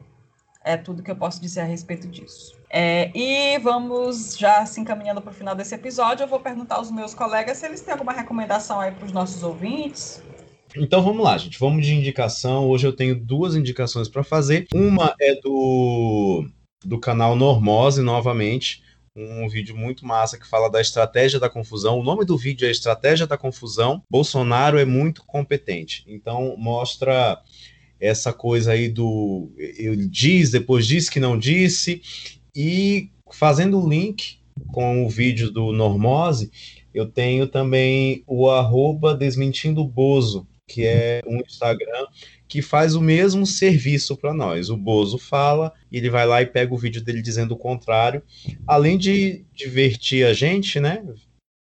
É 0.64 0.78
tudo 0.78 1.02
que 1.02 1.10
eu 1.10 1.16
posso 1.16 1.42
dizer 1.42 1.62
a 1.62 1.66
respeito 1.66 2.08
disso. 2.08 2.56
É, 2.70 3.12
e 3.16 3.58
vamos 3.60 4.38
já 4.38 4.66
se 4.66 4.80
encaminhando 4.80 5.22
para 5.22 5.32
o 5.32 5.34
final 5.34 5.56
desse 5.56 5.74
episódio. 5.74 6.24
Eu 6.24 6.28
vou 6.28 6.40
perguntar 6.40 6.76
aos 6.76 6.92
meus 6.92 7.14
colegas 7.14 7.58
se 7.58 7.66
eles 7.66 7.82
têm 7.82 7.92
alguma 7.92 8.14
recomendação 8.14 8.80
aí 8.80 8.92
para 8.92 9.06
os 9.06 9.12
nossos 9.12 9.42
ouvintes. 9.44 10.22
Então 10.78 11.02
vamos 11.02 11.24
lá, 11.24 11.38
gente. 11.38 11.60
Vamos 11.60 11.86
de 11.86 11.94
indicação. 11.94 12.70
Hoje 12.70 12.88
eu 12.88 12.94
tenho 12.94 13.16
duas 13.16 13.56
indicações 13.56 14.08
para 14.08 14.24
fazer. 14.24 14.68
Uma 14.74 15.16
é 15.20 15.36
do, 15.36 16.46
do 16.86 17.00
canal 17.00 17.36
Normose, 17.36 18.02
novamente. 18.02 18.82
Um 19.14 19.50
vídeo 19.50 19.76
muito 19.76 20.06
massa 20.06 20.40
que 20.40 20.48
fala 20.48 20.70
da 20.70 20.80
estratégia 20.80 21.40
da 21.40 21.50
confusão. 21.50 22.00
O 22.00 22.04
nome 22.04 22.24
do 22.24 22.38
vídeo 22.38 22.66
é 22.66 22.72
Estratégia 22.72 23.28
da 23.28 23.38
Confusão. 23.38 24.02
Bolsonaro 24.10 24.80
é 24.80 24.86
muito 24.86 25.26
competente. 25.26 26.06
Então 26.08 26.56
mostra 26.58 27.38
essa 28.02 28.34
coisa 28.34 28.72
aí 28.72 28.90
do 28.90 29.52
ele 29.58 30.08
diz, 30.08 30.50
depois 30.50 30.88
diz 30.88 31.08
que 31.08 31.20
não 31.20 31.38
disse. 31.38 32.02
E 32.56 33.10
fazendo 33.32 33.80
o 33.80 33.88
link 33.88 34.40
com 34.74 35.06
o 35.06 35.10
vídeo 35.10 35.52
do 35.52 35.72
Normose, 35.72 36.52
eu 36.94 37.06
tenho 37.06 37.48
também 37.48 38.24
o 38.28 38.50
arroba 38.50 39.16
desmentindo 39.16 39.86
Bozo, 39.86 40.48
que 40.68 40.86
é 40.86 41.22
um 41.26 41.38
Instagram 41.38 42.08
que 42.48 42.62
faz 42.62 42.96
o 42.96 43.02
mesmo 43.02 43.46
serviço 43.46 44.18
para 44.18 44.34
nós. 44.34 44.70
O 44.70 44.76
Bozo 44.76 45.18
fala 45.18 45.72
ele 45.90 46.10
vai 46.10 46.26
lá 46.26 46.42
e 46.42 46.46
pega 46.46 46.74
o 46.74 46.78
vídeo 46.78 47.02
dele 47.02 47.22
dizendo 47.22 47.54
o 47.54 47.58
contrário. 47.58 48.22
Além 48.68 48.98
de 48.98 49.46
divertir 49.54 50.26
a 50.26 50.34
gente, 50.34 50.80
né? 50.80 51.02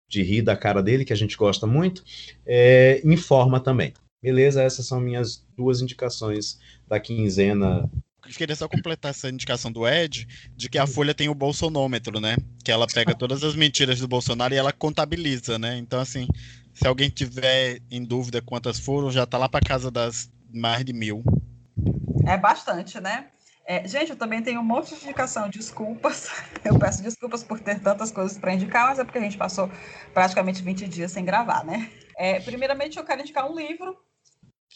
De 0.08 0.22
rir 0.22 0.44
da 0.44 0.56
cara 0.56 0.84
dele, 0.84 1.06
que 1.06 1.14
a 1.14 1.16
gente 1.16 1.36
gosta 1.36 1.66
muito, 1.66 2.04
é, 2.46 3.02
informa 3.04 3.60
também. 3.60 3.94
Beleza? 4.26 4.64
Essas 4.64 4.88
são 4.88 5.00
minhas 5.00 5.46
duas 5.56 5.82
indicações 5.82 6.58
da 6.88 7.00
quinzena 7.00 7.88
queria 8.36 8.56
só 8.56 8.68
completar 8.68 9.12
essa 9.12 9.30
indicação 9.30 9.72
do 9.72 9.88
Ed 9.88 10.28
de 10.58 10.68
que 10.68 10.80
a 10.80 10.88
Folha 10.88 11.14
tem 11.14 11.30
o 11.30 11.36
bolsonômetro, 11.36 12.20
né? 12.20 12.36
Que 12.64 12.72
ela 12.72 12.88
pega 12.88 13.14
todas 13.16 13.44
as 13.44 13.56
mentiras 13.56 14.00
do 14.00 14.08
Bolsonaro 14.08 14.52
e 14.52 14.58
ela 14.58 14.74
contabiliza, 14.74 15.60
né? 15.60 15.78
Então, 15.78 16.00
assim, 16.00 16.28
se 16.74 16.88
alguém 16.88 17.08
tiver 17.08 17.80
em 17.92 18.04
dúvida 18.04 18.42
quantas 18.42 18.80
foram, 18.80 19.12
já 19.12 19.28
tá 19.28 19.38
lá 19.38 19.48
para 19.48 19.64
casa 19.64 19.92
das 19.92 20.28
mais 20.52 20.84
de 20.84 20.92
mil. 20.92 21.24
É 22.26 22.36
bastante, 22.36 23.00
né? 23.00 23.28
É, 23.68 23.88
gente, 23.88 24.10
eu 24.10 24.16
também 24.16 24.42
tenho 24.42 24.60
um 24.60 24.64
monte 24.64 24.96
de 24.96 25.04
indicação, 25.04 25.48
desculpas. 25.48 26.32
Eu 26.66 26.80
peço 26.80 27.04
desculpas 27.04 27.44
por 27.44 27.60
ter 27.60 27.80
tantas 27.80 28.12
coisas 28.12 28.40
para 28.40 28.56
indicar, 28.56 28.88
mas 28.88 28.98
é 28.98 29.04
porque 29.04 29.20
a 29.20 29.22
gente 29.22 29.38
passou 29.38 29.70
praticamente 30.16 30.64
20 30.64 30.88
dias 30.88 31.12
sem 31.12 31.24
gravar, 31.24 31.64
né? 31.64 31.92
É, 32.18 32.40
primeiramente, 32.40 32.98
eu 32.98 33.04
quero 33.04 33.22
indicar 33.22 33.50
um 33.50 33.56
livro 33.56 33.96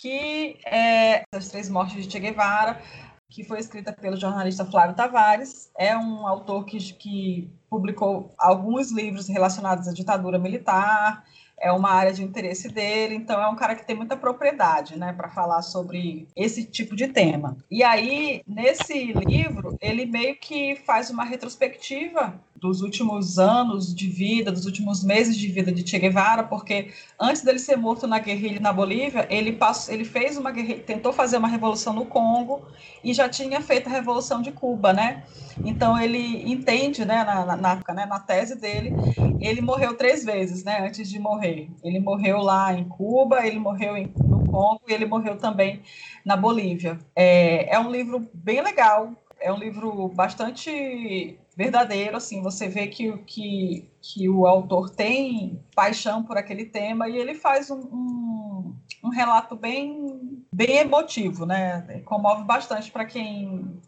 que 0.01 0.57
é 0.65 1.23
As 1.31 1.49
Três 1.49 1.69
Mortes 1.69 2.05
de 2.05 2.11
Che 2.11 2.19
Guevara, 2.19 2.81
que 3.29 3.43
foi 3.43 3.59
escrita 3.59 3.91
pelo 3.91 4.15
jornalista 4.15 4.65
Flávio 4.65 4.95
Tavares. 4.95 5.69
É 5.77 5.95
um 5.95 6.25
autor 6.25 6.65
que, 6.65 6.77
que 6.93 7.51
publicou 7.69 8.33
alguns 8.37 8.91
livros 8.91 9.27
relacionados 9.27 9.87
à 9.87 9.93
ditadura 9.93 10.39
militar, 10.39 11.23
é 11.61 11.71
uma 11.71 11.91
área 11.91 12.13
de 12.13 12.23
interesse 12.23 12.69
dele, 12.69 13.15
então 13.15 13.41
é 13.41 13.47
um 13.49 13.55
cara 13.55 13.75
que 13.75 13.85
tem 13.85 13.95
muita 13.95 14.15
propriedade, 14.15 14.97
né, 14.97 15.11
para 15.11 15.29
falar 15.29 15.61
sobre 15.61 16.27
esse 16.33 16.63
tipo 16.63 16.95
de 16.95 17.09
tema. 17.09 17.57
E 17.69 17.83
aí, 17.83 18.41
nesse 18.47 19.11
livro, 19.11 19.77
ele 19.81 20.05
meio 20.05 20.37
que 20.37 20.77
faz 20.85 21.09
uma 21.09 21.25
retrospectiva 21.25 22.39
dos 22.59 22.81
últimos 22.81 23.39
anos 23.39 23.93
de 23.93 24.07
vida, 24.07 24.51
dos 24.51 24.65
últimos 24.65 25.03
meses 25.03 25.37
de 25.37 25.47
vida 25.47 25.71
de 25.71 25.87
Che 25.87 25.97
Guevara, 25.97 26.43
porque 26.43 26.91
antes 27.19 27.41
dele 27.41 27.59
ser 27.59 27.77
morto 27.77 28.05
na 28.05 28.19
guerrilha 28.19 28.59
na 28.59 28.73
Bolívia, 28.73 29.25
ele 29.29 29.53
passou, 29.53 29.93
ele 29.93 30.03
fez 30.03 30.37
uma 30.37 30.51
guerrilha, 30.51 30.79
tentou 30.79 31.13
fazer 31.13 31.37
uma 31.37 31.47
revolução 31.47 31.93
no 31.93 32.05
Congo 32.05 32.67
e 33.03 33.13
já 33.13 33.29
tinha 33.29 33.61
feito 33.61 33.87
a 33.87 33.91
revolução 33.91 34.41
de 34.41 34.51
Cuba, 34.51 34.91
né? 34.91 35.23
Então 35.63 35.99
ele 35.99 36.51
entende, 36.51 37.05
né, 37.05 37.23
na, 37.23 37.45
na, 37.45 37.55
na, 37.55 37.93
né, 37.93 38.05
na 38.05 38.19
tese 38.19 38.55
dele, 38.55 38.93
ele 39.39 39.61
morreu 39.61 39.95
três 39.95 40.23
vezes, 40.23 40.63
né, 40.63 40.85
antes 40.85 41.09
de 41.09 41.19
morrer. 41.19 41.69
Ele 41.83 41.99
morreu 41.99 42.39
lá 42.39 42.73
em 42.73 42.83
Cuba, 42.83 43.45
ele 43.45 43.59
morreu 43.59 43.95
em, 43.95 44.13
no 44.17 44.45
Congo 44.45 44.81
e 44.87 44.93
ele 44.93 45.05
morreu 45.05 45.37
também 45.37 45.81
na 46.25 46.35
Bolívia. 46.35 46.99
É, 47.15 47.73
é 47.75 47.79
um 47.79 47.89
livro 47.91 48.27
bem 48.33 48.61
legal, 48.61 49.13
é 49.39 49.51
um 49.51 49.57
livro 49.57 50.07
bastante 50.09 51.39
verdadeiro, 51.55 52.17
assim, 52.17 52.41
você 52.41 52.67
vê 52.67 52.87
que, 52.87 53.17
que, 53.19 53.89
que 54.01 54.29
o 54.29 54.45
autor 54.45 54.89
tem 54.89 55.59
paixão 55.75 56.23
por 56.23 56.37
aquele 56.37 56.65
tema 56.65 57.09
e 57.09 57.17
ele 57.17 57.33
faz 57.35 57.69
um, 57.69 57.79
um, 57.79 58.75
um 59.03 59.09
relato 59.09 59.55
bem, 59.55 60.43
bem 60.53 60.77
emotivo, 60.77 61.45
né? 61.45 62.01
Comove 62.05 62.43
bastante 62.43 62.91
para 62.91 63.05
quem, 63.05 63.79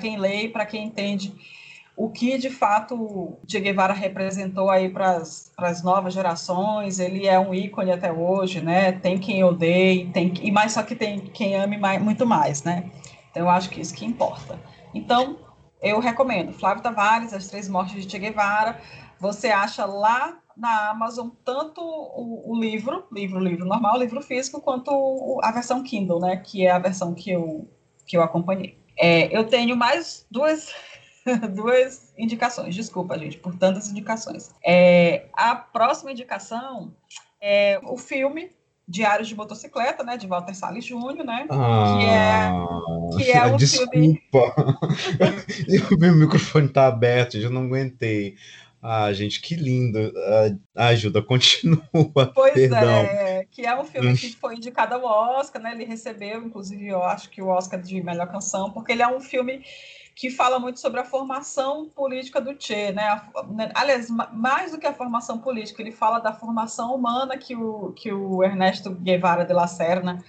quem 0.00 0.18
lê 0.18 0.44
e 0.44 0.48
para 0.48 0.66
quem 0.66 0.84
entende 0.84 1.34
o 1.96 2.10
que 2.10 2.36
de 2.38 2.50
fato 2.50 3.38
Che 3.46 3.60
Guevara 3.60 3.92
representou 3.92 4.68
aí 4.68 4.88
para 4.88 5.22
as 5.58 5.82
novas 5.82 6.12
gerações. 6.12 6.98
Ele 6.98 7.26
é 7.26 7.38
um 7.38 7.54
ícone 7.54 7.92
até 7.92 8.12
hoje, 8.12 8.60
né? 8.60 8.92
Tem 8.92 9.18
quem 9.18 9.44
odeie, 9.44 10.10
tem 10.10 10.32
e 10.42 10.50
mais 10.50 10.72
só 10.72 10.82
que 10.82 10.96
tem 10.96 11.20
quem 11.20 11.54
ame 11.54 11.78
mais, 11.78 12.02
muito 12.02 12.26
mais, 12.26 12.64
né? 12.64 12.90
Então 13.30 13.44
eu 13.44 13.50
acho 13.50 13.70
que 13.70 13.80
isso 13.80 13.94
que 13.94 14.04
importa. 14.04 14.58
Então 14.94 15.38
eu 15.82 15.98
recomendo. 15.98 16.52
Flávio 16.52 16.82
Tavares, 16.82 17.34
As 17.34 17.48
Três 17.48 17.68
Mortes 17.68 18.02
de 18.02 18.10
Che 18.10 18.18
Guevara. 18.18 18.80
Você 19.20 19.48
acha 19.48 19.84
lá 19.84 20.38
na 20.56 20.90
Amazon 20.90 21.28
tanto 21.44 21.80
o, 21.80 22.52
o 22.52 22.60
livro, 22.60 23.06
livro, 23.12 23.38
livro 23.38 23.66
normal, 23.66 23.98
livro 23.98 24.22
físico, 24.22 24.60
quanto 24.60 25.40
a 25.42 25.50
versão 25.50 25.82
Kindle, 25.82 26.20
né? 26.20 26.36
Que 26.38 26.66
é 26.66 26.70
a 26.70 26.78
versão 26.78 27.14
que 27.14 27.30
eu, 27.30 27.68
que 28.06 28.16
eu 28.16 28.22
acompanhei. 28.22 28.78
É, 28.96 29.36
eu 29.36 29.44
tenho 29.44 29.76
mais 29.76 30.26
duas, 30.30 30.72
duas 31.54 32.14
indicações. 32.16 32.74
Desculpa, 32.74 33.18
gente, 33.18 33.38
por 33.38 33.54
tantas 33.56 33.88
indicações. 33.88 34.54
É, 34.64 35.26
a 35.32 35.56
próxima 35.56 36.12
indicação 36.12 36.94
é 37.40 37.80
o 37.82 37.96
filme 37.96 38.50
Diários 38.86 39.28
de 39.28 39.34
Motocicleta, 39.34 40.04
né, 40.04 40.16
de 40.16 40.26
Walter 40.26 40.54
Salles 40.54 40.84
Júnior, 40.84 41.24
né, 41.24 41.46
ah, 41.50 41.96
que 43.16 43.24
é, 43.24 43.24
que 43.24 43.32
é 43.32 43.46
um 43.46 43.56
desculpa. 43.56 43.92
filme... 43.92 44.22
o 45.90 45.96
meu 45.98 46.14
microfone 46.14 46.68
tá 46.68 46.86
aberto, 46.86 47.36
eu 47.38 47.50
não 47.50 47.64
aguentei. 47.64 48.36
Ah, 48.86 49.10
gente, 49.14 49.40
que 49.40 49.54
lindo. 49.56 50.12
Ah, 50.76 50.88
ajuda, 50.88 51.22
continua. 51.22 51.82
Pois 52.34 52.52
Perdão. 52.52 52.82
é, 52.82 53.46
que 53.50 53.62
é 53.64 53.80
um 53.80 53.84
filme 53.84 54.12
hum. 54.12 54.14
que 54.14 54.36
foi 54.36 54.56
indicado 54.56 54.94
ao 54.94 55.38
Oscar, 55.38 55.62
né? 55.62 55.72
Ele 55.72 55.86
recebeu, 55.86 56.44
inclusive, 56.44 56.86
eu 56.86 57.02
acho 57.02 57.30
que 57.30 57.40
o 57.40 57.48
Oscar 57.48 57.80
de 57.80 58.02
melhor 58.02 58.30
canção, 58.30 58.70
porque 58.70 58.92
ele 58.92 59.00
é 59.00 59.08
um 59.08 59.20
filme 59.20 59.64
que 60.14 60.30
fala 60.30 60.58
muito 60.58 60.78
sobre 60.78 61.00
a 61.00 61.04
formação 61.04 61.88
política 61.88 62.40
do 62.40 62.54
Che, 62.58 62.92
né? 62.92 63.20
né? 63.50 63.70
Aliás, 63.74 64.08
mais 64.32 64.70
do 64.70 64.78
que 64.78 64.86
a 64.86 64.94
formação 64.94 65.38
política, 65.38 65.82
ele 65.82 65.90
fala 65.90 66.20
da 66.20 66.32
formação 66.32 66.94
humana 66.94 67.36
que 67.36 67.56
o, 67.56 67.92
que 67.92 68.12
o 68.12 68.42
Ernesto 68.44 68.90
Guevara 68.90 69.44
de 69.44 69.52
la 69.52 69.66
Serna 69.66 70.22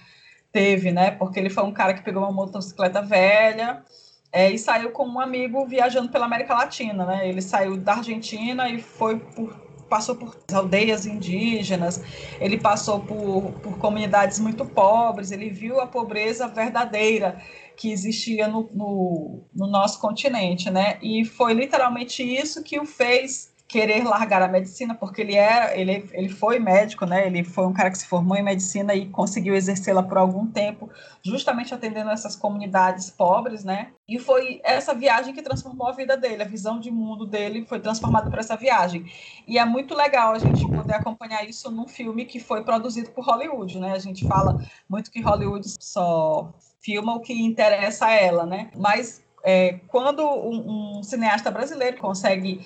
teve, 0.50 0.90
né? 0.90 1.12
Porque 1.12 1.38
ele 1.38 1.50
foi 1.50 1.62
um 1.62 1.72
cara 1.72 1.94
que 1.94 2.02
pegou 2.02 2.22
uma 2.22 2.32
motocicleta 2.32 3.00
velha 3.00 3.84
é, 4.32 4.50
e 4.50 4.58
saiu 4.58 4.90
com 4.90 5.06
um 5.06 5.20
amigo 5.20 5.64
viajando 5.66 6.08
pela 6.08 6.26
América 6.26 6.54
Latina, 6.54 7.04
né? 7.04 7.28
Ele 7.28 7.40
saiu 7.40 7.76
da 7.76 7.94
Argentina 7.94 8.68
e 8.68 8.80
foi 8.80 9.20
por 9.20 9.66
passou 9.88 10.16
por 10.16 10.36
aldeias 10.52 11.06
indígenas, 11.06 12.02
ele 12.40 12.58
passou 12.58 12.98
por, 12.98 13.52
por 13.62 13.78
comunidades 13.78 14.40
muito 14.40 14.64
pobres, 14.64 15.30
ele 15.30 15.48
viu 15.48 15.80
a 15.80 15.86
pobreza 15.86 16.48
verdadeira 16.48 17.40
que 17.76 17.92
existia 17.92 18.48
no, 18.48 18.68
no, 18.72 19.42
no 19.54 19.66
nosso 19.66 20.00
continente, 20.00 20.70
né? 20.70 20.98
E 21.02 21.24
foi 21.24 21.52
literalmente 21.52 22.22
isso 22.22 22.62
que 22.62 22.80
o 22.80 22.86
fez 22.86 23.54
querer 23.68 24.04
largar 24.04 24.42
a 24.42 24.48
medicina, 24.48 24.94
porque 24.94 25.20
ele 25.20 25.34
era, 25.34 25.76
ele, 25.76 26.08
ele 26.12 26.28
foi 26.28 26.58
médico, 26.58 27.04
né? 27.04 27.26
Ele 27.26 27.42
foi 27.42 27.66
um 27.66 27.72
cara 27.72 27.90
que 27.90 27.98
se 27.98 28.06
formou 28.06 28.36
em 28.36 28.42
medicina 28.42 28.94
e 28.94 29.06
conseguiu 29.08 29.54
exercê-la 29.54 30.02
por 30.02 30.18
algum 30.18 30.46
tempo, 30.46 30.88
justamente 31.22 31.74
atendendo 31.74 32.10
essas 32.10 32.36
comunidades 32.36 33.10
pobres, 33.10 33.64
né? 33.64 33.88
E 34.08 34.18
foi 34.18 34.60
essa 34.62 34.94
viagem 34.94 35.34
que 35.34 35.42
transformou 35.42 35.88
a 35.88 35.92
vida 35.92 36.16
dele, 36.16 36.44
a 36.44 36.46
visão 36.46 36.78
de 36.78 36.92
mundo 36.92 37.26
dele 37.26 37.66
foi 37.66 37.80
transformada 37.80 38.30
por 38.30 38.38
essa 38.38 38.56
viagem. 38.56 39.04
E 39.48 39.58
é 39.58 39.64
muito 39.64 39.94
legal 39.94 40.34
a 40.34 40.38
gente 40.38 40.64
poder 40.68 40.94
acompanhar 40.94 41.44
isso 41.44 41.68
num 41.70 41.88
filme 41.88 42.24
que 42.24 42.38
foi 42.38 42.62
produzido 42.62 43.10
por 43.10 43.24
Hollywood, 43.24 43.80
né? 43.80 43.92
A 43.92 43.98
gente 43.98 44.26
fala 44.28 44.64
muito 44.88 45.10
que 45.10 45.20
Hollywood 45.20 45.66
só 45.80 46.54
filma 46.86 47.16
o 47.16 47.20
que 47.20 47.34
interessa 47.34 48.06
a 48.06 48.12
ela, 48.12 48.46
né? 48.46 48.70
Mas 48.76 49.20
é, 49.42 49.80
quando 49.88 50.24
um, 50.24 50.98
um 50.98 51.02
cineasta 51.02 51.50
brasileiro 51.50 51.96
consegue 51.98 52.64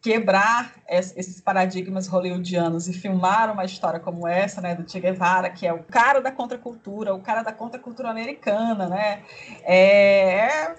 quebrar 0.00 0.72
esses 0.88 1.40
paradigmas 1.40 2.06
hollywoodianos 2.06 2.86
e 2.86 2.92
filmar 2.92 3.50
uma 3.50 3.64
história 3.64 3.98
como 3.98 4.28
essa, 4.28 4.60
né, 4.60 4.76
do 4.76 4.88
Che 4.88 5.00
Guevara, 5.00 5.50
que 5.50 5.66
é 5.66 5.72
o 5.72 5.82
cara 5.82 6.20
da 6.20 6.30
contracultura, 6.30 7.12
o 7.12 7.20
cara 7.20 7.42
da 7.42 7.52
contracultura 7.52 8.08
americana, 8.08 8.88
né, 8.88 9.24
é, 9.64 10.46
é 10.46 10.74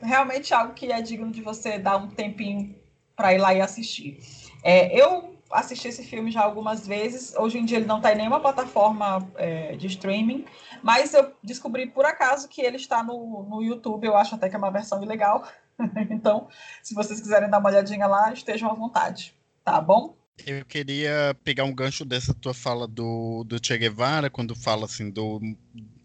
realmente 0.00 0.54
algo 0.54 0.72
que 0.72 0.90
é 0.90 1.02
digno 1.02 1.30
de 1.30 1.42
você 1.42 1.78
dar 1.78 1.98
um 1.98 2.08
tempinho 2.08 2.74
para 3.14 3.34
ir 3.34 3.38
lá 3.38 3.52
e 3.52 3.60
assistir. 3.60 4.18
É, 4.64 4.98
eu 4.98 5.29
assisti 5.50 5.88
esse 5.88 6.04
filme 6.04 6.30
já 6.30 6.42
algumas 6.42 6.86
vezes. 6.86 7.34
Hoje 7.36 7.58
em 7.58 7.64
dia 7.64 7.78
ele 7.78 7.86
não 7.86 7.96
está 7.96 8.12
em 8.12 8.16
nenhuma 8.16 8.40
plataforma 8.40 9.28
é, 9.36 9.76
de 9.76 9.86
streaming, 9.86 10.44
mas 10.82 11.12
eu 11.14 11.32
descobri 11.42 11.86
por 11.86 12.04
acaso 12.04 12.48
que 12.48 12.60
ele 12.60 12.76
está 12.76 13.02
no, 13.02 13.42
no 13.48 13.62
YouTube. 13.62 14.06
Eu 14.06 14.16
acho 14.16 14.34
até 14.34 14.48
que 14.48 14.54
é 14.54 14.58
uma 14.58 14.70
versão 14.70 15.04
legal. 15.04 15.46
então, 16.10 16.48
se 16.82 16.94
vocês 16.94 17.20
quiserem 17.20 17.50
dar 17.50 17.58
uma 17.58 17.68
olhadinha 17.68 18.06
lá, 18.06 18.32
estejam 18.32 18.70
à 18.70 18.74
vontade. 18.74 19.34
Tá 19.64 19.80
bom? 19.80 20.16
Eu 20.46 20.64
queria 20.64 21.36
pegar 21.44 21.64
um 21.64 21.74
gancho 21.74 22.04
dessa 22.04 22.32
tua 22.32 22.54
fala 22.54 22.86
do, 22.88 23.44
do 23.44 23.64
Che 23.64 23.76
Guevara, 23.76 24.30
quando 24.30 24.54
fala 24.54 24.86
assim 24.86 25.10
do 25.10 25.40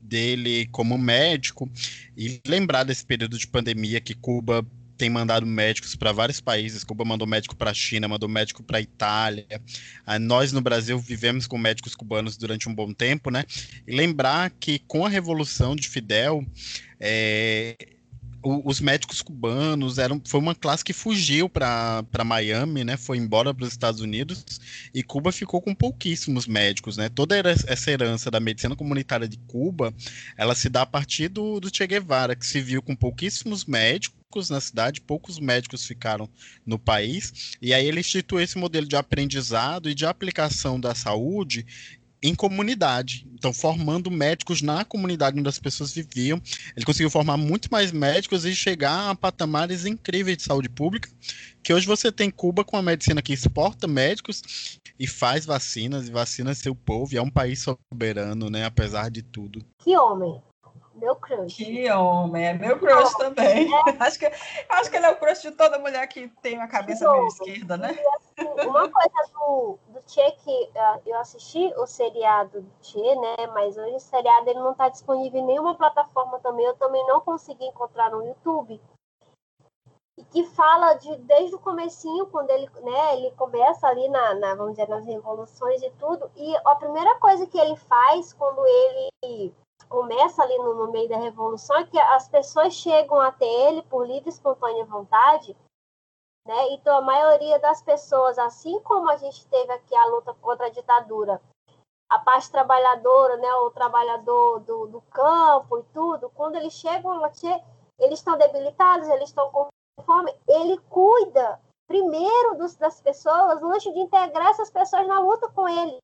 dele 0.01 0.67
como 0.67 0.97
médico, 0.97 1.69
e 2.15 2.39
lembrar 2.45 2.83
desse 2.83 3.03
período 3.03 3.37
de 3.37 3.47
pandemia 3.47 3.99
que 3.99 4.13
Cuba 4.13 4.65
tem 4.97 5.09
mandado 5.09 5.45
médicos 5.45 5.95
para 5.95 6.11
vários 6.11 6.41
países. 6.41 6.83
Cuba 6.83 7.05
mandou 7.05 7.27
médico 7.27 7.55
para 7.55 7.71
a 7.71 7.73
China, 7.73 8.07
mandou 8.07 8.29
médico 8.29 8.63
para 8.63 8.77
a 8.77 8.81
Itália. 8.81 9.61
Ah, 10.05 10.19
nós 10.19 10.51
no 10.51 10.61
Brasil 10.61 10.97
vivemos 10.99 11.47
com 11.47 11.57
médicos 11.57 11.95
cubanos 11.95 12.37
durante 12.37 12.69
um 12.69 12.75
bom 12.75 12.93
tempo, 12.93 13.29
né? 13.29 13.45
E 13.87 13.95
lembrar 13.95 14.51
que 14.51 14.79
com 14.79 15.05
a 15.05 15.09
revolução 15.09 15.75
de 15.75 15.87
Fidel, 15.87 16.45
é, 16.99 17.75
os 18.45 18.79
médicos 18.79 19.21
cubanos 19.21 19.97
eram 19.97 20.21
foi 20.23 20.39
uma 20.39 20.53
classe 20.53 20.83
que 20.83 20.93
fugiu 20.93 21.49
para 21.49 22.23
Miami, 22.23 22.83
né? 22.83 22.95
Foi 22.95 23.17
embora 23.17 23.53
para 23.53 23.65
os 23.65 23.71
Estados 23.71 24.01
Unidos 24.01 24.45
e 24.93 25.01
Cuba 25.01 25.31
ficou 25.31 25.61
com 25.61 25.73
pouquíssimos 25.73 26.45
médicos, 26.45 26.95
né? 26.95 27.09
Toda 27.09 27.35
essa 27.37 27.91
herança 27.91 28.29
da 28.29 28.39
medicina 28.39 28.75
comunitária 28.75 29.27
de 29.27 29.37
Cuba, 29.47 29.93
ela 30.37 30.53
se 30.53 30.69
dá 30.69 30.83
a 30.83 30.85
partir 30.85 31.27
do, 31.27 31.59
do 31.59 31.75
Che 31.75 31.87
Guevara, 31.87 32.35
que 32.35 32.45
se 32.45 32.61
viu 32.61 32.81
com 32.81 32.95
pouquíssimos 32.95 33.65
médicos 33.65 34.24
na 34.49 34.59
cidade, 34.59 35.01
poucos 35.01 35.39
médicos 35.39 35.85
ficaram 35.85 36.29
no 36.65 36.77
país, 36.77 37.57
e 37.61 37.73
aí 37.73 37.85
ele 37.85 37.99
instituiu 37.99 38.39
esse 38.39 38.57
modelo 38.57 38.87
de 38.87 38.95
aprendizado 38.95 39.89
e 39.89 39.95
de 39.95 40.05
aplicação 40.05 40.79
da 40.79 40.93
saúde 40.93 41.65
em 42.21 42.33
comunidade. 42.33 43.27
Então, 43.33 43.53
formando 43.53 44.09
médicos 44.09 44.61
na 44.61 44.83
comunidade 44.83 45.39
onde 45.39 45.47
as 45.47 45.59
pessoas 45.59 45.93
viviam. 45.93 46.41
Ele 46.75 46.85
conseguiu 46.85 47.11
formar 47.11 47.37
muito 47.37 47.69
mais 47.71 47.91
médicos 47.91 48.45
e 48.45 48.55
chegar 48.55 49.11
a 49.11 49.15
patamares 49.15 49.85
incríveis 49.85 50.37
de 50.37 50.43
saúde 50.43 50.67
pública. 50.67 51.07
Que 51.61 51.71
hoje 51.71 51.85
você 51.85 52.11
tem 52.11 52.31
Cuba 52.31 52.63
com 52.63 52.77
a 52.77 52.81
medicina 52.81 53.21
que 53.21 53.33
exporta 53.33 53.87
médicos 53.87 54.79
e 54.99 55.05
faz 55.05 55.45
vacinas 55.45 56.07
e 56.07 56.11
vacina 56.11 56.55
seu 56.55 56.73
povo. 56.73 57.13
E 57.13 57.17
é 57.17 57.21
um 57.21 57.29
país 57.29 57.63
soberano, 57.63 58.49
né? 58.49 58.65
Apesar 58.65 59.11
de 59.11 59.21
tudo. 59.21 59.63
Que 59.83 59.95
homem! 59.95 60.41
Meu 60.95 61.15
crush. 61.15 61.57
Que 61.57 61.91
homem, 61.91 62.47
é 62.47 62.53
meu 62.53 62.79
crush 62.79 63.13
oh, 63.15 63.17
também. 63.17 63.67
É. 63.69 63.75
Acho, 63.99 64.17
que, 64.17 64.25
acho 64.69 64.89
que 64.89 64.95
ele 64.95 65.05
é 65.05 65.11
o 65.11 65.17
crush 65.17 65.41
de 65.41 65.51
toda 65.51 65.77
mulher 65.77 66.07
que 66.07 66.29
tem 66.41 66.55
uma 66.55 66.67
cabeça 66.67 67.11
meio 67.11 67.27
esquerda, 67.27 67.75
né? 67.75 67.93
E, 67.93 68.07
assim, 68.07 68.67
uma 68.67 68.89
coisa 68.89 69.31
do, 69.33 69.77
do 69.89 70.01
Tchê 70.05 70.31
que 70.31 70.71
uh, 70.73 71.01
eu 71.05 71.19
assisti 71.19 71.73
o 71.77 71.85
seriado 71.85 72.61
do 72.61 72.71
Tchê, 72.81 73.15
né? 73.15 73.47
Mas 73.53 73.77
hoje 73.77 73.95
o 73.95 73.99
seriado 73.99 74.49
ele 74.49 74.59
não 74.59 74.71
está 74.71 74.87
disponível 74.87 75.41
em 75.41 75.45
nenhuma 75.45 75.75
plataforma 75.75 76.39
também. 76.39 76.65
Eu 76.65 76.75
também 76.75 77.05
não 77.07 77.19
consegui 77.19 77.65
encontrar 77.65 78.09
no 78.11 78.25
YouTube. 78.25 78.79
E 80.17 80.23
que 80.23 80.45
fala 80.45 80.93
de 80.93 81.13
desde 81.17 81.55
o 81.55 81.59
comecinho, 81.59 82.27
quando 82.27 82.49
ele, 82.49 82.69
né, 82.81 83.17
ele 83.17 83.31
começa 83.31 83.85
ali 83.85 84.07
na, 84.07 84.33
na, 84.35 84.55
vamos 84.55 84.71
dizer, 84.71 84.87
nas 84.87 85.05
revoluções 85.05 85.81
e 85.81 85.89
tudo. 85.99 86.31
E 86.37 86.55
a 86.65 86.75
primeira 86.75 87.19
coisa 87.19 87.45
que 87.45 87.57
ele 87.57 87.75
faz 87.75 88.31
quando 88.31 88.65
ele 88.65 89.53
começa 89.89 90.43
ali 90.43 90.57
no, 90.57 90.73
no, 90.73 90.91
meio 90.91 91.07
da 91.09 91.17
revolução 91.17 91.77
é 91.77 91.85
que 91.85 91.99
as 91.99 92.27
pessoas 92.27 92.73
chegam 92.73 93.19
até 93.19 93.45
ele 93.45 93.81
por 93.83 94.05
livre 94.05 94.29
e 94.29 94.33
espontânea 94.33 94.85
vontade, 94.85 95.55
né? 96.47 96.69
Então 96.71 96.97
a 96.97 97.01
maioria 97.01 97.59
das 97.59 97.81
pessoas, 97.81 98.37
assim 98.37 98.79
como 98.81 99.09
a 99.09 99.17
gente 99.17 99.47
teve 99.47 99.71
aqui 99.71 99.95
a 99.95 100.05
luta 100.05 100.33
contra 100.35 100.67
a 100.67 100.69
ditadura, 100.69 101.41
a 102.09 102.19
parte 102.19 102.51
trabalhadora, 102.51 103.37
né, 103.37 103.51
o 103.55 103.71
trabalhador 103.71 104.59
do, 104.59 104.87
do 104.87 105.01
campo 105.01 105.79
e 105.79 105.83
tudo, 105.93 106.29
quando 106.29 106.55
eles 106.55 106.73
chegam 106.73 107.19
eles 107.99 108.19
estão 108.19 108.37
debilitados, 108.37 109.07
eles 109.09 109.29
estão 109.29 109.49
com 109.51 109.67
fome, 110.03 110.33
ele 110.47 110.77
cuida 110.89 111.59
primeiro 111.87 112.57
dos, 112.57 112.75
das 112.75 113.01
pessoas 113.01 113.61
antes 113.63 113.91
de 113.91 113.99
integrar 113.99 114.47
essas 114.47 114.69
pessoas 114.69 115.07
na 115.07 115.19
luta 115.19 115.49
com 115.49 115.67
ele. 115.67 115.97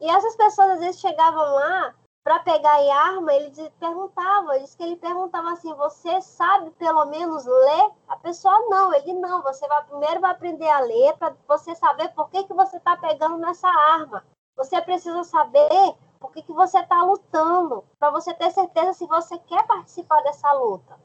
E 0.00 0.08
essas 0.10 0.36
pessoas 0.36 0.70
às 0.70 0.80
vezes 0.80 1.00
chegavam 1.00 1.54
lá 1.54 1.94
para 2.24 2.38
pegar 2.40 2.80
em 2.80 2.90
arma, 2.90 3.34
ele 3.34 3.50
perguntava, 3.80 4.58
diz 4.60 4.74
que 4.74 4.82
ele 4.82 4.96
perguntava 4.96 5.52
assim: 5.52 5.74
"Você 5.74 6.20
sabe 6.20 6.70
pelo 6.72 7.06
menos 7.06 7.44
ler?" 7.44 7.90
A 8.08 8.16
pessoa 8.16 8.58
não, 8.68 8.94
ele 8.94 9.12
não. 9.14 9.42
Você 9.42 9.66
vai 9.66 9.84
primeiro 9.84 10.20
vai 10.20 10.30
aprender 10.30 10.68
a 10.68 10.80
ler 10.80 11.16
para 11.16 11.34
você 11.48 11.74
saber 11.74 12.08
por 12.10 12.28
que 12.30 12.44
que 12.44 12.54
você 12.54 12.76
está 12.76 12.96
pegando 12.96 13.38
nessa 13.38 13.68
arma. 13.68 14.24
Você 14.56 14.80
precisa 14.80 15.24
saber 15.24 15.96
por 16.20 16.30
que 16.30 16.42
que 16.42 16.52
você 16.52 16.78
está 16.78 17.02
lutando, 17.02 17.84
para 17.98 18.10
você 18.10 18.32
ter 18.34 18.50
certeza 18.52 18.92
se 18.92 19.06
você 19.06 19.36
quer 19.38 19.66
participar 19.66 20.22
dessa 20.22 20.52
luta. 20.52 20.96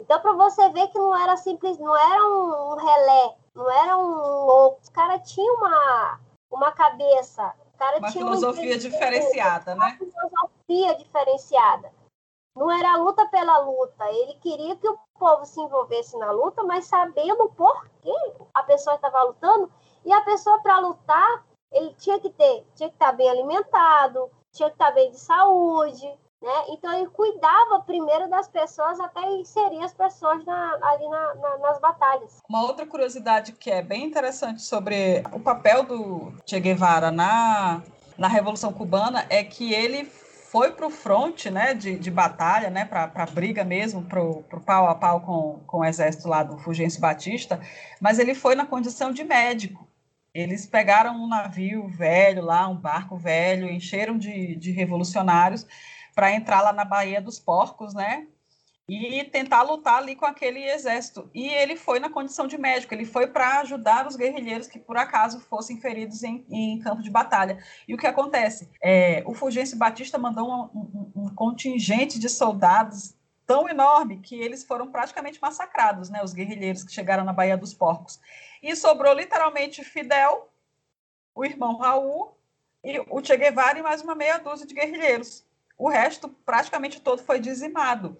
Então, 0.00 0.18
para 0.18 0.32
você 0.32 0.70
ver 0.70 0.88
que 0.88 0.98
não 0.98 1.14
era 1.14 1.36
simples, 1.36 1.78
não 1.78 1.94
era 1.94 2.24
um 2.24 2.74
relé, 2.76 3.36
não 3.54 3.70
era 3.70 3.98
um 3.98 4.46
louco. 4.46 4.80
Os 4.80 4.88
caras 4.88 5.30
tinham 5.30 5.56
uma, 5.56 6.20
uma 6.50 6.72
cabeça 6.72 7.54
cara 7.80 7.98
uma 7.98 8.10
tinha 8.10 8.24
filosofia 8.24 8.78
diferenciada, 8.78 9.74
uma 9.74 9.86
né? 9.86 9.98
Uma 9.98 10.12
filosofia 10.12 10.94
diferenciada. 10.96 11.90
Não 12.54 12.70
era 12.70 12.96
luta 12.96 13.26
pela 13.28 13.58
luta. 13.58 14.04
Ele 14.10 14.34
queria 14.34 14.76
que 14.76 14.86
o 14.86 14.98
povo 15.18 15.46
se 15.46 15.58
envolvesse 15.60 16.18
na 16.18 16.30
luta, 16.30 16.62
mas 16.62 16.84
sabendo 16.84 17.48
por 17.56 17.88
que 18.02 18.14
a 18.52 18.62
pessoa 18.64 18.96
estava 18.96 19.22
lutando. 19.22 19.72
E 20.04 20.12
a 20.12 20.20
pessoa, 20.20 20.60
para 20.60 20.78
lutar, 20.78 21.46
ele 21.72 21.94
tinha 21.94 22.20
que 22.20 22.28
ter, 22.30 22.66
tinha 22.74 22.90
que 22.90 22.96
estar 22.96 23.12
bem 23.12 23.30
alimentado, 23.30 24.30
tinha 24.52 24.68
que 24.68 24.74
estar 24.74 24.90
bem 24.90 25.10
de 25.10 25.18
saúde, 25.18 26.18
né? 26.42 26.52
Então 26.70 26.92
ele 26.98 27.08
cuidava 27.08 27.80
primeiro 27.80 28.28
das 28.28 28.48
pessoas 28.48 28.98
até 28.98 29.20
inserir 29.32 29.82
as 29.82 29.92
pessoas 29.92 30.44
na, 30.44 30.78
ali 30.82 31.08
na, 31.08 31.34
na, 31.34 31.58
nas 31.58 31.80
batalhas. 31.80 32.38
Uma 32.48 32.62
outra 32.62 32.86
curiosidade 32.86 33.52
que 33.52 33.70
é 33.70 33.82
bem 33.82 34.04
interessante 34.04 34.62
sobre 34.62 35.22
o 35.32 35.40
papel 35.40 35.84
do 35.84 36.32
Che 36.46 36.58
Guevara 36.58 37.10
na, 37.10 37.82
na 38.16 38.28
Revolução 38.28 38.72
Cubana 38.72 39.26
é 39.28 39.44
que 39.44 39.72
ele 39.72 40.04
foi 40.04 40.72
para 40.72 40.86
o 40.86 40.90
fronte 40.90 41.48
né, 41.48 41.74
de, 41.74 41.96
de 41.96 42.10
batalha, 42.10 42.70
né, 42.70 42.84
para 42.84 43.08
a 43.14 43.26
briga 43.26 43.62
mesmo, 43.62 44.02
para 44.02 44.20
o 44.20 44.42
pau 44.66 44.88
a 44.88 44.94
pau 44.96 45.20
com, 45.20 45.60
com 45.64 45.78
o 45.78 45.84
exército 45.84 46.28
lá 46.28 46.42
do 46.42 46.58
Fulgêncio 46.58 47.00
Batista, 47.00 47.60
mas 48.00 48.18
ele 48.18 48.34
foi 48.34 48.56
na 48.56 48.66
condição 48.66 49.12
de 49.12 49.22
médico. 49.22 49.86
Eles 50.34 50.66
pegaram 50.66 51.14
um 51.14 51.28
navio 51.28 51.86
velho 51.88 52.42
lá, 52.42 52.66
um 52.68 52.76
barco 52.76 53.16
velho, 53.16 53.70
encheram 53.70 54.18
de, 54.18 54.56
de 54.56 54.72
revolucionários 54.72 55.66
para 56.14 56.32
entrar 56.32 56.62
lá 56.62 56.72
na 56.72 56.84
Baía 56.84 57.20
dos 57.20 57.38
Porcos, 57.38 57.94
né? 57.94 58.26
E 58.88 59.22
tentar 59.24 59.62
lutar 59.62 59.98
ali 59.98 60.16
com 60.16 60.26
aquele 60.26 60.64
exército. 60.64 61.30
E 61.32 61.46
ele 61.48 61.76
foi 61.76 62.00
na 62.00 62.10
condição 62.10 62.48
de 62.48 62.58
médico, 62.58 62.92
ele 62.92 63.04
foi 63.04 63.28
para 63.28 63.60
ajudar 63.60 64.06
os 64.06 64.16
guerrilheiros 64.16 64.66
que 64.66 64.80
por 64.80 64.96
acaso 64.96 65.38
fossem 65.40 65.80
feridos 65.80 66.24
em, 66.24 66.44
em 66.50 66.80
campo 66.80 67.00
de 67.00 67.08
batalha. 67.08 67.62
E 67.86 67.94
o 67.94 67.96
que 67.96 68.06
acontece? 68.06 68.68
É, 68.82 69.22
o 69.26 69.32
Fulgêncio 69.32 69.78
Batista 69.78 70.18
mandou 70.18 70.48
um, 70.48 70.62
um, 70.74 71.12
um 71.24 71.34
contingente 71.34 72.18
de 72.18 72.28
soldados 72.28 73.14
tão 73.46 73.68
enorme 73.68 74.18
que 74.18 74.34
eles 74.34 74.64
foram 74.64 74.90
praticamente 74.90 75.40
massacrados, 75.40 76.10
né? 76.10 76.22
Os 76.22 76.32
guerrilheiros 76.32 76.82
que 76.82 76.92
chegaram 76.92 77.24
na 77.24 77.32
Baía 77.32 77.56
dos 77.56 77.74
Porcos. 77.74 78.20
E 78.60 78.74
sobrou 78.74 79.14
literalmente 79.14 79.84
Fidel, 79.84 80.48
o 81.34 81.44
irmão 81.44 81.76
Raul, 81.76 82.36
e 82.82 82.98
o 83.08 83.24
Che 83.24 83.36
Guevara 83.36 83.78
e 83.78 83.82
mais 83.82 84.02
uma 84.02 84.14
meia 84.14 84.38
dúzia 84.38 84.66
de 84.66 84.74
guerrilheiros 84.74 85.44
o 85.80 85.88
resto 85.88 86.28
praticamente 86.44 87.00
todo 87.00 87.22
foi 87.22 87.40
dizimado. 87.40 88.18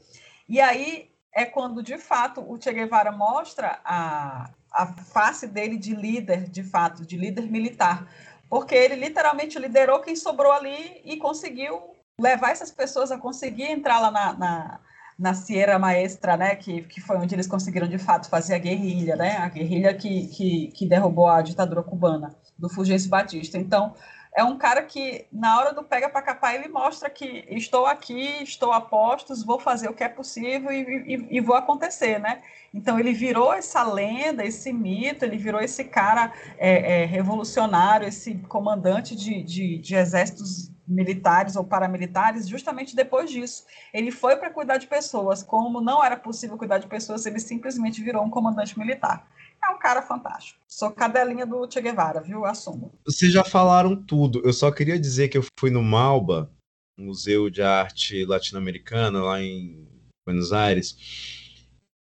E 0.49 0.61
aí 0.61 1.11
é 1.33 1.45
quando, 1.45 1.83
de 1.83 1.99
fato, 1.99 2.41
o 2.41 2.61
Che 2.61 2.73
Guevara 2.73 3.13
mostra 3.13 3.79
a, 3.85 4.51
a 4.73 4.87
face 4.87 5.47
dele 5.47 5.77
de 5.77 5.95
líder, 5.95 6.49
de 6.49 6.63
fato, 6.63 7.05
de 7.05 7.19
líder 7.19 7.51
militar, 7.51 8.09
porque 8.49 8.75
ele 8.75 8.97
literalmente 8.97 9.59
liderou 9.59 10.01
quem 10.01 10.17
sobrou 10.17 10.51
ali 10.51 11.03
e 11.05 11.19
conseguiu 11.19 11.95
levar 12.19 12.51
essas 12.51 12.71
pessoas 12.71 13.13
a 13.13 13.19
conseguir 13.19 13.65
entrar 13.65 14.01
lá 14.01 14.11
na, 14.11 14.33
na, 14.33 14.81
na 15.19 15.35
Sierra 15.35 15.79
Maestra, 15.79 16.39
né, 16.39 16.57
que, 16.57 16.83
que 16.85 17.01
foi 17.01 17.19
onde 17.19 17.35
eles 17.35 17.47
conseguiram, 17.47 17.87
de 17.87 17.99
fato, 17.99 18.29
fazer 18.29 18.55
a 18.55 18.59
guerrilha, 18.59 19.17
né, 19.17 19.37
a 19.37 19.49
guerrilha 19.51 19.93
que, 19.93 20.29
que, 20.29 20.69
que 20.69 20.87
derrubou 20.87 21.29
a 21.29 21.43
ditadura 21.43 21.83
cubana, 21.83 22.35
do 22.59 22.71
Fulgêncio 22.71 23.11
Batista. 23.11 23.59
Então, 23.59 23.95
é 24.35 24.45
um 24.45 24.57
cara 24.57 24.83
que, 24.83 25.27
na 25.33 25.59
hora 25.59 25.73
do 25.73 25.83
pega 25.83 26.09
para 26.09 26.23
capar, 26.23 26.55
ele 26.55 26.69
mostra 26.69 27.11
que 27.11 27.45
estou 27.49 27.87
aqui, 27.87 28.43
estou 28.43 28.73
a 28.73 28.81
postos, 28.81 29.45
vou 29.45 29.59
fazer 29.59 29.89
o 29.89 29.93
que 29.93 30.05
é 30.05 30.09
possível 30.09 30.71
e, 30.71 30.83
e, 31.15 31.37
e, 31.37 31.41
vou 31.41 31.57
acontecer, 31.57 32.19
né? 32.21 32.41
Então, 32.73 32.99
ele 33.01 33.13
virou 33.13 33.53
essa 33.53 33.83
lenda, 33.83 34.45
esse 34.45 34.73
mito, 34.73 35.25
ele 35.25 35.37
virou 35.37 35.61
esse 35.61 35.83
cara 35.83 36.33
é, 36.57 37.03
é, 37.03 37.05
revolucionário, 37.05 38.07
esse 38.07 38.37
comandante 38.49 39.17
de, 39.17 39.43
de, 39.43 39.79
de 39.79 39.95
exércitos 39.97 40.71
militares 40.87 41.57
ou 41.57 41.65
paramilitares, 41.65 42.49
justamente 42.49 42.95
depois 42.95 43.31
disso. 43.31 43.65
Ele 43.93 44.13
foi 44.13 44.37
para 44.37 44.51
cuidar 44.51 44.77
de 44.77 44.87
pessoas, 44.87 45.43
como 45.43 45.81
não 45.81 46.05
era 46.05 46.17
possível 46.17 46.57
cuidar 46.57 46.79
de 46.79 46.87
pessoas, 46.87 47.27
ele 47.27 47.41
simplesmente 47.41 48.03
virou 48.03 48.25
um 48.25 48.31
comandante 48.31 48.79
militar. 48.79 49.27
É 49.63 49.71
um 49.71 49.79
cara 49.79 50.03
fantástico. 50.03 50.59
Sou 50.67 50.91
cadelinha 50.91 51.47
do 51.47 51.71
Che 51.71 51.81
Guevara, 51.81 52.21
viu? 52.21 52.45
Assumo. 52.45 52.93
Vocês 53.05 53.33
já 53.33 53.45
falaram 53.45 53.95
tudo. 53.95 54.41
Eu 54.45 54.53
só 54.53 54.71
queria 54.71 54.99
dizer 54.99 55.29
que 55.29 55.37
eu 55.37 55.45
fui 55.59 55.71
no 55.71 55.83
Malba, 55.83 56.51
Museu 56.99 57.51
de 57.51 57.63
Arte 57.63 58.25
Latino-Americana, 58.25 59.23
lá 59.23 59.43
em 59.43 59.87
Buenos 60.27 60.53
Aires. 60.53 60.97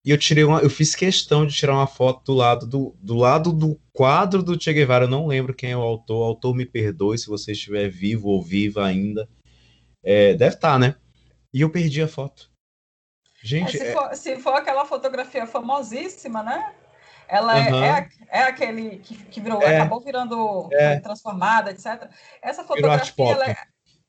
E 0.04 0.10
eu 0.10 0.18
tirei 0.18 0.44
uma, 0.44 0.60
eu 0.60 0.70
fiz 0.70 0.94
questão 0.94 1.44
de 1.44 1.54
tirar 1.54 1.72
uma 1.72 1.86
foto 1.86 2.24
do 2.26 2.34
lado 2.34 2.66
do, 2.66 2.96
do 3.00 3.16
lado 3.16 3.52
do 3.52 3.80
quadro 3.92 4.42
do 4.42 4.60
Che 4.60 4.72
Guevara. 4.72 5.06
Eu 5.06 5.10
não 5.10 5.26
lembro 5.26 5.54
quem 5.54 5.72
é 5.72 5.76
o 5.76 5.82
autor. 5.82 6.20
O 6.20 6.24
autor 6.24 6.54
me 6.54 6.64
perdoe 6.64 7.18
se 7.18 7.26
você 7.26 7.52
estiver 7.52 7.88
vivo 7.88 8.28
ou 8.28 8.42
viva 8.42 8.86
ainda. 8.86 9.28
É, 10.04 10.34
deve 10.34 10.54
estar, 10.54 10.72
tá, 10.74 10.78
né? 10.78 10.94
E 11.52 11.62
eu 11.62 11.70
perdi 11.70 12.00
a 12.02 12.06
foto. 12.06 12.50
Gente, 13.42 13.76
é, 13.76 13.80
se, 13.80 13.86
é... 13.86 13.92
For, 13.92 14.14
se, 14.14 14.36
For, 14.36 14.54
aquela 14.54 14.84
fotografia 14.84 15.46
famosíssima, 15.46 16.42
né? 16.42 16.72
Ela 17.28 17.54
uhum. 17.54 17.84
é, 17.84 18.08
é, 18.28 18.42
aquele 18.42 18.98
que, 18.98 19.16
que 19.16 19.40
virou, 19.40 19.62
é. 19.62 19.76
acabou 19.76 20.00
virando 20.00 20.68
é. 20.72 21.00
transformada, 21.00 21.70
etc. 21.70 22.08
Essa 22.40 22.62
fotografia 22.64 23.32
ela 23.32 23.50
é, 23.50 23.56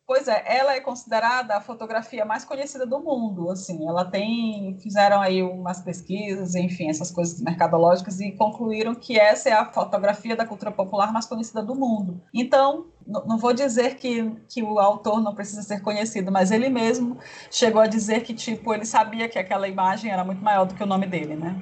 Pois 0.07 0.25
é, 0.29 0.41
ela 0.47 0.73
é 0.73 0.79
considerada 0.79 1.57
a 1.57 1.59
fotografia 1.59 2.23
mais 2.23 2.45
conhecida 2.45 2.85
do 2.85 2.97
mundo, 2.97 3.51
assim, 3.51 3.85
ela 3.85 4.05
tem, 4.05 4.77
fizeram 4.79 5.19
aí 5.19 5.43
umas 5.43 5.81
pesquisas, 5.81 6.55
enfim, 6.55 6.89
essas 6.89 7.11
coisas 7.11 7.41
mercadológicas 7.41 8.21
e 8.21 8.31
concluíram 8.31 8.95
que 8.95 9.19
essa 9.19 9.49
é 9.49 9.51
a 9.51 9.65
fotografia 9.65 10.33
da 10.33 10.45
cultura 10.45 10.71
popular 10.71 11.11
mais 11.11 11.25
conhecida 11.25 11.61
do 11.61 11.75
mundo. 11.75 12.21
Então, 12.33 12.85
não 13.05 13.37
vou 13.37 13.51
dizer 13.51 13.95
que, 13.97 14.31
que 14.47 14.63
o 14.63 14.79
autor 14.79 15.19
não 15.21 15.35
precisa 15.35 15.61
ser 15.61 15.81
conhecido, 15.81 16.31
mas 16.31 16.51
ele 16.51 16.69
mesmo 16.69 17.17
chegou 17.51 17.81
a 17.81 17.87
dizer 17.87 18.23
que, 18.23 18.33
tipo, 18.33 18.73
ele 18.73 18.85
sabia 18.85 19.27
que 19.27 19.37
aquela 19.37 19.67
imagem 19.67 20.09
era 20.09 20.23
muito 20.23 20.41
maior 20.41 20.63
do 20.63 20.73
que 20.73 20.83
o 20.83 20.87
nome 20.87 21.05
dele, 21.05 21.35
né? 21.35 21.61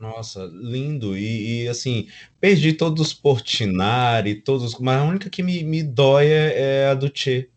Nossa, 0.00 0.44
lindo. 0.52 1.16
E, 1.16 1.64
e, 1.64 1.68
assim, 1.68 2.08
perdi 2.40 2.72
todos 2.72 3.08
os 3.08 3.14
Portinari, 3.14 4.40
todos, 4.40 4.78
mas 4.78 5.00
a 5.00 5.04
única 5.04 5.28
que 5.28 5.42
me, 5.42 5.62
me 5.64 5.82
dói 5.82 6.26
é, 6.26 6.60
é 6.60 6.86
a 6.88 6.94
do 6.94 7.10
Che. 7.12 7.50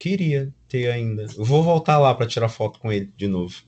Queria 0.00 0.52
ter 0.68 0.90
ainda. 0.90 1.26
vou 1.38 1.62
voltar 1.62 1.98
lá 1.98 2.14
para 2.14 2.26
tirar 2.26 2.48
foto 2.48 2.78
com 2.80 2.92
ele 2.92 3.12
de 3.16 3.28
novo. 3.28 3.62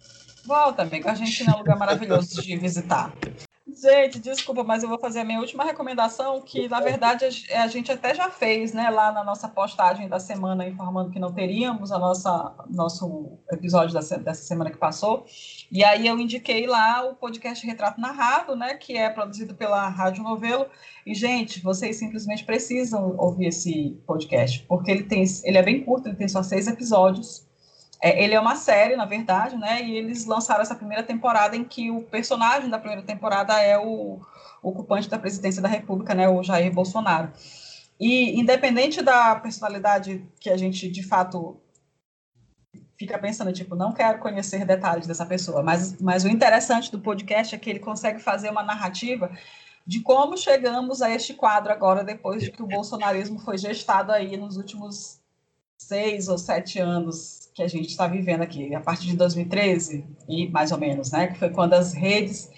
Volta, 0.45 0.83
amigo. 0.83 1.09
A 1.09 1.13
Argentina 1.13 1.53
é 1.53 1.55
um 1.55 1.59
lugar 1.59 1.79
maravilhoso 1.79 2.43
de 2.43 2.57
visitar. 2.57 3.13
Gente, 3.79 4.19
desculpa, 4.19 4.65
mas 4.65 4.83
eu 4.83 4.89
vou 4.89 4.99
fazer 4.99 5.21
a 5.21 5.25
minha 5.25 5.39
última 5.39 5.63
recomendação, 5.63 6.41
que 6.41 6.67
na 6.67 6.81
verdade 6.81 7.27
a 7.27 7.67
gente 7.67 7.93
até 7.93 8.15
já 8.15 8.31
fez, 8.31 8.73
né, 8.73 8.89
lá 8.89 9.13
na 9.13 9.23
nossa 9.23 9.49
postagem 9.49 10.09
da 10.09 10.19
semana, 10.19 10.67
informando 10.67 11.11
que 11.11 11.19
não 11.19 11.31
teríamos 11.31 11.93
a 11.93 11.99
nossa 11.99 12.55
nosso 12.71 13.39
episódio 13.53 13.93
dessa, 13.93 14.33
semana 14.33 14.71
que 14.71 14.79
passou. 14.79 15.27
E 15.71 15.85
aí 15.85 16.07
eu 16.07 16.19
indiquei 16.19 16.67
lá 16.67 17.05
o 17.05 17.17
podcast 17.17 17.67
Retrato 17.67 18.01
Narrado, 18.01 18.57
né, 18.57 18.77
que 18.77 18.97
é 18.97 19.11
produzido 19.11 19.55
pela 19.55 19.87
Rádio 19.91 20.23
Novelo. 20.25 20.67
E 21.05 21.15
gente, 21.15 21.63
vocês 21.63 21.97
simplesmente 21.97 22.45
precisam 22.45 23.15
ouvir 23.19 23.49
esse 23.49 24.01
podcast, 24.07 24.65
porque 24.67 24.91
ele 24.91 25.03
tem, 25.03 25.23
ele 25.45 25.59
é 25.59 25.63
bem 25.63 25.85
curto, 25.85 26.09
ele 26.09 26.17
tem 26.17 26.29
só 26.29 26.43
seis 26.43 26.67
episódios. 26.67 27.46
É, 28.01 28.23
ele 28.23 28.35
é 28.35 28.41
uma 28.41 28.57
série, 28.57 28.97
na 28.97 29.05
verdade, 29.05 29.57
né? 29.57 29.83
E 29.83 29.97
eles 29.97 30.27
lançaram 30.27 30.63
essa 30.63 30.75
primeira 30.75 31.03
temporada 31.03 31.57
em 31.57 31.65
que 31.65 31.91
o 31.91 32.03
personagem 32.03 32.69
da 32.69 32.79
primeira 32.79 33.03
temporada 33.03 33.59
é 33.61 33.79
o, 33.79 34.21
ocupante 34.63 35.09
da 35.09 35.19
presidência 35.19 35.63
da 35.63 35.69
República, 35.69 36.15
né? 36.15 36.29
O 36.29 36.43
Jair 36.43 36.73
Bolsonaro. 36.73 37.33
E 37.99 38.39
independente 38.39 39.03
da 39.03 39.37
personalidade 39.37 40.25
que 40.39 40.51
a 40.51 40.57
gente 40.57 40.91
de 40.91 41.03
fato 41.03 41.61
fica 42.99 43.19
pensando, 43.19 43.53
tipo, 43.53 43.75
não 43.75 43.93
quero 43.93 44.19
conhecer 44.19 44.65
detalhes 44.65 45.07
dessa 45.07 45.27
pessoa, 45.27 45.63
mas, 45.63 46.01
mas 46.01 46.25
o 46.25 46.29
interessante 46.29 46.91
do 46.91 46.99
podcast 46.99 47.55
é 47.55 47.59
que 47.59 47.69
ele 47.69 47.79
consegue 47.79 48.21
fazer 48.21 48.51
uma 48.51 48.63
narrativa 48.63 49.31
de 49.87 50.01
como 50.01 50.37
chegamos 50.37 51.01
a 51.01 51.11
este 51.11 51.35
quadro 51.35 51.73
agora, 51.73 52.03
depois 52.03 52.43
de 52.43 52.51
que 52.51 52.63
o 52.63 52.67
bolsonarismo 52.67 53.39
foi 53.39 53.57
gestado 53.57 54.13
aí 54.13 54.37
nos 54.37 54.57
últimos 54.57 55.21
seis 55.79 56.27
ou 56.29 56.39
sete 56.39 56.79
anos 56.79 57.46
que 57.57 57.63
a 57.63 57.69
gente 57.69 57.89
está 57.89 58.07
vivendo 58.07 58.43
aqui, 58.43 58.75
a 58.75 58.81
partir 58.81 59.07
de 59.07 59.17
2013, 59.17 60.05
e 60.29 60.47
mais 60.49 60.73
ou 60.73 60.79
menos, 60.79 61.11
né? 61.11 61.29
Que 61.29 61.39
foi 61.39 61.49
quando 61.49 61.73
as 61.73 61.95
redes 61.95 62.51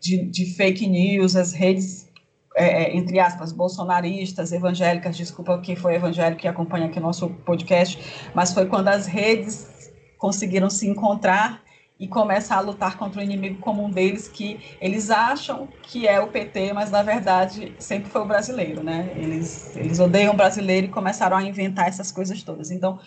de, 0.00 0.24
de 0.24 0.46
fake 0.54 0.86
news, 0.86 1.36
as 1.36 1.52
redes, 1.52 2.10
é, 2.56 2.84
é 2.84 2.96
entre 2.96 3.20
aspas, 3.20 3.52
bolsonaristas, 3.52 4.50
evangélicas, 4.50 5.18
desculpa 5.18 5.60
quem 5.60 5.76
foi 5.76 5.96
evangélico 5.96 6.40
que 6.40 6.48
acompanha 6.48 6.86
aqui 6.86 6.98
o 6.98 7.02
nosso 7.02 7.28
podcast, 7.44 8.30
mas 8.34 8.54
foi 8.54 8.64
quando 8.64 8.88
as 8.88 9.06
redes 9.06 9.92
conseguiram 10.16 10.70
se 10.70 10.88
encontrar 10.88 11.62
e 12.00 12.06
começar 12.06 12.56
a 12.56 12.60
lutar 12.60 12.96
contra 12.96 13.20
o 13.20 13.24
inimigo 13.24 13.58
comum 13.58 13.90
deles, 13.90 14.28
que 14.28 14.60
eles 14.80 15.10
acham 15.10 15.68
que 15.82 16.06
é 16.06 16.20
o 16.20 16.28
PT, 16.28 16.72
mas 16.72 16.90
na 16.90 17.02
verdade 17.02 17.74
sempre 17.78 18.08
foi 18.08 18.22
o 18.22 18.24
brasileiro, 18.24 18.84
né? 18.84 19.12
Eles, 19.16 19.76
eles 19.76 19.98
odeiam 19.98 20.32
o 20.32 20.36
brasileiro 20.36 20.86
e 20.86 20.90
começaram 20.90 21.36
a 21.36 21.42
inventar 21.42 21.88
essas 21.88 22.12
coisas 22.12 22.42
todas. 22.42 22.70
Então, 22.70 23.00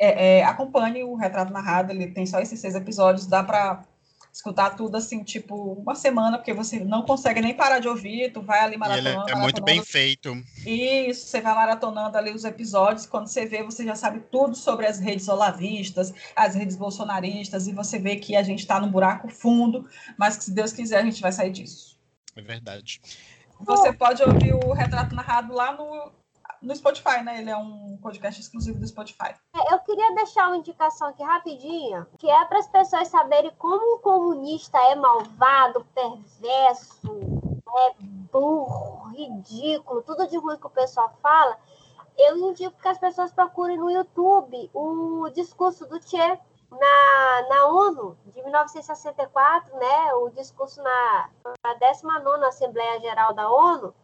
é, 0.00 0.38
é, 0.38 0.44
acompanhe 0.44 1.04
o 1.04 1.14
Retrato 1.14 1.52
Narrado, 1.52 1.92
ele 1.92 2.08
tem 2.08 2.24
só 2.24 2.40
esses 2.40 2.58
seis 2.58 2.74
episódios, 2.74 3.26
dá 3.26 3.44
para 3.44 3.84
escutar 4.32 4.70
tudo 4.70 4.96
assim, 4.96 5.22
tipo, 5.22 5.72
uma 5.74 5.94
semana, 5.94 6.38
porque 6.38 6.54
você 6.54 6.80
não 6.80 7.02
consegue 7.02 7.40
nem 7.40 7.52
parar 7.52 7.80
de 7.80 7.88
ouvir, 7.88 8.32
tu 8.32 8.40
vai 8.40 8.60
ali 8.60 8.76
maratonando. 8.76 9.22
Ele 9.22 9.30
é, 9.30 9.34
é 9.34 9.38
muito 9.38 9.62
bem 9.62 9.82
feito. 9.82 10.32
Isso, 10.64 11.26
você 11.26 11.40
vai 11.40 11.54
maratonando 11.54 12.16
ali 12.16 12.32
os 12.32 12.44
episódios, 12.44 13.06
quando 13.06 13.26
você 13.26 13.44
vê, 13.44 13.62
você 13.62 13.84
já 13.84 13.94
sabe 13.94 14.20
tudo 14.30 14.56
sobre 14.56 14.86
as 14.86 14.98
redes 14.98 15.28
olavistas, 15.28 16.14
as 16.34 16.54
redes 16.54 16.76
bolsonaristas, 16.76 17.66
e 17.66 17.72
você 17.72 17.98
vê 17.98 18.16
que 18.16 18.36
a 18.36 18.42
gente 18.42 18.60
está 18.60 18.80
num 18.80 18.90
buraco 18.90 19.28
fundo, 19.28 19.86
mas 20.16 20.36
que 20.36 20.44
se 20.44 20.52
Deus 20.52 20.72
quiser 20.72 21.00
a 21.00 21.04
gente 21.04 21.20
vai 21.20 21.32
sair 21.32 21.50
disso. 21.50 21.98
É 22.36 22.40
verdade. 22.40 23.00
Você 23.60 23.92
pode 23.92 24.22
ouvir 24.22 24.54
o 24.54 24.72
retrato 24.72 25.14
narrado 25.14 25.52
lá 25.52 25.72
no 25.72 26.12
no 26.62 26.74
Spotify, 26.74 27.22
né? 27.22 27.38
Ele 27.38 27.50
é 27.50 27.56
um 27.56 27.98
podcast 28.02 28.40
exclusivo 28.40 28.78
do 28.78 28.86
Spotify. 28.86 29.34
É, 29.54 29.74
eu 29.74 29.78
queria 29.80 30.14
deixar 30.14 30.48
uma 30.48 30.56
indicação 30.56 31.08
aqui 31.08 31.22
rapidinho, 31.22 32.06
que 32.18 32.28
é 32.28 32.44
para 32.44 32.58
as 32.58 32.68
pessoas 32.68 33.08
saberem 33.08 33.52
como 33.58 33.96
o 33.96 33.98
comunista 34.00 34.78
é 34.78 34.94
malvado, 34.94 35.86
perverso, 35.94 37.10
é 37.76 37.94
burro, 38.30 39.08
ridículo, 39.08 40.02
tudo 40.02 40.26
de 40.28 40.36
ruim 40.36 40.56
que 40.56 40.66
o 40.66 40.70
pessoal 40.70 41.12
fala. 41.22 41.58
Eu 42.18 42.36
indico 42.36 42.80
que 42.80 42.88
as 42.88 42.98
pessoas 42.98 43.32
procurem 43.32 43.78
no 43.78 43.90
YouTube 43.90 44.70
o 44.74 45.28
discurso 45.30 45.86
do 45.86 46.00
Che 46.02 46.38
na, 46.70 47.48
na 47.48 47.66
ONU 47.66 48.16
de 48.26 48.42
1964, 48.42 49.76
né? 49.78 50.14
O 50.14 50.30
discurso 50.30 50.82
na, 50.82 51.30
na 51.64 51.74
19 51.74 52.44
Assembleia 52.44 53.00
Geral 53.00 53.32
da 53.32 53.50
ONU, 53.50 53.94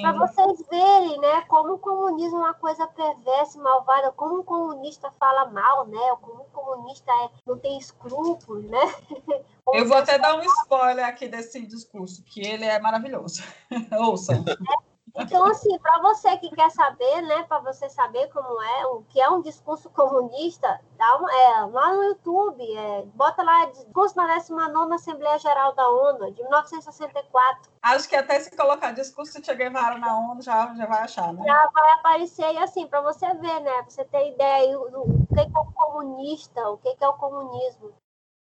para 0.00 0.12
vocês 0.12 0.66
verem, 0.68 1.18
né, 1.20 1.42
como 1.42 1.74
o 1.74 1.78
comunismo 1.78 2.38
é 2.38 2.42
uma 2.42 2.54
coisa 2.54 2.86
perversa 2.86 3.58
e 3.58 3.60
malvada, 3.60 4.12
como 4.12 4.40
o 4.40 4.44
comunista 4.44 5.10
fala 5.18 5.46
mal, 5.50 5.86
né, 5.86 5.98
como 6.20 6.42
o 6.42 6.50
comunista 6.52 7.10
é, 7.10 7.30
não 7.46 7.58
tem 7.58 7.78
escrúpulos, 7.78 8.64
né. 8.64 8.80
Eu 9.72 9.86
vou 9.86 9.96
até 9.96 10.18
dar 10.18 10.36
um 10.36 10.42
spoiler 10.42 11.06
aqui 11.06 11.28
desse 11.28 11.64
discurso, 11.64 12.22
que 12.24 12.44
ele 12.46 12.64
é 12.64 12.80
maravilhoso. 12.80 13.42
Ouçam. 13.98 14.44
É, 14.48 14.91
então, 15.14 15.44
assim, 15.44 15.78
para 15.78 16.00
você 16.00 16.36
que 16.38 16.48
quer 16.50 16.70
saber, 16.70 17.20
né, 17.22 17.42
para 17.42 17.58
você 17.58 17.88
saber 17.90 18.28
como 18.28 18.62
é, 18.62 18.86
o 18.86 19.02
que 19.02 19.20
é 19.20 19.28
um 19.28 19.42
discurso 19.42 19.90
comunista, 19.90 20.80
dá 20.96 21.16
uma, 21.16 21.30
é, 21.30 21.60
lá 21.66 21.94
no 21.94 22.02
YouTube, 22.04 22.62
é, 22.62 23.02
bota 23.14 23.42
lá 23.42 23.66
discurso 23.66 24.16
na 24.16 24.26
19 24.26 24.94
Assembleia 24.94 25.38
Geral 25.38 25.74
da 25.74 25.86
ONU, 25.86 26.32
de 26.32 26.42
1964. 26.42 27.70
Acho 27.82 28.08
que 28.08 28.16
até 28.16 28.40
se 28.40 28.56
colocar 28.56 28.92
discurso 28.92 29.38
de 29.38 29.44
Che 29.44 29.54
Guevara 29.54 29.98
na 29.98 30.16
ONU 30.16 30.40
já, 30.40 30.74
já 30.74 30.86
vai 30.86 31.02
achar, 31.02 31.32
né? 31.34 31.44
Já 31.44 31.70
vai 31.72 31.92
aparecer, 31.92 32.54
e 32.54 32.58
assim, 32.58 32.86
para 32.86 33.02
você 33.02 33.26
ver, 33.34 33.60
né, 33.60 33.82
você 33.86 34.04
ter 34.04 34.32
ideia 34.32 34.78
do, 34.78 34.88
do 34.88 35.26
que, 35.26 35.40
é 35.40 35.58
o 35.58 35.72
comunista, 35.72 36.70
o 36.70 36.78
que, 36.78 36.96
é 36.98 37.08
o 37.08 37.14
comunismo. 37.14 37.92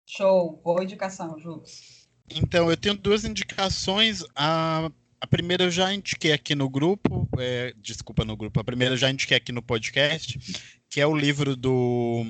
Show, 0.06 0.52
boa 0.64 0.82
indicação, 0.82 1.38
Ju. 1.38 1.62
Então, 2.30 2.70
eu 2.70 2.76
tenho 2.76 2.96
duas 2.96 3.24
indicações. 3.24 4.24
A 4.34 4.90
a 5.24 5.26
primeira 5.26 5.64
eu 5.64 5.70
já 5.70 5.92
indiquei 5.92 6.32
aqui 6.32 6.54
no 6.54 6.68
grupo, 6.68 7.26
é, 7.38 7.72
desculpa 7.80 8.26
no 8.26 8.36
grupo, 8.36 8.60
a 8.60 8.64
primeira 8.64 8.92
eu 8.92 8.98
já 8.98 9.10
indiquei 9.10 9.38
aqui 9.38 9.52
no 9.52 9.62
podcast, 9.62 10.38
que 10.90 11.00
é 11.00 11.06
o 11.06 11.16
livro 11.16 11.56
do, 11.56 12.26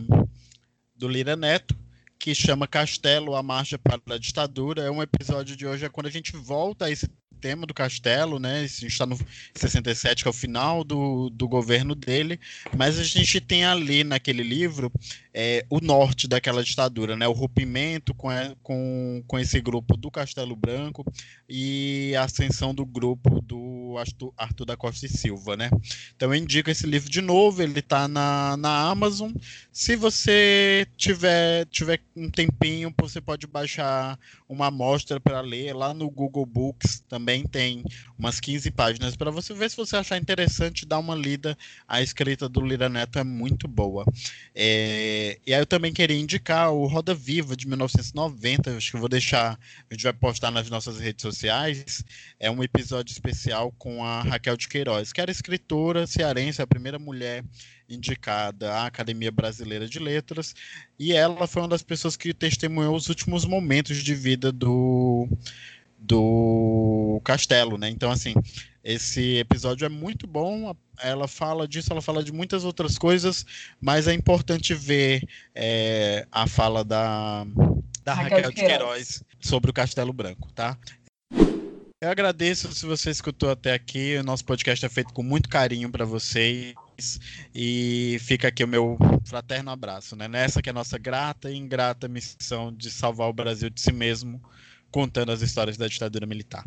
do 0.95 1.09
Lira 1.09 1.35
Neto, 1.35 1.77
que 2.25 2.35
chama 2.35 2.67
Castelo, 2.67 3.37
a 3.37 3.43
Marcha 3.43 3.79
para 3.79 4.01
a 4.15 4.19
Ditadura. 4.19 4.81
É 4.81 4.91
um 4.91 5.03
episódio 5.03 5.55
de 5.55 5.67
hoje, 5.67 5.85
é 5.85 5.91
quando 5.91 6.07
a 6.07 6.11
gente 6.11 6.35
volta 6.35 6.87
a 6.87 6.91
esse 6.91 7.07
tema 7.39 7.67
do 7.67 7.75
Castelo, 7.75 8.39
né? 8.39 8.61
A 8.61 8.67
gente 8.67 8.87
está 8.87 9.05
no 9.05 9.19
67, 9.55 10.23
que 10.23 10.29
é 10.29 10.31
o 10.31 10.33
final 10.33 10.83
do, 10.83 11.29
do 11.29 11.47
governo 11.47 11.95
dele, 11.95 12.41
mas 12.75 12.99
a 12.99 13.05
gente 13.05 13.39
tem 13.39 13.67
ali 13.67 14.03
naquele 14.03 14.43
livro 14.43 14.91
é, 15.35 15.67
o 15.69 15.79
norte 15.79 16.27
daquela 16.27 16.65
ditadura, 16.65 17.17
né? 17.17 17.29
O 17.29 17.33
rompimento 17.33 18.15
com, 18.15 18.31
com, 18.63 19.23
com 19.27 19.39
esse 19.39 19.61
grupo 19.61 19.95
do 19.95 20.11
Castelo 20.11 20.57
Branco 20.57 21.05
e 21.47 22.15
a 22.17 22.25
ascensão 22.25 22.75
do 22.75 22.87
grupo 22.87 23.43
do 23.43 23.97
Arthur, 23.99 24.33
Arthur 24.39 24.65
da 24.65 24.77
Costa 24.77 25.05
e 25.05 25.09
Silva, 25.11 25.55
né? 25.55 25.71
Então 26.17 26.33
eu 26.33 26.41
indico 26.41 26.71
esse 26.71 26.87
livro 26.87 27.11
de 27.11 27.21
novo, 27.21 27.63
ele 27.63 27.81
está 27.81 28.09
na, 28.09 28.57
na 28.57 28.89
Amazon. 28.89 29.33
Se 29.71 29.97
você 29.97 30.87
tiver, 30.97 31.67
tiver 31.67 32.01
um 32.17 32.31
tempinho, 32.31 32.93
você 32.99 33.21
pode 33.21 33.47
baixar 33.47 34.19
uma 34.55 34.69
amostra 34.69 35.21
para 35.21 35.41
ler. 35.41 35.75
Lá 35.75 35.93
no 35.93 36.11
Google 36.11 36.47
Books 36.47 37.01
também 37.09 37.45
tem 37.45 37.85
umas 38.19 38.41
15 38.41 38.71
páginas 38.71 39.17
para 39.17 39.31
você 39.31 39.53
ver 39.53 39.71
se 39.71 39.77
você 39.77 39.97
achar 39.97 40.17
interessante, 40.17 40.87
dar 40.87 40.99
uma 40.99 41.15
lida. 41.15 41.57
A 41.87 42.01
escrita 42.01 42.49
do 42.49 42.61
Lira 42.61 42.89
Neto 42.89 43.19
é 43.19 43.25
muito 43.25 43.69
boa. 43.69 44.05
É, 44.55 45.39
e 45.47 45.53
aí 45.53 45.61
eu 45.61 45.67
também 45.67 45.93
queria 45.93 46.19
indicar 46.19 46.73
o 46.73 46.87
Roda 46.87 47.15
Viva 47.15 47.57
de 47.57 47.67
1990. 47.67 48.77
Acho 48.77 48.91
que 48.91 48.97
eu 48.97 49.01
vou 49.01 49.09
deixar, 49.09 49.59
a 49.91 49.95
gente 49.95 50.05
vai 50.05 50.13
postar 50.13 50.51
nas 50.51 50.71
nossas 50.71 50.99
redes 50.99 51.23
sociais. 51.23 52.05
É 52.39 52.51
um 52.51 52.63
episódio 52.63 53.13
especial 53.13 53.73
com 53.73 54.05
a 54.05 54.23
Raquel 54.23 54.57
de 54.57 54.69
Queiroz, 54.69 55.13
que 55.13 55.21
era 55.21 55.31
escritora 55.31 56.07
cearense, 56.07 56.63
a 56.63 56.67
primeira 56.67 56.99
mulher 56.99 57.45
indicada 57.89 58.73
à 58.73 58.87
Academia 58.87 59.31
Brasileira 59.31 59.87
de 59.87 59.99
Letras, 59.99 60.55
e 60.99 61.13
ela 61.13 61.47
foi 61.47 61.63
uma 61.63 61.69
das 61.69 61.83
pessoas 61.83 62.17
que 62.17 62.33
testemunhou 62.33 62.95
os 62.95 63.09
últimos 63.09 63.45
momentos 63.45 64.03
de 64.03 64.15
vida 64.15 64.44
do 64.53 65.29
do 65.99 67.21
Castelo, 67.25 67.79
né? 67.79 67.89
Então, 67.89 68.11
assim, 68.11 68.35
esse 68.83 69.39
episódio 69.39 69.87
é 69.87 69.89
muito 69.89 70.27
bom. 70.27 70.77
Ela 71.01 71.27
fala 71.27 71.67
disso, 71.67 71.91
ela 71.91 72.03
fala 72.03 72.23
de 72.23 72.33
muitas 72.33 72.65
outras 72.65 72.99
coisas, 72.99 73.47
mas 73.81 74.07
é 74.07 74.13
importante 74.13 74.75
ver 74.75 75.27
é, 75.55 76.27
a 76.31 76.47
fala 76.47 76.85
da, 76.85 77.47
da 78.05 78.13
Raquel, 78.13 78.37
Raquel 78.37 78.51
de 78.51 78.57
Queiroz. 78.57 78.79
Queiroz 78.79 79.25
sobre 79.41 79.71
o 79.71 79.75
Castelo 79.75 80.13
Branco, 80.13 80.53
tá? 80.53 80.77
Eu 82.01 82.11
agradeço 82.11 82.71
se 82.75 82.85
você 82.85 83.11
escutou 83.11 83.51
até 83.51 83.73
aqui. 83.73 84.17
O 84.19 84.23
nosso 84.23 84.45
podcast 84.45 84.85
é 84.85 84.89
feito 84.91 85.15
com 85.15 85.23
muito 85.23 85.49
carinho 85.49 85.91
para 85.91 86.05
vocês. 86.05 86.75
E 87.55 88.19
fica 88.21 88.49
aqui 88.49 88.65
o 88.65 88.69
meu 88.69 88.97
fraterno 89.27 89.71
abraço, 89.71 90.17
né? 90.17 90.29
Nessa 90.29 90.63
que 90.63 90.69
é 90.69 90.73
a 90.73 90.75
nossa 90.75 90.99
grata 90.99 91.51
e 91.51 91.57
ingrata 91.57 92.09
missão 92.09 92.73
de 92.73 92.91
salvar 92.91 93.29
o 93.29 93.33
Brasil 93.33 93.71
de 93.71 93.81
si 93.81 93.93
mesmo, 93.93 94.41
contando 94.93 95.33
as 95.33 95.41
histórias 95.41 95.77
da 95.77 95.89
ditadura 95.89 96.27
militar. 96.27 96.63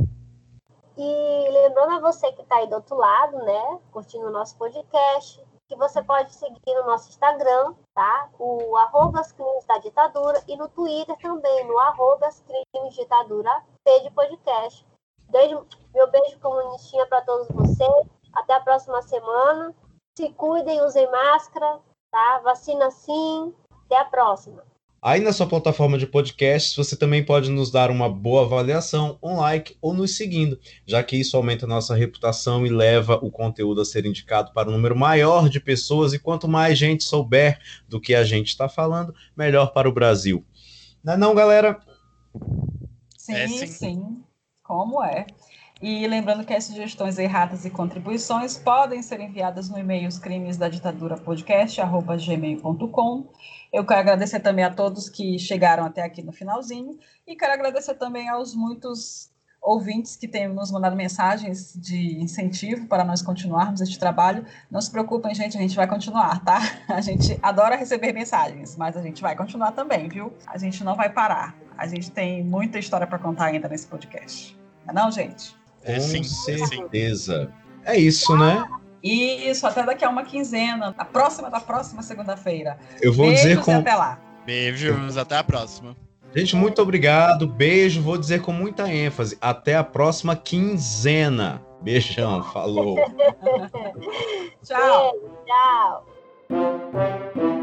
E 0.98 1.50
lembrando 1.52 1.94
a 1.94 2.00
você 2.00 2.32
que 2.34 2.42
está 2.42 2.58
aí 2.58 2.68
do 2.68 2.76
outro 2.76 2.96
lado, 2.96 3.38
né? 3.38 3.80
Curtindo 3.92 4.26
o 4.26 4.32
nosso 4.32 4.58
podcast, 4.58 5.40
que 5.68 5.76
você 5.76 6.02
pode 6.02 6.34
seguir 6.34 6.60
no 6.66 6.88
nosso 6.88 7.10
Instagram, 7.10 7.76
tá? 7.94 8.30
O 8.40 8.76
arroba 8.78 9.22
da 9.68 9.78
ditadura 9.78 10.42
e 10.48 10.58
no 10.58 10.68
Twitter 10.70 11.16
também, 11.18 11.68
no 11.68 11.78
arroba 11.80 12.30
ditadura 12.96 13.64
P 13.84 14.00
de 14.02 14.12
podcast. 14.12 14.86
Meu 15.94 16.10
beijo 16.10 16.40
comunistinha 16.40 17.06
para 17.06 17.22
todos 17.22 17.48
vocês. 17.50 18.08
Até 18.34 18.54
a 18.56 18.60
próxima 18.62 19.02
semana. 19.02 19.76
Se 20.18 20.30
cuidem, 20.30 20.82
usem 20.82 21.06
máscara, 21.12 21.78
tá? 22.10 22.42
Vacina 22.44 22.90
sim. 22.90 23.54
Até 23.86 24.00
a 24.00 24.06
próxima. 24.06 24.64
Aí 25.00 25.22
na 25.22 25.32
sua 25.32 25.46
plataforma 25.46 25.96
de 25.96 26.08
podcasts, 26.08 26.76
você 26.76 26.98
também 26.98 27.24
pode 27.24 27.52
nos 27.52 27.70
dar 27.70 27.92
uma 27.92 28.10
boa 28.10 28.42
avaliação, 28.42 29.20
um 29.22 29.36
like 29.38 29.78
ou 29.80 29.94
nos 29.94 30.18
seguindo, 30.18 30.60
já 30.88 31.04
que 31.04 31.16
isso 31.16 31.38
aumenta 31.38 31.68
a 31.68 31.70
nossa 31.70 31.94
reputação 31.94 32.66
e 32.66 32.70
leva 32.70 33.20
o 33.22 33.30
conteúdo 33.30 33.80
a 33.80 33.86
ser 33.86 34.08
indicado 34.08 34.52
para 34.54 34.68
um 34.68 34.72
número 34.72 34.96
maior 34.96 35.48
de 35.50 35.60
pessoas. 35.60 36.14
E 36.14 36.20
quanto 36.20 36.48
mais 36.48 36.80
gente 36.80 37.04
souber 37.04 37.60
do 37.88 38.02
que 38.02 38.16
a 38.16 38.24
gente 38.24 38.48
está 38.48 38.68
falando, 38.68 39.14
melhor 39.36 39.68
para 39.68 39.88
o 39.88 39.94
Brasil. 39.94 40.44
Não 41.04 41.14
é 41.14 41.18
não, 41.18 41.36
galera? 41.36 41.80
Sim, 43.16 43.36
é, 43.36 43.48
sim. 43.48 43.68
sim. 43.68 44.24
Como 44.64 45.04
é? 45.04 45.28
E 45.82 46.06
lembrando 46.08 46.44
que 46.44 46.54
as 46.54 46.64
sugestões 46.64 47.20
erradas 47.20 47.64
e 47.64 47.70
contribuições 47.70 48.58
podem 48.58 49.04
ser 49.04 49.20
enviadas 49.20 49.70
no 49.70 49.78
e-mail 49.78 50.10
crimes 50.20 50.58
da 50.58 50.70
ditadura 50.70 51.18
podcast@gmail.com. 51.18 53.28
Eu 53.72 53.86
quero 53.86 54.00
agradecer 54.00 54.40
também 54.40 54.66
a 54.66 54.74
todos 54.74 55.08
que 55.10 55.38
chegaram 55.38 55.86
até 55.86 56.02
aqui 56.02 56.24
no 56.24 56.32
finalzinho 56.32 56.98
e 57.28 57.36
quero 57.36 57.54
agradecer 57.54 57.94
também 57.96 58.28
aos 58.28 58.56
muitos 58.56 59.30
ouvintes 59.62 60.16
que 60.16 60.28
têm 60.28 60.48
nos 60.48 60.72
mandado 60.72 60.96
mensagens 60.96 61.74
de 61.76 62.20
incentivo 62.22 62.88
para 62.88 63.04
nós 63.04 63.22
continuarmos 63.22 63.82
este 63.82 64.00
trabalho. 64.00 64.46
Não 64.72 64.80
se 64.80 64.90
preocupem, 64.90 65.36
gente, 65.36 65.58
a 65.58 65.62
gente 65.62 65.76
vai 65.76 65.86
continuar, 65.86 66.44
tá? 66.44 66.60
A 66.88 67.02
gente 67.02 67.38
adora 67.44 67.76
receber 67.76 68.14
mensagens, 68.14 68.78
mas 68.78 68.96
a 68.96 69.02
gente 69.02 69.22
vai 69.22 69.36
continuar 69.36 69.74
também, 69.74 70.08
viu? 70.08 70.32
A 70.48 70.58
gente 70.58 70.84
não 70.84 70.96
vai 70.96 71.10
parar. 71.10 71.54
A 71.78 71.86
gente 71.86 72.10
tem 72.10 72.44
muita 72.44 72.80
história 72.80 73.06
para 73.06 73.20
contar 73.20 73.46
ainda 73.46 73.68
nesse 73.68 73.86
podcast. 73.86 74.58
Não, 74.86 74.92
é 74.92 75.06
não 75.06 75.12
gente? 75.12 75.57
É, 75.84 75.96
Com 75.96 76.02
sim, 76.02 76.24
certeza. 76.24 77.52
É, 77.86 77.96
é 77.96 78.00
isso, 78.00 78.36
né? 78.36 78.66
Isso, 79.04 79.66
até 79.66 79.84
daqui 79.84 80.04
a 80.04 80.10
uma 80.10 80.24
quinzena. 80.24 80.94
A 80.98 81.06
próxima 81.06 81.50
da 81.50 81.60
próxima 81.60 82.02
segunda-feira. 82.02 82.78
Eu 83.02 83.14
vou 83.14 83.28
Beijos 83.28 83.42
dizer 83.44 83.62
com. 83.62 83.78
até 83.78 83.96
lá. 83.96 84.20
Beijos, 84.46 85.18
até 85.18 85.38
a 85.38 85.44
próxima. 85.44 85.96
Gente, 86.36 86.56
muito 86.56 86.82
obrigado. 86.82 87.48
Beijo. 87.48 88.02
Vou 88.02 88.18
dizer 88.18 88.42
com 88.42 88.52
muita 88.52 88.92
ênfase. 88.92 89.38
Até 89.40 89.76
a 89.76 89.84
próxima 89.84 90.36
quinzena. 90.36 91.62
Beijão. 91.82 92.44
Falou. 92.44 92.96
tchau. 94.64 95.14
Beijo, 95.14 96.06
tchau. 96.50 97.57